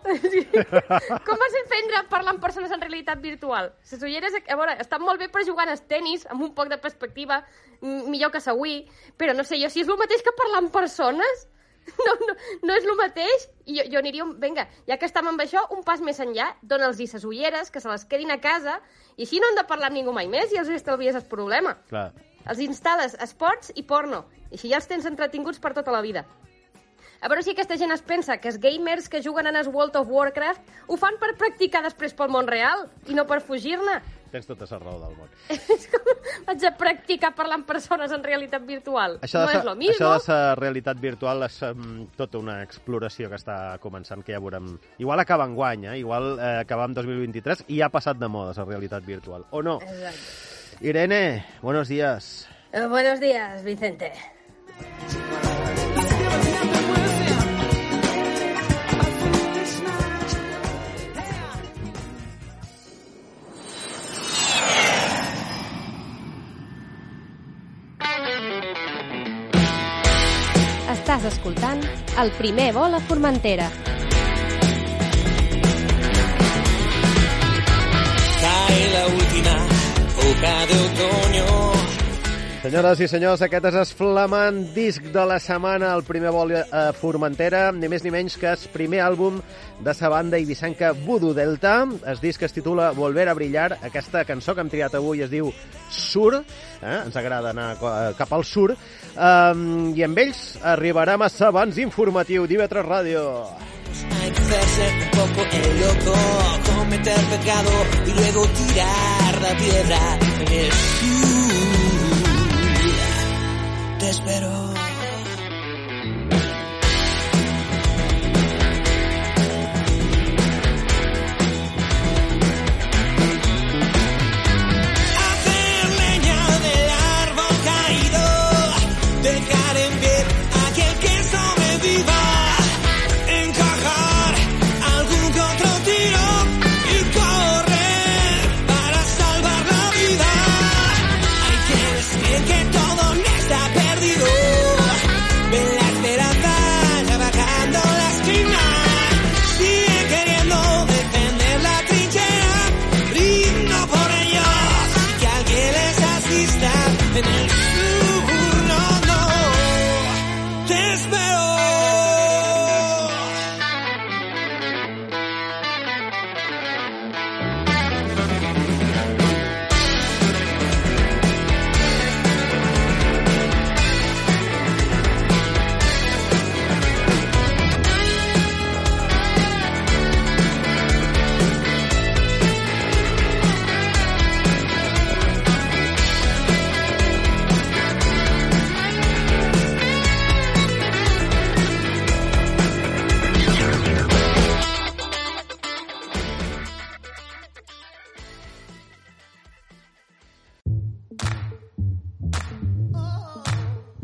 Com 1.26 1.38
vas 1.38 1.54
aprendre 1.62 1.96
a 2.00 2.06
parlar 2.10 2.34
amb 2.34 2.42
persones 2.42 2.72
en 2.74 2.80
realitat 2.80 3.20
virtual? 3.22 3.72
Les 3.90 4.02
ulleres, 4.02 4.34
a 4.42 4.56
veure, 4.58 4.76
estan 4.82 5.02
molt 5.04 5.20
bé 5.20 5.28
per 5.30 5.44
jugar 5.46 5.68
al 5.68 5.80
tennis, 5.86 6.26
amb 6.30 6.42
un 6.42 6.54
poc 6.56 6.68
de 6.72 6.78
perspectiva, 6.82 7.42
millor 7.82 8.32
que 8.32 8.42
Wii, 8.52 8.82
però 9.18 9.34
no 9.34 9.44
sé 9.44 9.60
jo 9.62 9.70
si 9.70 9.80
és 9.82 9.88
el 9.88 9.98
mateix 9.98 10.22
que 10.22 10.34
parlar 10.36 10.62
amb 10.64 10.72
persones. 10.74 11.48
No, 11.98 12.12
no, 12.14 12.34
no 12.62 12.74
és 12.78 12.84
el 12.86 12.94
mateix. 12.94 13.48
I 13.66 13.74
jo, 13.80 13.84
jo 13.90 13.98
aniria, 13.98 14.22
un- 14.22 14.36
vinga, 14.38 14.68
ja 14.86 14.96
que 14.98 15.06
estem 15.08 15.26
amb 15.26 15.40
això, 15.42 15.64
un 15.74 15.80
pas 15.82 15.98
més 16.00 16.20
enllà, 16.22 16.52
dona'ls-hi 16.62 17.08
les 17.10 17.24
ulleres, 17.26 17.72
que 17.74 17.80
se 17.82 17.90
les 17.90 18.04
quedin 18.06 18.30
a 18.30 18.36
casa, 18.40 18.76
i 19.16 19.24
així 19.26 19.40
no 19.42 19.48
han 19.50 19.58
de 19.58 19.64
parlar 19.66 19.88
amb 19.90 19.98
ningú 19.98 20.14
mai 20.14 20.28
més 20.30 20.52
i 20.54 20.60
els 20.62 20.70
estalvies 20.70 21.18
el 21.18 21.26
problema. 21.26 21.74
Clar. 21.90 22.12
Els 22.50 22.62
instal·les 22.64 23.16
esports 23.22 23.72
i 23.76 23.84
porno, 23.86 24.24
i 24.50 24.56
així 24.58 24.70
ja 24.72 24.80
els 24.80 24.88
tens 24.90 25.06
entretinguts 25.06 25.60
per 25.62 25.74
tota 25.76 25.94
la 25.94 26.02
vida. 26.02 26.24
A 27.22 27.28
veure 27.30 27.44
si 27.46 27.52
aquesta 27.54 27.76
gent 27.78 27.94
es 27.94 28.00
pensa 28.02 28.34
que 28.42 28.50
els 28.50 28.58
gamers 28.58 29.06
que 29.08 29.20
juguen 29.22 29.46
en 29.46 29.54
el 29.54 29.68
World 29.70 29.94
of 30.00 30.08
Warcraft 30.10 30.72
ho 30.90 30.96
fan 30.98 31.20
per 31.22 31.36
practicar 31.38 31.84
després 31.84 32.16
pel 32.18 32.32
món 32.34 32.48
real 32.50 32.88
i 33.06 33.14
no 33.14 33.22
per 33.30 33.38
fugir-ne. 33.46 34.00
Tens 34.32 34.48
tota 34.48 34.66
la 34.66 34.78
raó 34.80 34.96
del 34.98 35.12
món. 35.14 35.28
És 35.76 35.84
com 35.92 36.08
vaig 36.48 36.64
a 36.66 36.72
practicar 36.80 37.30
parlar 37.36 37.60
amb 37.60 37.68
persones 37.68 38.10
en 38.16 38.24
realitat 38.24 38.64
virtual. 38.66 39.20
Això 39.22 39.44
no 39.44 39.52
és 39.54 39.68
lo 39.68 39.74
mismo. 39.78 39.94
això 39.94 40.32
de 40.32 40.38
la 40.40 40.56
realitat 40.58 40.98
virtual 40.98 41.46
és 41.46 41.60
um, 41.68 42.08
tota 42.18 42.40
una 42.40 42.56
exploració 42.64 43.30
que 43.30 43.38
està 43.38 43.58
començant, 43.84 44.24
que 44.26 44.34
ja 44.34 44.40
veurem. 44.42 44.72
Igual 44.98 45.22
acaba 45.22 45.46
en 45.46 45.54
guany, 45.54 45.86
eh? 45.92 45.98
igual 46.00 46.32
eh, 46.40 46.56
acaba 46.64 46.88
en 46.90 46.96
2023 46.98 47.68
i 47.68 47.78
ja 47.78 47.86
ha 47.86 47.94
passat 47.94 48.18
de 48.18 48.26
moda 48.32 48.56
la 48.56 48.66
realitat 48.66 49.06
virtual. 49.06 49.46
O 49.52 49.62
no? 49.62 49.78
Exacte. 49.84 50.51
Irene, 50.82 51.44
buenos 51.62 51.86
días. 51.86 52.48
Eh, 52.72 52.84
buenos 52.86 53.20
días, 53.20 53.62
Vicente. 53.62 54.12
Estàs 70.90 71.24
escoltant 71.30 71.78
el 72.18 72.32
primer 72.40 72.72
vol 72.74 72.98
a 72.98 73.00
Formentera. 73.06 73.70
Cae 78.42 78.90
la 78.90 79.06
última 79.06 79.71
hoja 80.32 80.66
de 80.66 80.74
otoño. 80.74 81.72
Senyores 82.62 83.00
i 83.02 83.08
senyors, 83.10 83.40
aquest 83.42 83.64
és 83.72 83.76
el 83.80 83.88
flamant 83.98 84.60
disc 84.70 85.02
de 85.10 85.24
la 85.26 85.40
setmana, 85.42 85.90
el 85.96 86.04
primer 86.06 86.30
vol 86.30 86.52
a 86.54 86.84
Formentera, 86.94 87.72
ni 87.74 87.90
més 87.90 88.04
ni 88.04 88.12
menys 88.14 88.36
que 88.38 88.52
el 88.52 88.68
primer 88.70 89.00
àlbum 89.02 89.40
de 89.82 89.94
sa 89.98 90.08
banda 90.12 90.38
ibicenca 90.38 90.92
Voodoo 90.94 91.34
Delta. 91.34 91.80
El 92.06 92.22
disc 92.22 92.42
es 92.46 92.54
titula 92.54 92.92
Volver 92.94 93.26
a 93.28 93.34
brillar. 93.34 93.80
Aquesta 93.82 94.22
cançó 94.24 94.54
que 94.54 94.62
hem 94.62 94.70
triat 94.70 94.94
avui 94.94 95.24
es 95.26 95.30
diu 95.30 95.50
Sur, 95.90 96.38
eh? 96.38 96.98
ens 97.02 97.16
agrada 97.18 97.50
anar 97.50 97.74
eh, 97.74 98.14
cap 98.16 98.30
al 98.32 98.46
sur, 98.46 98.70
um, 98.72 99.92
i 99.92 100.06
amb 100.06 100.22
ells 100.22 100.56
arribarem 100.62 101.26
a 101.26 101.32
l'abans 101.34 101.82
informatiu 101.82 102.46
d'IV3 102.46 102.86
Ràdio. 102.86 103.26
Que 103.58 103.81
hacerse 104.40 104.86
un 105.04 105.10
poco 105.10 105.42
el 105.52 105.80
loco, 105.80 106.14
cometer 106.74 107.20
pecado 107.26 107.70
y 108.06 108.10
luego 108.10 108.46
tirar 108.48 109.42
la 109.42 109.56
piedra. 109.56 110.18
Te 113.98 114.08
espero. 114.08 114.71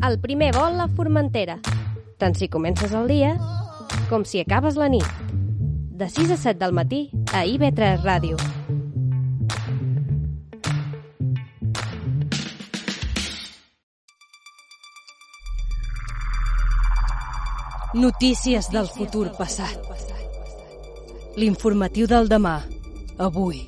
El 0.06 0.20
primer 0.22 0.52
vol 0.54 0.78
a 0.78 0.86
Formentera. 0.86 1.56
Tant 2.22 2.36
si 2.38 2.46
comences 2.46 2.92
el 2.94 3.08
dia 3.10 3.32
com 4.06 4.22
si 4.22 4.38
acabes 4.38 4.76
la 4.78 4.86
nit. 4.92 5.06
De 5.98 6.06
6 6.06 6.30
a 6.30 6.36
7 6.38 6.60
del 6.60 6.72
matí 6.72 7.00
a 7.34 7.42
IB3 7.42 8.04
Ràdio. 8.04 8.38
Notícies 17.98 18.70
del 18.70 18.86
futur 18.94 19.32
passat. 19.34 19.82
L'informatiu 21.34 22.06
del 22.06 22.30
demà. 22.30 22.60
Avui. 23.18 23.64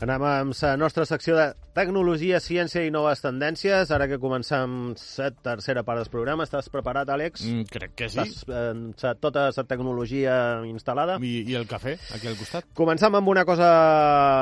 Anem 0.00 0.24
amb 0.24 0.56
la 0.56 0.76
nostra 0.80 1.04
secció 1.04 1.36
de 1.36 1.50
tecnologia, 1.76 2.40
ciència 2.42 2.82
i 2.86 2.92
noves 2.92 3.22
tendències. 3.24 3.90
Ara 3.94 4.08
que 4.10 4.18
comencem 4.22 4.92
la 5.18 5.30
tercera 5.44 5.84
part 5.86 6.02
del 6.02 6.10
programa, 6.12 6.46
estàs 6.46 6.68
preparat, 6.72 7.10
Àlex? 7.12 7.44
Mm, 7.48 7.68
crec 7.72 7.94
que 7.98 8.08
sí. 8.12 8.20
Estàs 8.22 9.12
eh, 9.12 9.14
tota 9.20 9.48
la 9.50 9.64
tecnologia 9.68 10.36
instal·lada? 10.68 11.18
I, 11.22 11.32
I 11.48 11.56
el 11.60 11.66
cafè, 11.70 11.96
aquí 12.16 12.30
al 12.30 12.36
costat? 12.40 12.68
Començam 12.78 13.16
amb 13.18 13.32
una 13.32 13.46
cosa 13.48 13.70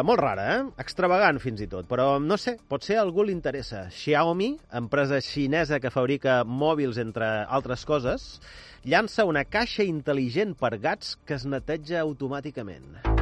molt 0.07 0.23
rara, 0.23 0.49
eh? 0.57 0.65
extravagant 0.83 1.41
fins 1.43 1.63
i 1.63 1.71
tot, 1.71 1.89
però 1.91 2.15
no 2.23 2.39
sé, 2.41 2.57
potser 2.71 2.99
a 2.99 3.05
algú 3.05 3.27
li 3.27 3.37
interessa. 3.37 3.87
Xiaomi, 3.95 4.53
empresa 4.83 5.21
xinesa 5.25 5.81
que 5.81 5.95
fabrica 5.95 6.43
mòbils, 6.45 7.01
entre 7.03 7.31
altres 7.47 7.87
coses, 7.89 8.31
llança 8.85 9.29
una 9.29 9.45
caixa 9.45 9.87
intel·ligent 9.87 10.57
per 10.59 10.77
gats 10.81 11.17
que 11.27 11.37
es 11.37 11.47
neteja 11.49 12.01
automàticament. 12.05 13.20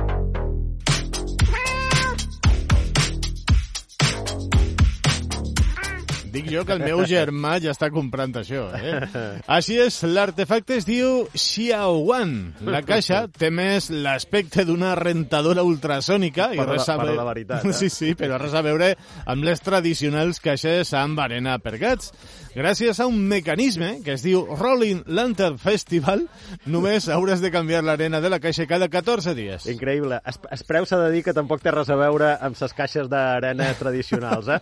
Dic 6.32 6.48
jo 6.52 6.64
que 6.68 6.74
el 6.76 6.82
meu 6.84 7.00
germà 7.08 7.56
ja 7.62 7.72
està 7.74 7.88
comprant 7.94 8.34
això, 8.40 8.66
eh? 8.76 9.40
Així 9.46 9.78
és, 9.80 10.00
l'artefacte 10.04 10.76
es 10.80 10.86
diu 10.88 11.28
Xiaowan. 11.34 12.34
La 12.68 12.82
caixa 12.86 13.22
té 13.28 13.50
més 13.54 13.90
l'aspecte 13.92 14.64
d'una 14.68 14.94
rentadora 14.98 15.62
ultrasònica 15.66 16.50
i 16.56 16.58
res 16.60 16.88
a 16.88 16.96
per 16.98 17.06
ve- 17.10 17.16
la 17.16 17.24
veritat, 17.28 17.64
eh? 17.64 17.72
Sí, 17.78 17.88
sí, 17.92 18.14
però 18.18 18.38
res 18.40 18.54
a 18.58 18.62
veure 18.66 18.94
amb 19.28 19.46
les 19.46 19.62
tradicionals 19.62 20.40
caixes 20.42 20.92
amb 20.98 21.20
arena 21.22 21.58
per 21.62 21.76
gats. 21.78 22.10
Gràcies 22.58 22.98
a 22.98 23.06
un 23.06 23.20
mecanisme 23.30 24.00
que 24.02 24.16
es 24.16 24.22
diu 24.24 24.40
Rolling 24.58 25.04
Lantern 25.14 25.60
Festival, 25.62 26.24
només 26.66 27.06
hauràs 27.12 27.38
de 27.44 27.52
canviar 27.54 27.84
l'arena 27.86 28.18
de 28.24 28.30
la 28.32 28.40
caixa 28.42 28.66
cada 28.66 28.88
14 28.90 29.34
dies. 29.38 29.68
Increïble. 29.70 30.18
Es, 30.26 30.40
es 30.56 30.64
preu 30.66 30.86
s'ha 30.88 30.98
de 31.04 31.12
dir 31.14 31.22
que 31.22 31.34
tampoc 31.36 31.62
té 31.62 31.70
res 31.70 31.92
a 31.92 31.98
veure 32.00 32.32
amb 32.42 32.58
ses 32.58 32.74
caixes 32.74 33.06
d'arena 33.12 33.68
tradicionals. 33.78 34.48
Eh? 34.50 34.58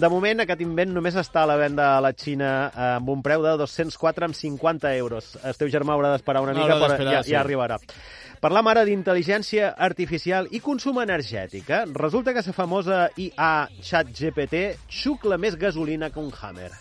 De 0.00 0.08
moment, 0.08 0.40
aquest 0.46 0.62
invent 0.64 0.94
només 0.94 1.03
està 1.12 1.42
a 1.44 1.48
la 1.50 1.58
venda 1.60 1.90
a 1.98 2.00
la 2.00 2.14
Xina 2.16 2.52
eh, 2.70 2.86
amb 2.94 3.10
un 3.12 3.20
preu 3.22 3.44
de 3.44 3.52
204,50 3.60 4.94
euros. 4.96 5.34
El 5.44 5.60
teu 5.60 5.68
germà 5.68 5.92
haurà 5.98 6.14
d'esperar 6.14 6.40
una 6.46 6.56
mica, 6.56 6.78
Haurà 6.78 6.96
però 6.96 7.10
ja, 7.18 7.20
sí. 7.20 7.34
ja 7.34 7.42
arribarà. 7.44 7.76
Parlam 8.40 8.72
ara 8.72 8.86
d'intel·ligència 8.88 9.74
artificial 9.76 10.48
i 10.56 10.62
consum 10.64 11.02
energètic. 11.04 11.68
Eh? 11.68 11.84
Resulta 11.92 12.32
que 12.32 12.46
la 12.48 12.56
famosa 12.56 13.04
IA 13.20 13.54
ChatGPT 13.84 14.66
xucla 14.88 15.36
més 15.36 15.60
gasolina 15.60 16.08
que 16.08 16.24
un 16.24 16.32
Hammer. 16.40 16.72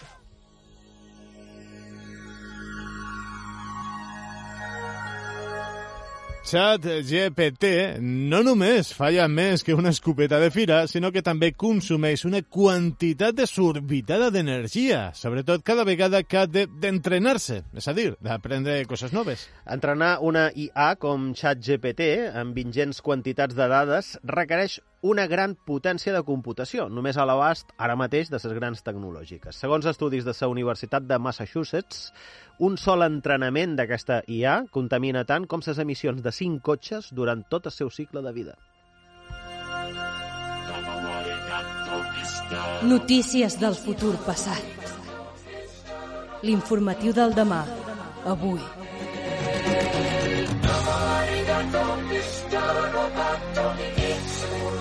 Chat 6.54 6.84
GPT 7.10 7.98
no 7.98 8.44
només 8.46 8.92
falla 8.94 9.24
més 9.26 9.64
que 9.66 9.74
una 9.74 9.90
escopeta 9.90 10.38
de 10.38 10.52
fira, 10.54 10.84
sinó 10.86 11.10
que 11.10 11.24
també 11.26 11.50
consumeix 11.58 12.28
una 12.30 12.44
quantitat 12.46 13.34
desorbitada 13.40 14.28
d'energia, 14.30 15.08
sobretot 15.18 15.64
cada 15.66 15.82
vegada 15.84 16.22
que 16.22 16.38
ha 16.38 16.46
de- 16.46 16.68
d'entrenar-se, 16.68 17.64
és 17.74 17.88
a 17.90 17.94
dir, 17.98 18.12
d'aprendre 18.22 18.86
coses 18.86 19.12
noves. 19.18 19.48
Entrenar 19.66 20.20
una 20.22 20.52
IA 20.54 20.92
com 21.02 21.32
ChatGPT 21.34 22.12
amb 22.38 22.56
ingents 22.62 23.02
quantitats 23.02 23.58
de 23.58 23.68
dades 23.74 24.20
requereix 24.22 24.78
una 25.04 25.28
gran 25.28 25.54
potència 25.68 26.14
de 26.16 26.24
computació, 26.24 26.88
només 26.90 27.18
a 27.20 27.26
l'abast 27.28 27.74
ara 27.78 27.98
mateix 28.00 28.32
de 28.32 28.40
les 28.40 28.56
grans 28.56 28.84
tecnològiques. 28.88 29.60
Segons 29.60 29.86
estudis 29.86 30.24
de 30.24 30.34
la 30.40 30.48
Universitat 30.48 31.04
de 31.04 31.20
Massachusetts, 31.20 32.14
un 32.60 32.78
sol 32.78 33.04
entrenament 33.04 33.76
d'aquesta 33.76 34.22
IA 34.28 34.64
contamina 34.72 35.26
tant 35.26 35.46
com 35.46 35.62
les 35.68 35.80
emissions 35.80 36.24
de 36.24 36.32
5 36.32 36.64
cotxes 36.64 37.12
durant 37.12 37.44
tot 37.50 37.68
el 37.68 37.76
seu 37.76 37.90
cicle 37.90 38.24
de 38.24 38.32
vida. 38.32 38.56
Notícies 42.84 43.60
del 43.60 43.76
futur 43.76 44.16
passat. 44.26 44.64
L'informatiu 46.44 47.14
del 47.16 47.36
demà. 47.36 47.64
Avui. 48.26 48.60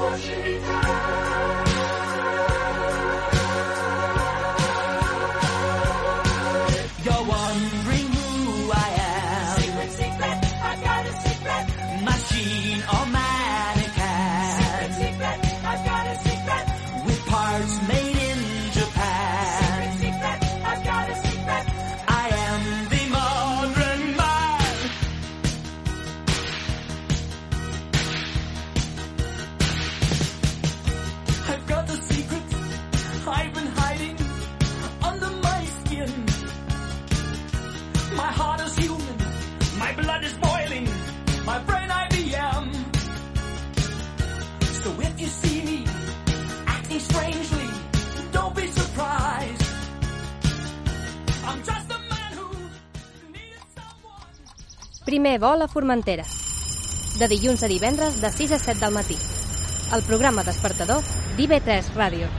Hoje 0.02 0.51
Primer 55.12 55.34
vol 55.36 55.60
a 55.60 55.66
Formentera. 55.68 56.22
De 57.20 57.26
dilluns 57.28 57.60
a 57.60 57.68
divendres 57.68 58.14
de 58.22 58.30
6 58.32 58.54
a 58.56 58.58
7 58.62 58.80
del 58.80 58.94
matí. 58.96 59.18
El 59.92 60.06
programa 60.08 60.44
despertador 60.46 61.04
d'IV3 61.36 61.92
Ràdio. 61.98 62.30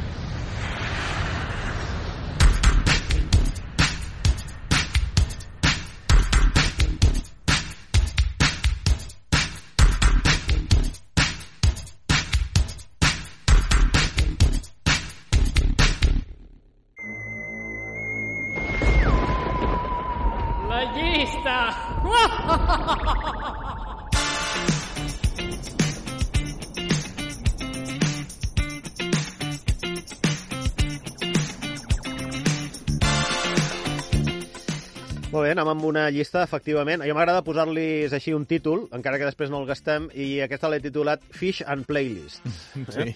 Amb 35.74 35.86
una 35.90 36.08
llista, 36.14 36.44
efectivament. 36.46 37.02
A 37.04 37.10
mi 37.10 37.16
m'agrada 37.16 37.44
posar-li 37.46 38.06
així 38.08 38.34
un 38.36 38.46
títol, 38.50 38.86
encara 38.96 39.20
que 39.20 39.28
després 39.28 39.52
no 39.52 39.60
el 39.62 39.68
gastem, 39.70 40.08
i 40.14 40.40
aquesta 40.46 40.70
l'he 40.72 40.82
titulat 40.84 41.26
Fish 41.34 41.66
and 41.66 41.88
Playlist. 41.90 42.46
Sí. 42.94 43.14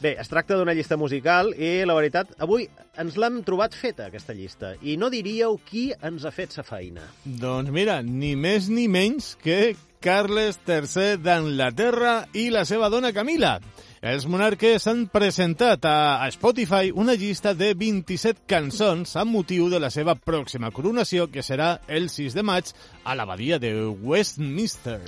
Bé, 0.00 0.12
es 0.22 0.28
tracta 0.30 0.54
d'una 0.58 0.74
llista 0.76 0.96
musical 1.00 1.50
i, 1.56 1.82
la 1.88 1.96
veritat, 1.96 2.30
avui 2.42 2.66
ens 3.00 3.16
l'hem 3.18 3.40
trobat 3.46 3.74
feta, 3.74 4.06
aquesta 4.06 4.36
llista. 4.36 4.74
I 4.86 4.96
no 5.00 5.10
diríeu 5.10 5.56
qui 5.66 5.88
ens 6.06 6.24
ha 6.24 6.32
fet 6.34 6.54
sa 6.54 6.64
feina. 6.66 7.04
Doncs 7.24 7.72
mira, 7.74 8.00
ni 8.06 8.36
més 8.38 8.68
ni 8.70 8.86
menys 8.92 9.34
que 9.42 9.74
Carles 10.00 10.60
III 10.64 11.18
d'Anglaterra 11.20 12.14
i 12.38 12.48
la 12.54 12.64
seva 12.68 12.88
dona 12.92 13.10
Camila. 13.16 13.58
Els 14.00 14.24
monarques 14.24 14.86
han 14.88 15.02
presentat 15.12 15.84
a, 15.84 16.24
Spotify 16.32 16.88
una 16.88 17.12
llista 17.20 17.52
de 17.52 17.74
27 17.76 18.46
cançons 18.48 19.12
amb 19.20 19.36
motiu 19.36 19.66
de 19.68 19.76
la 19.76 19.90
seva 19.92 20.14
pròxima 20.16 20.70
coronació, 20.72 21.26
que 21.28 21.44
serà 21.44 21.74
el 21.84 22.08
6 22.08 22.32
de 22.38 22.44
maig 22.48 22.72
a 23.04 23.12
l'abadia 23.12 23.58
de 23.60 23.74
Westminster. 23.92 25.02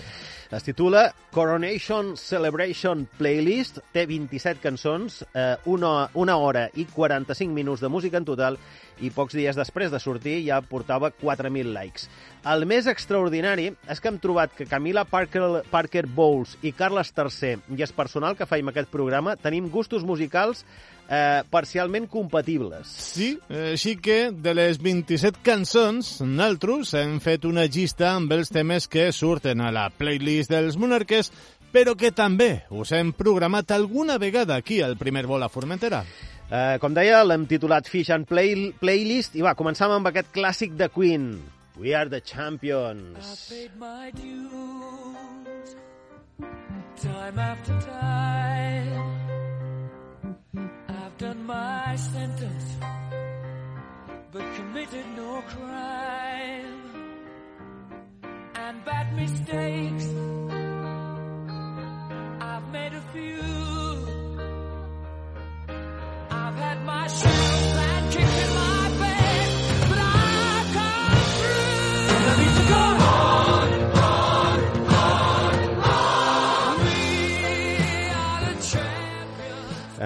Es 0.52 0.64
titula 0.64 1.14
Coronation 1.32 2.10
Celebration 2.20 3.06
Playlist, 3.16 3.78
té 3.94 4.02
27 4.04 4.60
cançons, 4.60 5.22
eh, 5.32 5.54
una, 5.64 6.10
una 6.12 6.34
hora 6.36 6.66
i 6.76 6.84
45 6.84 7.56
minuts 7.56 7.80
de 7.80 7.88
música 7.88 8.20
en 8.20 8.26
total 8.28 8.58
i 9.00 9.08
pocs 9.08 9.32
dies 9.32 9.56
després 9.56 9.88
de 9.88 10.00
sortir 10.02 10.42
ja 10.44 10.60
portava 10.60 11.08
4.000 11.22 11.72
likes. 11.72 12.04
El 12.44 12.66
més 12.68 12.84
extraordinari 12.90 13.70
és 13.88 14.02
que 14.02 14.12
hem 14.12 14.20
trobat 14.20 14.52
que 14.52 14.68
Camila 14.68 15.06
Parker, 15.08 15.62
Parker 15.72 16.04
Bowles 16.04 16.58
i 16.60 16.74
Carles 16.76 17.14
III 17.16 17.72
i 17.72 17.86
el 17.88 17.96
personal 17.96 18.36
que 18.36 18.44
faim 18.50 18.68
aquest 18.68 18.92
programa 18.92 19.38
tenim 19.40 19.72
gustos 19.72 20.04
musicals 20.04 20.66
eh, 21.12 21.42
parcialment 21.50 22.08
compatibles. 22.10 22.88
Sí, 22.88 23.34
així 23.52 23.96
que 24.00 24.30
de 24.32 24.54
les 24.56 24.80
27 24.82 25.42
cançons, 25.44 26.14
nosaltres 26.24 26.94
hem 26.98 27.18
fet 27.22 27.44
una 27.48 27.66
llista 27.68 28.14
amb 28.16 28.32
els 28.32 28.52
temes 28.52 28.88
que 28.88 29.10
surten 29.12 29.60
a 29.60 29.72
la 29.74 29.88
playlist 29.92 30.52
dels 30.52 30.78
monarques, 30.80 31.30
però 31.72 31.94
que 31.96 32.12
també 32.12 32.64
us 32.72 32.92
hem 32.96 33.12
programat 33.16 33.70
alguna 33.72 34.18
vegada 34.20 34.56
aquí 34.56 34.80
al 34.84 34.96
primer 35.00 35.26
vol 35.28 35.44
a 35.44 35.50
Formentera. 35.52 36.02
Eh, 36.52 36.76
com 36.80 36.92
deia, 36.92 37.22
l'hem 37.24 37.46
titulat 37.48 37.88
Fish 37.88 38.12
and 38.12 38.28
Play 38.28 38.72
Playlist 38.80 39.36
i 39.40 39.44
va, 39.44 39.56
començam 39.56 39.92
amb 39.94 40.10
aquest 40.10 40.32
clàssic 40.34 40.76
de 40.76 40.88
Queen. 40.92 41.34
We 41.80 41.94
are 41.96 42.10
the 42.10 42.20
champions. 42.20 43.48
paid 43.48 43.72
my 43.80 44.12
dues 44.12 45.76
time 47.00 47.38
after 47.38 47.72
time. 47.80 49.21
I've 51.12 51.18
done 51.18 51.44
my 51.44 51.94
sentence, 51.96 52.76
but 54.32 54.54
committed 54.54 55.04
no 55.14 55.42
crime. 55.42 56.82
And 58.54 58.84
bad 58.86 59.14
mistakes, 59.14 60.06
I've 62.40 62.68
made 62.72 62.94
a 62.94 63.02
few. 63.12 63.42
I've 66.30 66.54
had 66.54 66.82
my 66.86 67.06
share 67.08 67.71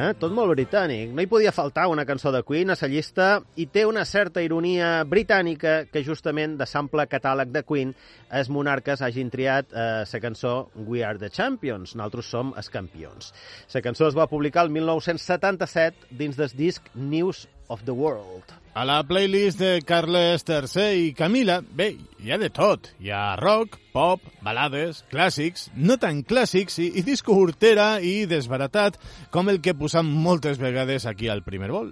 eh? 0.07 0.15
tot 0.19 0.33
molt 0.35 0.53
britànic. 0.55 1.13
No 1.15 1.23
hi 1.23 1.31
podia 1.31 1.53
faltar 1.55 1.87
una 1.93 2.05
cançó 2.09 2.33
de 2.35 2.43
Queen 2.47 2.71
a 2.71 2.77
la 2.81 2.91
llista 2.91 3.29
i 3.57 3.67
té 3.73 3.87
una 3.87 4.05
certa 4.05 4.43
ironia 4.45 5.05
britànica 5.05 5.77
que 5.93 6.05
justament 6.07 6.57
de 6.61 6.67
sample 6.67 7.07
catàleg 7.11 7.53
de 7.55 7.63
Queen 7.67 7.95
els 8.41 8.51
monarques 8.53 9.03
hagin 9.03 9.31
triat 9.31 9.73
eh, 9.73 10.05
la 10.13 10.21
cançó 10.23 10.55
We 10.77 11.05
Are 11.05 11.19
the 11.19 11.31
Champions, 11.31 11.97
nosaltres 11.97 12.31
som 12.31 12.55
els 12.57 12.71
campions. 12.71 13.33
La 13.75 13.83
cançó 13.85 14.11
es 14.11 14.19
va 14.19 14.31
publicar 14.31 14.67
el 14.67 14.75
1977 14.75 16.15
dins 16.17 16.37
del 16.37 16.55
disc 16.57 16.95
News 16.95 17.47
of 17.69 17.85
the 17.85 17.93
World. 17.93 18.66
A 18.77 18.83
la 18.85 18.99
playlist 19.09 19.57
de 19.57 19.81
Carles 19.89 20.43
III 20.45 21.07
i 21.07 21.12
Camila, 21.16 21.62
bé, 21.79 21.87
hi 22.20 22.29
ha 22.29 22.37
de 22.37 22.51
tot. 22.53 22.91
Hi 23.01 23.09
ha 23.09 23.20
rock, 23.41 23.79
pop, 23.95 24.20
balades, 24.45 24.99
clàssics, 25.09 25.70
no 25.81 25.97
tan 26.03 26.18
clàssics 26.29 26.77
i, 26.85 26.91
i 27.01 27.05
disco 27.07 27.33
hortera 27.41 27.87
i 28.05 28.27
desbaratat 28.29 28.99
com 29.33 29.49
el 29.49 29.62
que 29.64 29.72
posam 29.81 30.11
moltes 30.27 30.61
vegades 30.61 31.09
aquí 31.09 31.33
al 31.33 31.41
primer 31.47 31.70
vol. 31.72 31.89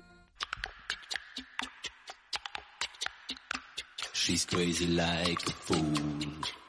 She's 4.12 4.44
crazy 4.44 4.92
like 4.92 5.48
a 5.48 5.56
fool. 5.64 6.63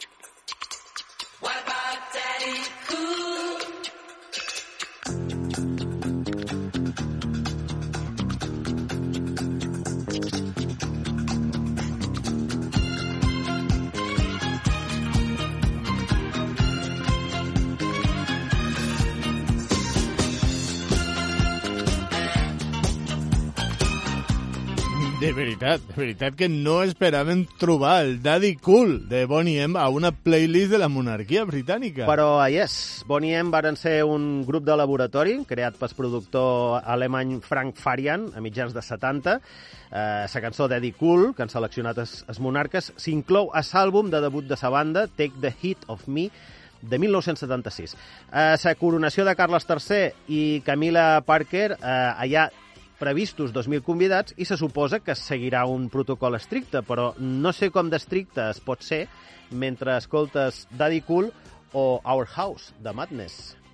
De 25.25 25.31
veritat, 25.33 25.81
de 25.81 25.95
veritat 25.97 26.35
que 26.37 26.45
no 26.45 26.75
esperàvem 26.85 27.39
trobar 27.57 27.95
el 28.03 28.19
Daddy 28.21 28.51
Cool 28.61 29.07
de 29.09 29.23
Bonnie 29.25 29.63
M 29.63 29.73
a 29.81 29.87
una 29.89 30.11
playlist 30.13 30.69
de 30.69 30.77
la 30.77 30.85
monarquia 30.85 31.41
britànica. 31.49 32.05
Però, 32.05 32.35
ah, 32.37 32.45
yes, 32.53 33.01
Bonnie 33.09 33.33
M 33.33 33.49
varen 33.49 33.73
ser 33.73 34.03
un 34.05 34.43
grup 34.45 34.67
de 34.67 34.75
laboratori 34.77 35.39
creat 35.49 35.79
pel 35.79 35.95
productor 35.97 36.83
alemany 36.93 37.39
Frank 37.41 37.81
Farian 37.81 38.27
a 38.37 38.43
mitjans 38.45 38.75
de 38.75 38.83
70. 38.85 39.33
Eh, 39.89 40.27
la 40.29 40.43
cançó 40.43 40.67
Daddy 40.69 40.91
Cool, 40.99 41.31
que 41.33 41.41
han 41.41 41.49
seleccionat 41.49 42.03
els, 42.03 42.19
monarques, 42.37 42.91
s'inclou 42.93 43.49
a 43.49 43.63
l'àlbum 43.65 44.11
de 44.13 44.21
debut 44.21 44.45
de 44.45 44.59
sa 44.61 44.69
banda, 44.69 45.07
Take 45.07 45.41
the 45.41 45.49
Heat 45.49 45.89
of 45.89 46.05
Me, 46.05 46.27
de 46.85 46.99
1976. 47.01 47.97
A 48.29 48.45
la 48.61 48.75
coronació 48.77 49.25
de 49.25 49.33
Carles 49.33 49.65
III 49.65 50.13
i 50.29 50.61
Camila 50.61 51.23
Parker, 51.25 51.71
eh, 51.81 52.13
allà 52.13 52.45
previstos 52.99 53.53
2.000 53.53 53.83
convidats 53.85 54.35
i 54.37 54.47
se 54.47 54.57
suposa 54.59 55.01
que 55.03 55.15
seguirà 55.19 55.65
un 55.67 55.89
protocol 55.89 56.37
estricte, 56.39 56.81
però 56.85 57.11
no 57.19 57.53
sé 57.53 57.71
com 57.73 57.91
d'estricte 57.91 58.49
es 58.51 58.61
pot 58.63 58.85
ser 58.85 59.05
mentre 59.51 59.97
escoltes 59.97 60.65
Daddy 60.71 61.01
Cool 61.05 61.31
o 61.73 62.01
Our 62.03 62.27
House, 62.37 62.73
de 62.79 62.93
Madness. 62.95 63.64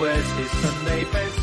Wears 0.00 0.30
his 0.38 0.50
Sunday 0.64 1.04
best. 1.12 1.40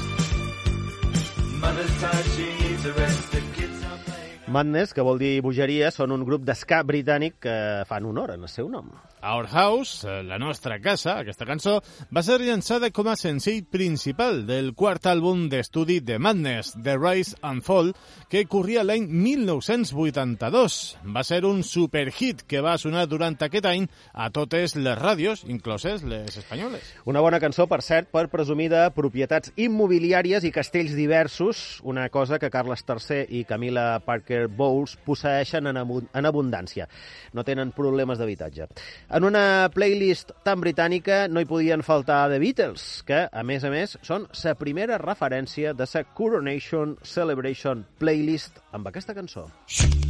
Mother's 1.62 1.94
tired, 2.02 2.26
she 2.36 2.46
needs 2.62 2.86
a 2.86 2.94
rest. 2.94 3.32
The 3.32 3.42
kids 3.56 3.84
are 3.86 4.00
playing. 4.06 4.40
Madness, 4.48 4.94
que 4.94 5.06
vol 5.06 5.20
dir 5.22 5.42
bogeria, 5.46 5.92
són 5.94 6.16
un 6.16 6.24
grup 6.26 6.46
d'esca 6.48 6.82
britànic 6.88 7.38
que 7.46 7.56
fan 7.90 8.08
honor 8.10 8.34
en 8.34 8.48
el 8.48 8.50
seu 8.50 8.70
nom. 8.70 8.90
Our 9.22 9.48
House, 9.48 10.06
eh, 10.06 10.22
la 10.24 10.38
nostra 10.38 10.80
casa, 10.80 11.18
aquesta 11.18 11.46
cançó, 11.46 11.80
va 12.14 12.22
ser 12.22 12.38
llançada 12.42 12.92
com 12.94 13.08
a 13.10 13.16
senzill 13.18 13.64
principal 13.66 14.44
del 14.46 14.74
quart 14.78 15.08
àlbum 15.10 15.48
d'estudi 15.50 16.00
de 16.06 16.20
Madness, 16.22 16.76
The 16.84 16.98
Rise 17.02 17.38
and 17.42 17.66
Fall, 17.66 17.94
que 18.30 18.46
corria 18.46 18.84
l'any 18.86 19.08
1982. 19.10 20.98
Va 21.16 21.24
ser 21.26 21.44
un 21.50 21.64
superhit 21.66 22.44
que 22.46 22.62
va 22.62 22.78
sonar 22.78 23.08
durant 23.10 23.40
aquest 23.42 23.66
any 23.66 23.88
a 24.14 24.30
totes 24.30 24.76
les 24.78 25.00
ràdios, 25.00 25.44
incloses 25.50 26.06
les 26.06 26.38
espanyoles. 26.38 26.86
Una 27.10 27.24
bona 27.26 27.42
cançó, 27.42 27.66
per 27.68 27.82
cert, 27.82 28.12
per 28.14 28.28
presumir 28.30 28.70
de 28.70 28.84
propietats 28.94 29.52
immobiliàries 29.58 30.46
i 30.46 30.54
castells 30.54 30.94
diversos, 30.94 31.82
una 31.84 32.08
cosa 32.14 32.38
que 32.38 32.52
Carles 32.54 32.86
III 32.86 33.26
i 33.40 33.44
Camila 33.50 34.00
Parker 34.06 34.46
Bowles 34.48 34.98
posseixen 35.06 35.74
en, 35.74 35.82
en 35.82 36.30
abundància. 36.30 36.86
No 37.34 37.44
tenen 37.48 37.74
problemes 37.74 38.22
d'habitatge. 38.22 38.70
En 39.10 39.24
una 39.24 39.70
playlist 39.72 40.34
tan 40.44 40.60
britànica 40.60 41.22
no 41.32 41.40
hi 41.40 41.48
podien 41.48 41.84
faltar 41.86 42.26
The 42.28 42.42
Beatles, 42.44 42.88
que, 43.08 43.22
a 43.32 43.44
més 43.48 43.64
a 43.64 43.72
més, 43.72 43.96
són 44.04 44.28
la 44.44 44.56
primera 44.60 45.00
referència 45.00 45.72
de 45.72 45.88
la 45.94 46.04
Coronation 46.20 46.98
Celebration 47.08 47.86
playlist 48.04 48.60
amb 48.76 48.92
aquesta 48.92 49.16
cançó. 49.16 49.48
Here 49.72 50.07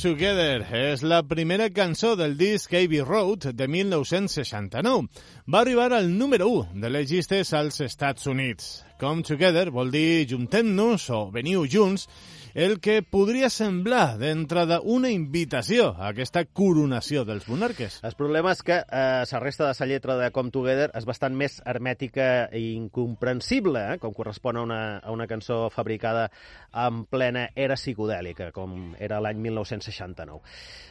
Together 0.00 0.62
és 0.72 1.02
la 1.04 1.18
primera 1.28 1.66
cançó 1.68 2.14
del 2.16 2.32
disc 2.38 2.72
Abbey 2.72 3.02
Road 3.04 3.50
de 3.52 3.66
1969. 3.68 5.10
Va 5.44 5.60
arribar 5.60 5.90
al 5.92 6.08
número 6.16 6.46
1 6.48 6.80
de 6.80 6.88
les 6.88 7.10
llistes 7.10 7.52
als 7.52 7.82
Estats 7.84 8.24
Units. 8.26 8.70
Come 8.96 9.20
Together 9.22 9.68
vol 9.68 9.92
dir 9.92 10.24
juntem-nos 10.30 11.04
o 11.12 11.20
veniu 11.34 11.66
junts, 11.68 12.06
el 12.54 12.80
que 12.80 13.00
podria 13.02 13.50
semblar 13.50 14.18
d'entrada 14.18 14.80
una 14.82 15.10
invitació 15.12 15.90
a 15.96 16.10
aquesta 16.10 16.44
coronació 16.44 17.24
dels 17.24 17.46
monarques. 17.48 18.00
El 18.06 18.16
problema 18.18 18.52
és 18.54 18.62
que 18.66 18.80
eh, 18.80 19.24
la 19.30 19.40
resta 19.42 19.68
de 19.68 19.74
la 19.78 19.86
lletra 19.86 20.16
de 20.18 20.30
Come 20.34 20.50
Together 20.50 20.90
és 20.96 21.06
bastant 21.06 21.36
més 21.36 21.60
hermètica 21.64 22.48
i 22.56 22.74
incomprensible, 22.74 23.84
eh, 23.94 23.98
com 24.02 24.14
correspon 24.16 24.58
a 24.58 24.64
una, 24.66 24.80
a 24.98 25.14
una 25.14 25.28
cançó 25.30 25.68
fabricada 25.70 26.30
en 26.74 27.04
plena 27.10 27.48
era 27.54 27.76
psicodèlica, 27.78 28.50
com 28.52 28.94
era 28.98 29.20
l'any 29.22 29.38
1969. 29.40 30.40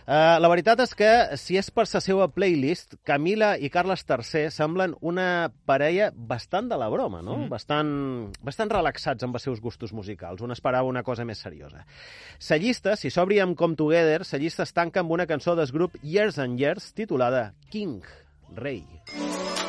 Eh, 0.09 0.39
la 0.41 0.49
veritat 0.49 0.79
és 0.85 0.95
que, 0.97 1.11
si 1.37 1.59
és 1.59 1.69
per 1.71 1.85
la 1.89 2.01
seva 2.01 2.29
playlist, 2.33 2.97
Camila 3.05 3.55
i 3.57 3.69
Carles 3.69 4.05
III 4.07 4.49
semblen 4.53 4.95
una 5.01 5.51
parella 5.69 6.09
bastant 6.13 6.69
de 6.71 6.79
la 6.79 6.89
broma, 6.89 7.21
no? 7.21 7.37
Mm. 7.43 7.49
Bastant, 7.51 7.91
bastant 8.45 8.71
relaxats 8.73 9.25
amb 9.25 9.37
els 9.37 9.45
seus 9.45 9.61
gustos 9.61 9.93
musicals. 9.93 10.41
Un 10.41 10.55
esperava 10.55 10.89
una 10.89 11.03
cosa 11.03 11.25
més 11.25 11.37
seriosa. 11.37 11.48
La 12.49 12.57
llista, 12.57 12.95
si 12.95 13.11
s'obri 13.11 13.39
amb 13.43 13.57
Come 13.57 13.75
Together, 13.75 14.21
la 14.31 14.39
llista 14.39 14.63
es 14.63 14.73
tanca 14.73 15.03
amb 15.03 15.11
una 15.11 15.27
cançó 15.27 15.55
del 15.55 15.71
grup 15.71 15.97
Years 16.01 16.39
and 16.39 16.59
Years 16.59 16.93
titulada 16.93 17.53
King, 17.69 18.01
Rei. 18.55 18.85
I 19.13 19.68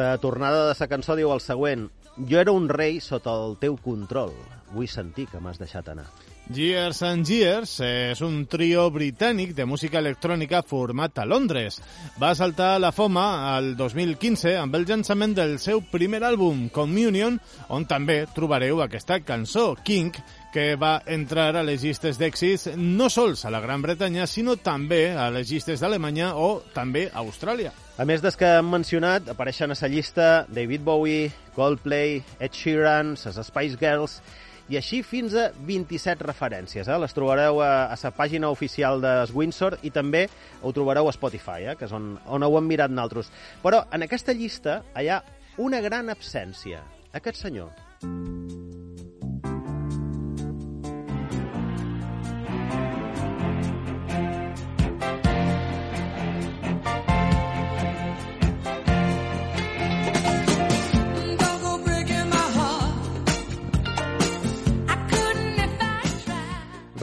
Aquesta 0.00 0.22
tornada 0.22 0.68
de 0.68 0.74
sa 0.78 0.86
cançó 0.88 1.12
diu 1.12 1.28
el 1.34 1.42
següent. 1.44 1.82
Jo 2.24 2.38
era 2.40 2.54
un 2.56 2.70
rei 2.72 3.02
sota 3.04 3.34
el 3.36 3.58
teu 3.60 3.74
control. 3.84 4.32
Vull 4.72 4.88
sentir 4.88 5.26
que 5.28 5.40
m'has 5.44 5.60
deixat 5.60 5.90
anar. 5.92 6.06
Years 6.50 7.02
and 7.04 7.28
Years 7.28 7.74
és 7.84 8.22
un 8.24 8.46
trio 8.48 8.86
britànic 8.90 9.52
de 9.54 9.66
música 9.68 10.00
electrònica 10.00 10.62
format 10.64 11.20
a 11.20 11.26
Londres. 11.28 11.76
Va 12.16 12.32
saltar 12.34 12.70
a 12.74 12.80
la 12.80 12.94
fama 12.96 13.26
al 13.52 13.74
2015 13.76 14.56
amb 14.62 14.78
el 14.80 14.88
llançament 14.88 15.36
del 15.36 15.58
seu 15.60 15.84
primer 15.92 16.22
àlbum, 16.24 16.70
Communion, 16.72 17.36
on 17.68 17.84
també 17.84 18.22
trobareu 18.34 18.80
aquesta 18.80 19.20
cançó, 19.20 19.74
King, 19.84 20.16
que 20.54 20.74
va 20.80 21.02
entrar 21.06 21.52
a 21.60 21.66
les 21.66 21.84
llistes 21.84 22.16
d'èxits 22.18 22.72
no 22.80 23.12
sols 23.12 23.44
a 23.44 23.52
la 23.52 23.60
Gran 23.60 23.84
Bretanya, 23.84 24.24
sinó 24.26 24.56
també 24.56 25.10
a 25.12 25.28
les 25.30 25.52
llistes 25.52 25.84
d'Alemanya 25.84 26.32
o 26.40 26.54
també 26.72 27.10
a 27.12 27.20
Austràlia. 27.20 27.76
A 28.00 28.06
més 28.08 28.22
dels 28.24 28.38
que 28.40 28.48
hem 28.56 28.68
mencionat, 28.72 29.26
apareixen 29.28 29.74
a 29.74 29.76
la 29.76 29.88
llista 29.92 30.26
David 30.48 30.80
Bowie, 30.86 31.26
Coldplay, 31.52 32.22
Ed 32.40 32.56
Sheeran, 32.56 33.10
les 33.12 33.40
Spice 33.44 33.76
Girls, 33.76 34.14
i 34.72 34.78
així 34.80 35.02
fins 35.04 35.36
a 35.36 35.50
27 35.68 36.24
referències. 36.24 36.88
Eh? 36.88 36.96
Les 36.96 37.12
trobareu 37.12 37.60
a, 37.60 37.92
a 37.92 37.98
la 38.00 38.12
pàgina 38.16 38.48
oficial 38.48 39.04
de 39.04 39.12
Windsor 39.36 39.76
i 39.84 39.92
també 39.92 40.30
ho 40.62 40.72
trobareu 40.72 41.10
a 41.10 41.12
Spotify, 41.12 41.68
eh? 41.68 41.76
que 41.76 41.84
és 41.90 41.92
on, 41.92 42.14
on 42.24 42.48
ho 42.48 42.50
hem 42.56 42.72
mirat 42.72 42.94
naltros. 42.94 43.28
Però 43.60 43.84
en 43.92 44.08
aquesta 44.08 44.32
llista 44.32 44.80
hi 44.96 45.12
ha 45.12 45.20
una 45.60 45.84
gran 45.84 46.08
absència. 46.08 46.80
Aquest 47.12 47.44
senyor. 47.44 47.68
Don't 48.00 48.69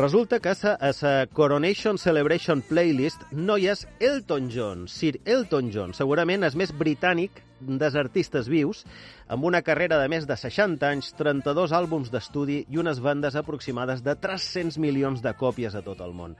Resulta 0.07 0.39
que 0.39 0.47
a 0.47 0.55
sa, 0.55 0.75
a 0.79 0.93
sa 0.93 1.27
Coronation 1.27 1.97
Celebration 1.97 2.61
Playlist 2.63 3.25
no 3.35 3.57
hi 3.59 3.65
és 3.67 3.81
Elton 3.99 4.45
John. 4.47 4.85
Sir 4.87 5.17
Elton 5.27 5.67
John, 5.67 5.91
segurament 5.91 6.45
és 6.47 6.53
més 6.55 6.71
britànic 6.71 7.41
dels 7.59 7.97
artistes 7.99 8.47
vius, 8.47 8.85
amb 9.27 9.43
una 9.49 9.59
carrera 9.67 9.97
de 9.99 10.07
més 10.07 10.23
de 10.23 10.37
60 10.39 10.87
anys, 10.87 11.09
32 11.19 11.73
àlbums 11.75 12.07
d'estudi 12.13 12.61
i 12.71 12.79
unes 12.79 13.01
vendes 13.03 13.35
aproximades 13.35 13.99
de 14.05 14.15
300 14.15 14.77
milions 14.79 15.19
de 15.25 15.33
còpies 15.35 15.75
a 15.75 15.81
tot 15.83 15.99
el 16.05 16.15
món. 16.15 16.37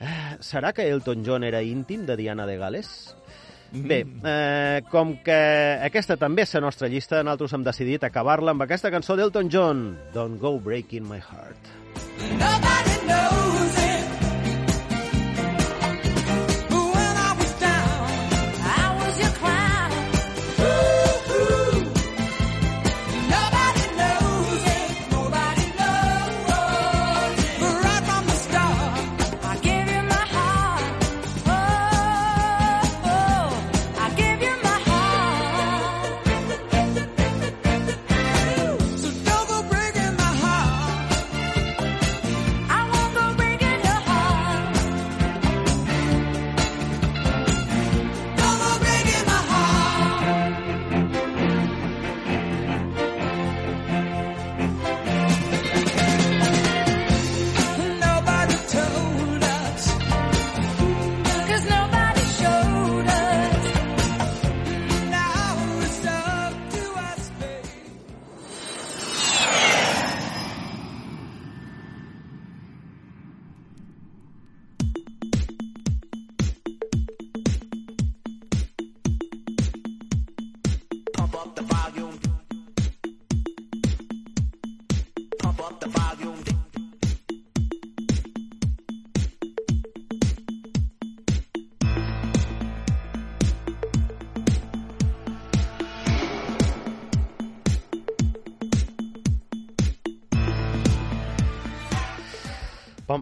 Eh, 0.00 0.40
Serà 0.42 0.72
que 0.74 0.88
Elton 0.90 1.22
John 1.22 1.46
era 1.46 1.62
íntim 1.62 2.02
de 2.08 2.16
Diana 2.18 2.48
de 2.50 2.56
Gales? 2.58 2.90
Bé, 3.70 4.00
eh, 4.02 4.82
com 4.90 5.14
que 5.22 5.38
aquesta 5.86 6.18
també 6.18 6.42
és 6.42 6.56
la 6.58 6.64
nostra 6.66 6.90
llista, 6.90 7.22
nosaltres 7.22 7.54
hem 7.54 7.68
decidit 7.70 8.10
acabar-la 8.10 8.56
amb 8.56 8.66
aquesta 8.66 8.90
cançó 8.90 9.14
d'Elton 9.14 9.54
John, 9.54 9.86
Don't 10.18 10.42
Go 10.42 10.58
Breaking 10.58 11.06
My 11.06 11.22
Heart. 11.22 11.81
Nobody 12.38 13.06
knows 13.06 13.61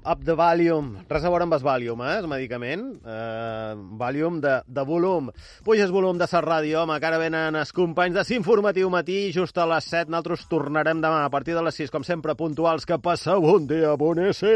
up 0.04 0.24
the 0.24 0.34
Valium. 0.36 0.92
Res 1.08 1.24
a 1.24 1.30
veure 1.32 1.44
amb 1.46 1.54
el 1.56 1.62
Valium, 1.64 2.00
eh, 2.04 2.18
el 2.18 2.28
medicament. 2.30 2.84
Eh, 3.04 3.74
Valium 4.00 4.40
de, 4.40 4.62
de 4.66 4.84
volum. 4.86 5.30
Puges 5.64 5.90
volum 5.90 6.18
de 6.18 6.28
la 6.30 6.42
ràdio, 6.44 6.82
home, 6.82 6.98
que 7.00 7.06
ara 7.10 7.18
venen 7.22 7.56
els 7.60 7.72
companys 7.76 8.14
de 8.16 8.24
S'Informatiu 8.24 8.90
Matí, 8.90 9.32
just 9.34 9.58
a 9.58 9.66
les 9.66 9.84
7. 9.84 10.10
Nosaltres 10.10 10.46
tornarem 10.50 11.00
demà 11.02 11.24
a 11.24 11.30
partir 11.30 11.54
de 11.54 11.62
les 11.66 11.74
6, 11.74 11.90
com 11.90 12.02
sempre, 12.06 12.34
puntuals. 12.34 12.86
Que 12.86 12.98
passeu 12.98 13.44
un 13.54 13.66
dia 13.70 13.96
boníssim! 14.00 14.48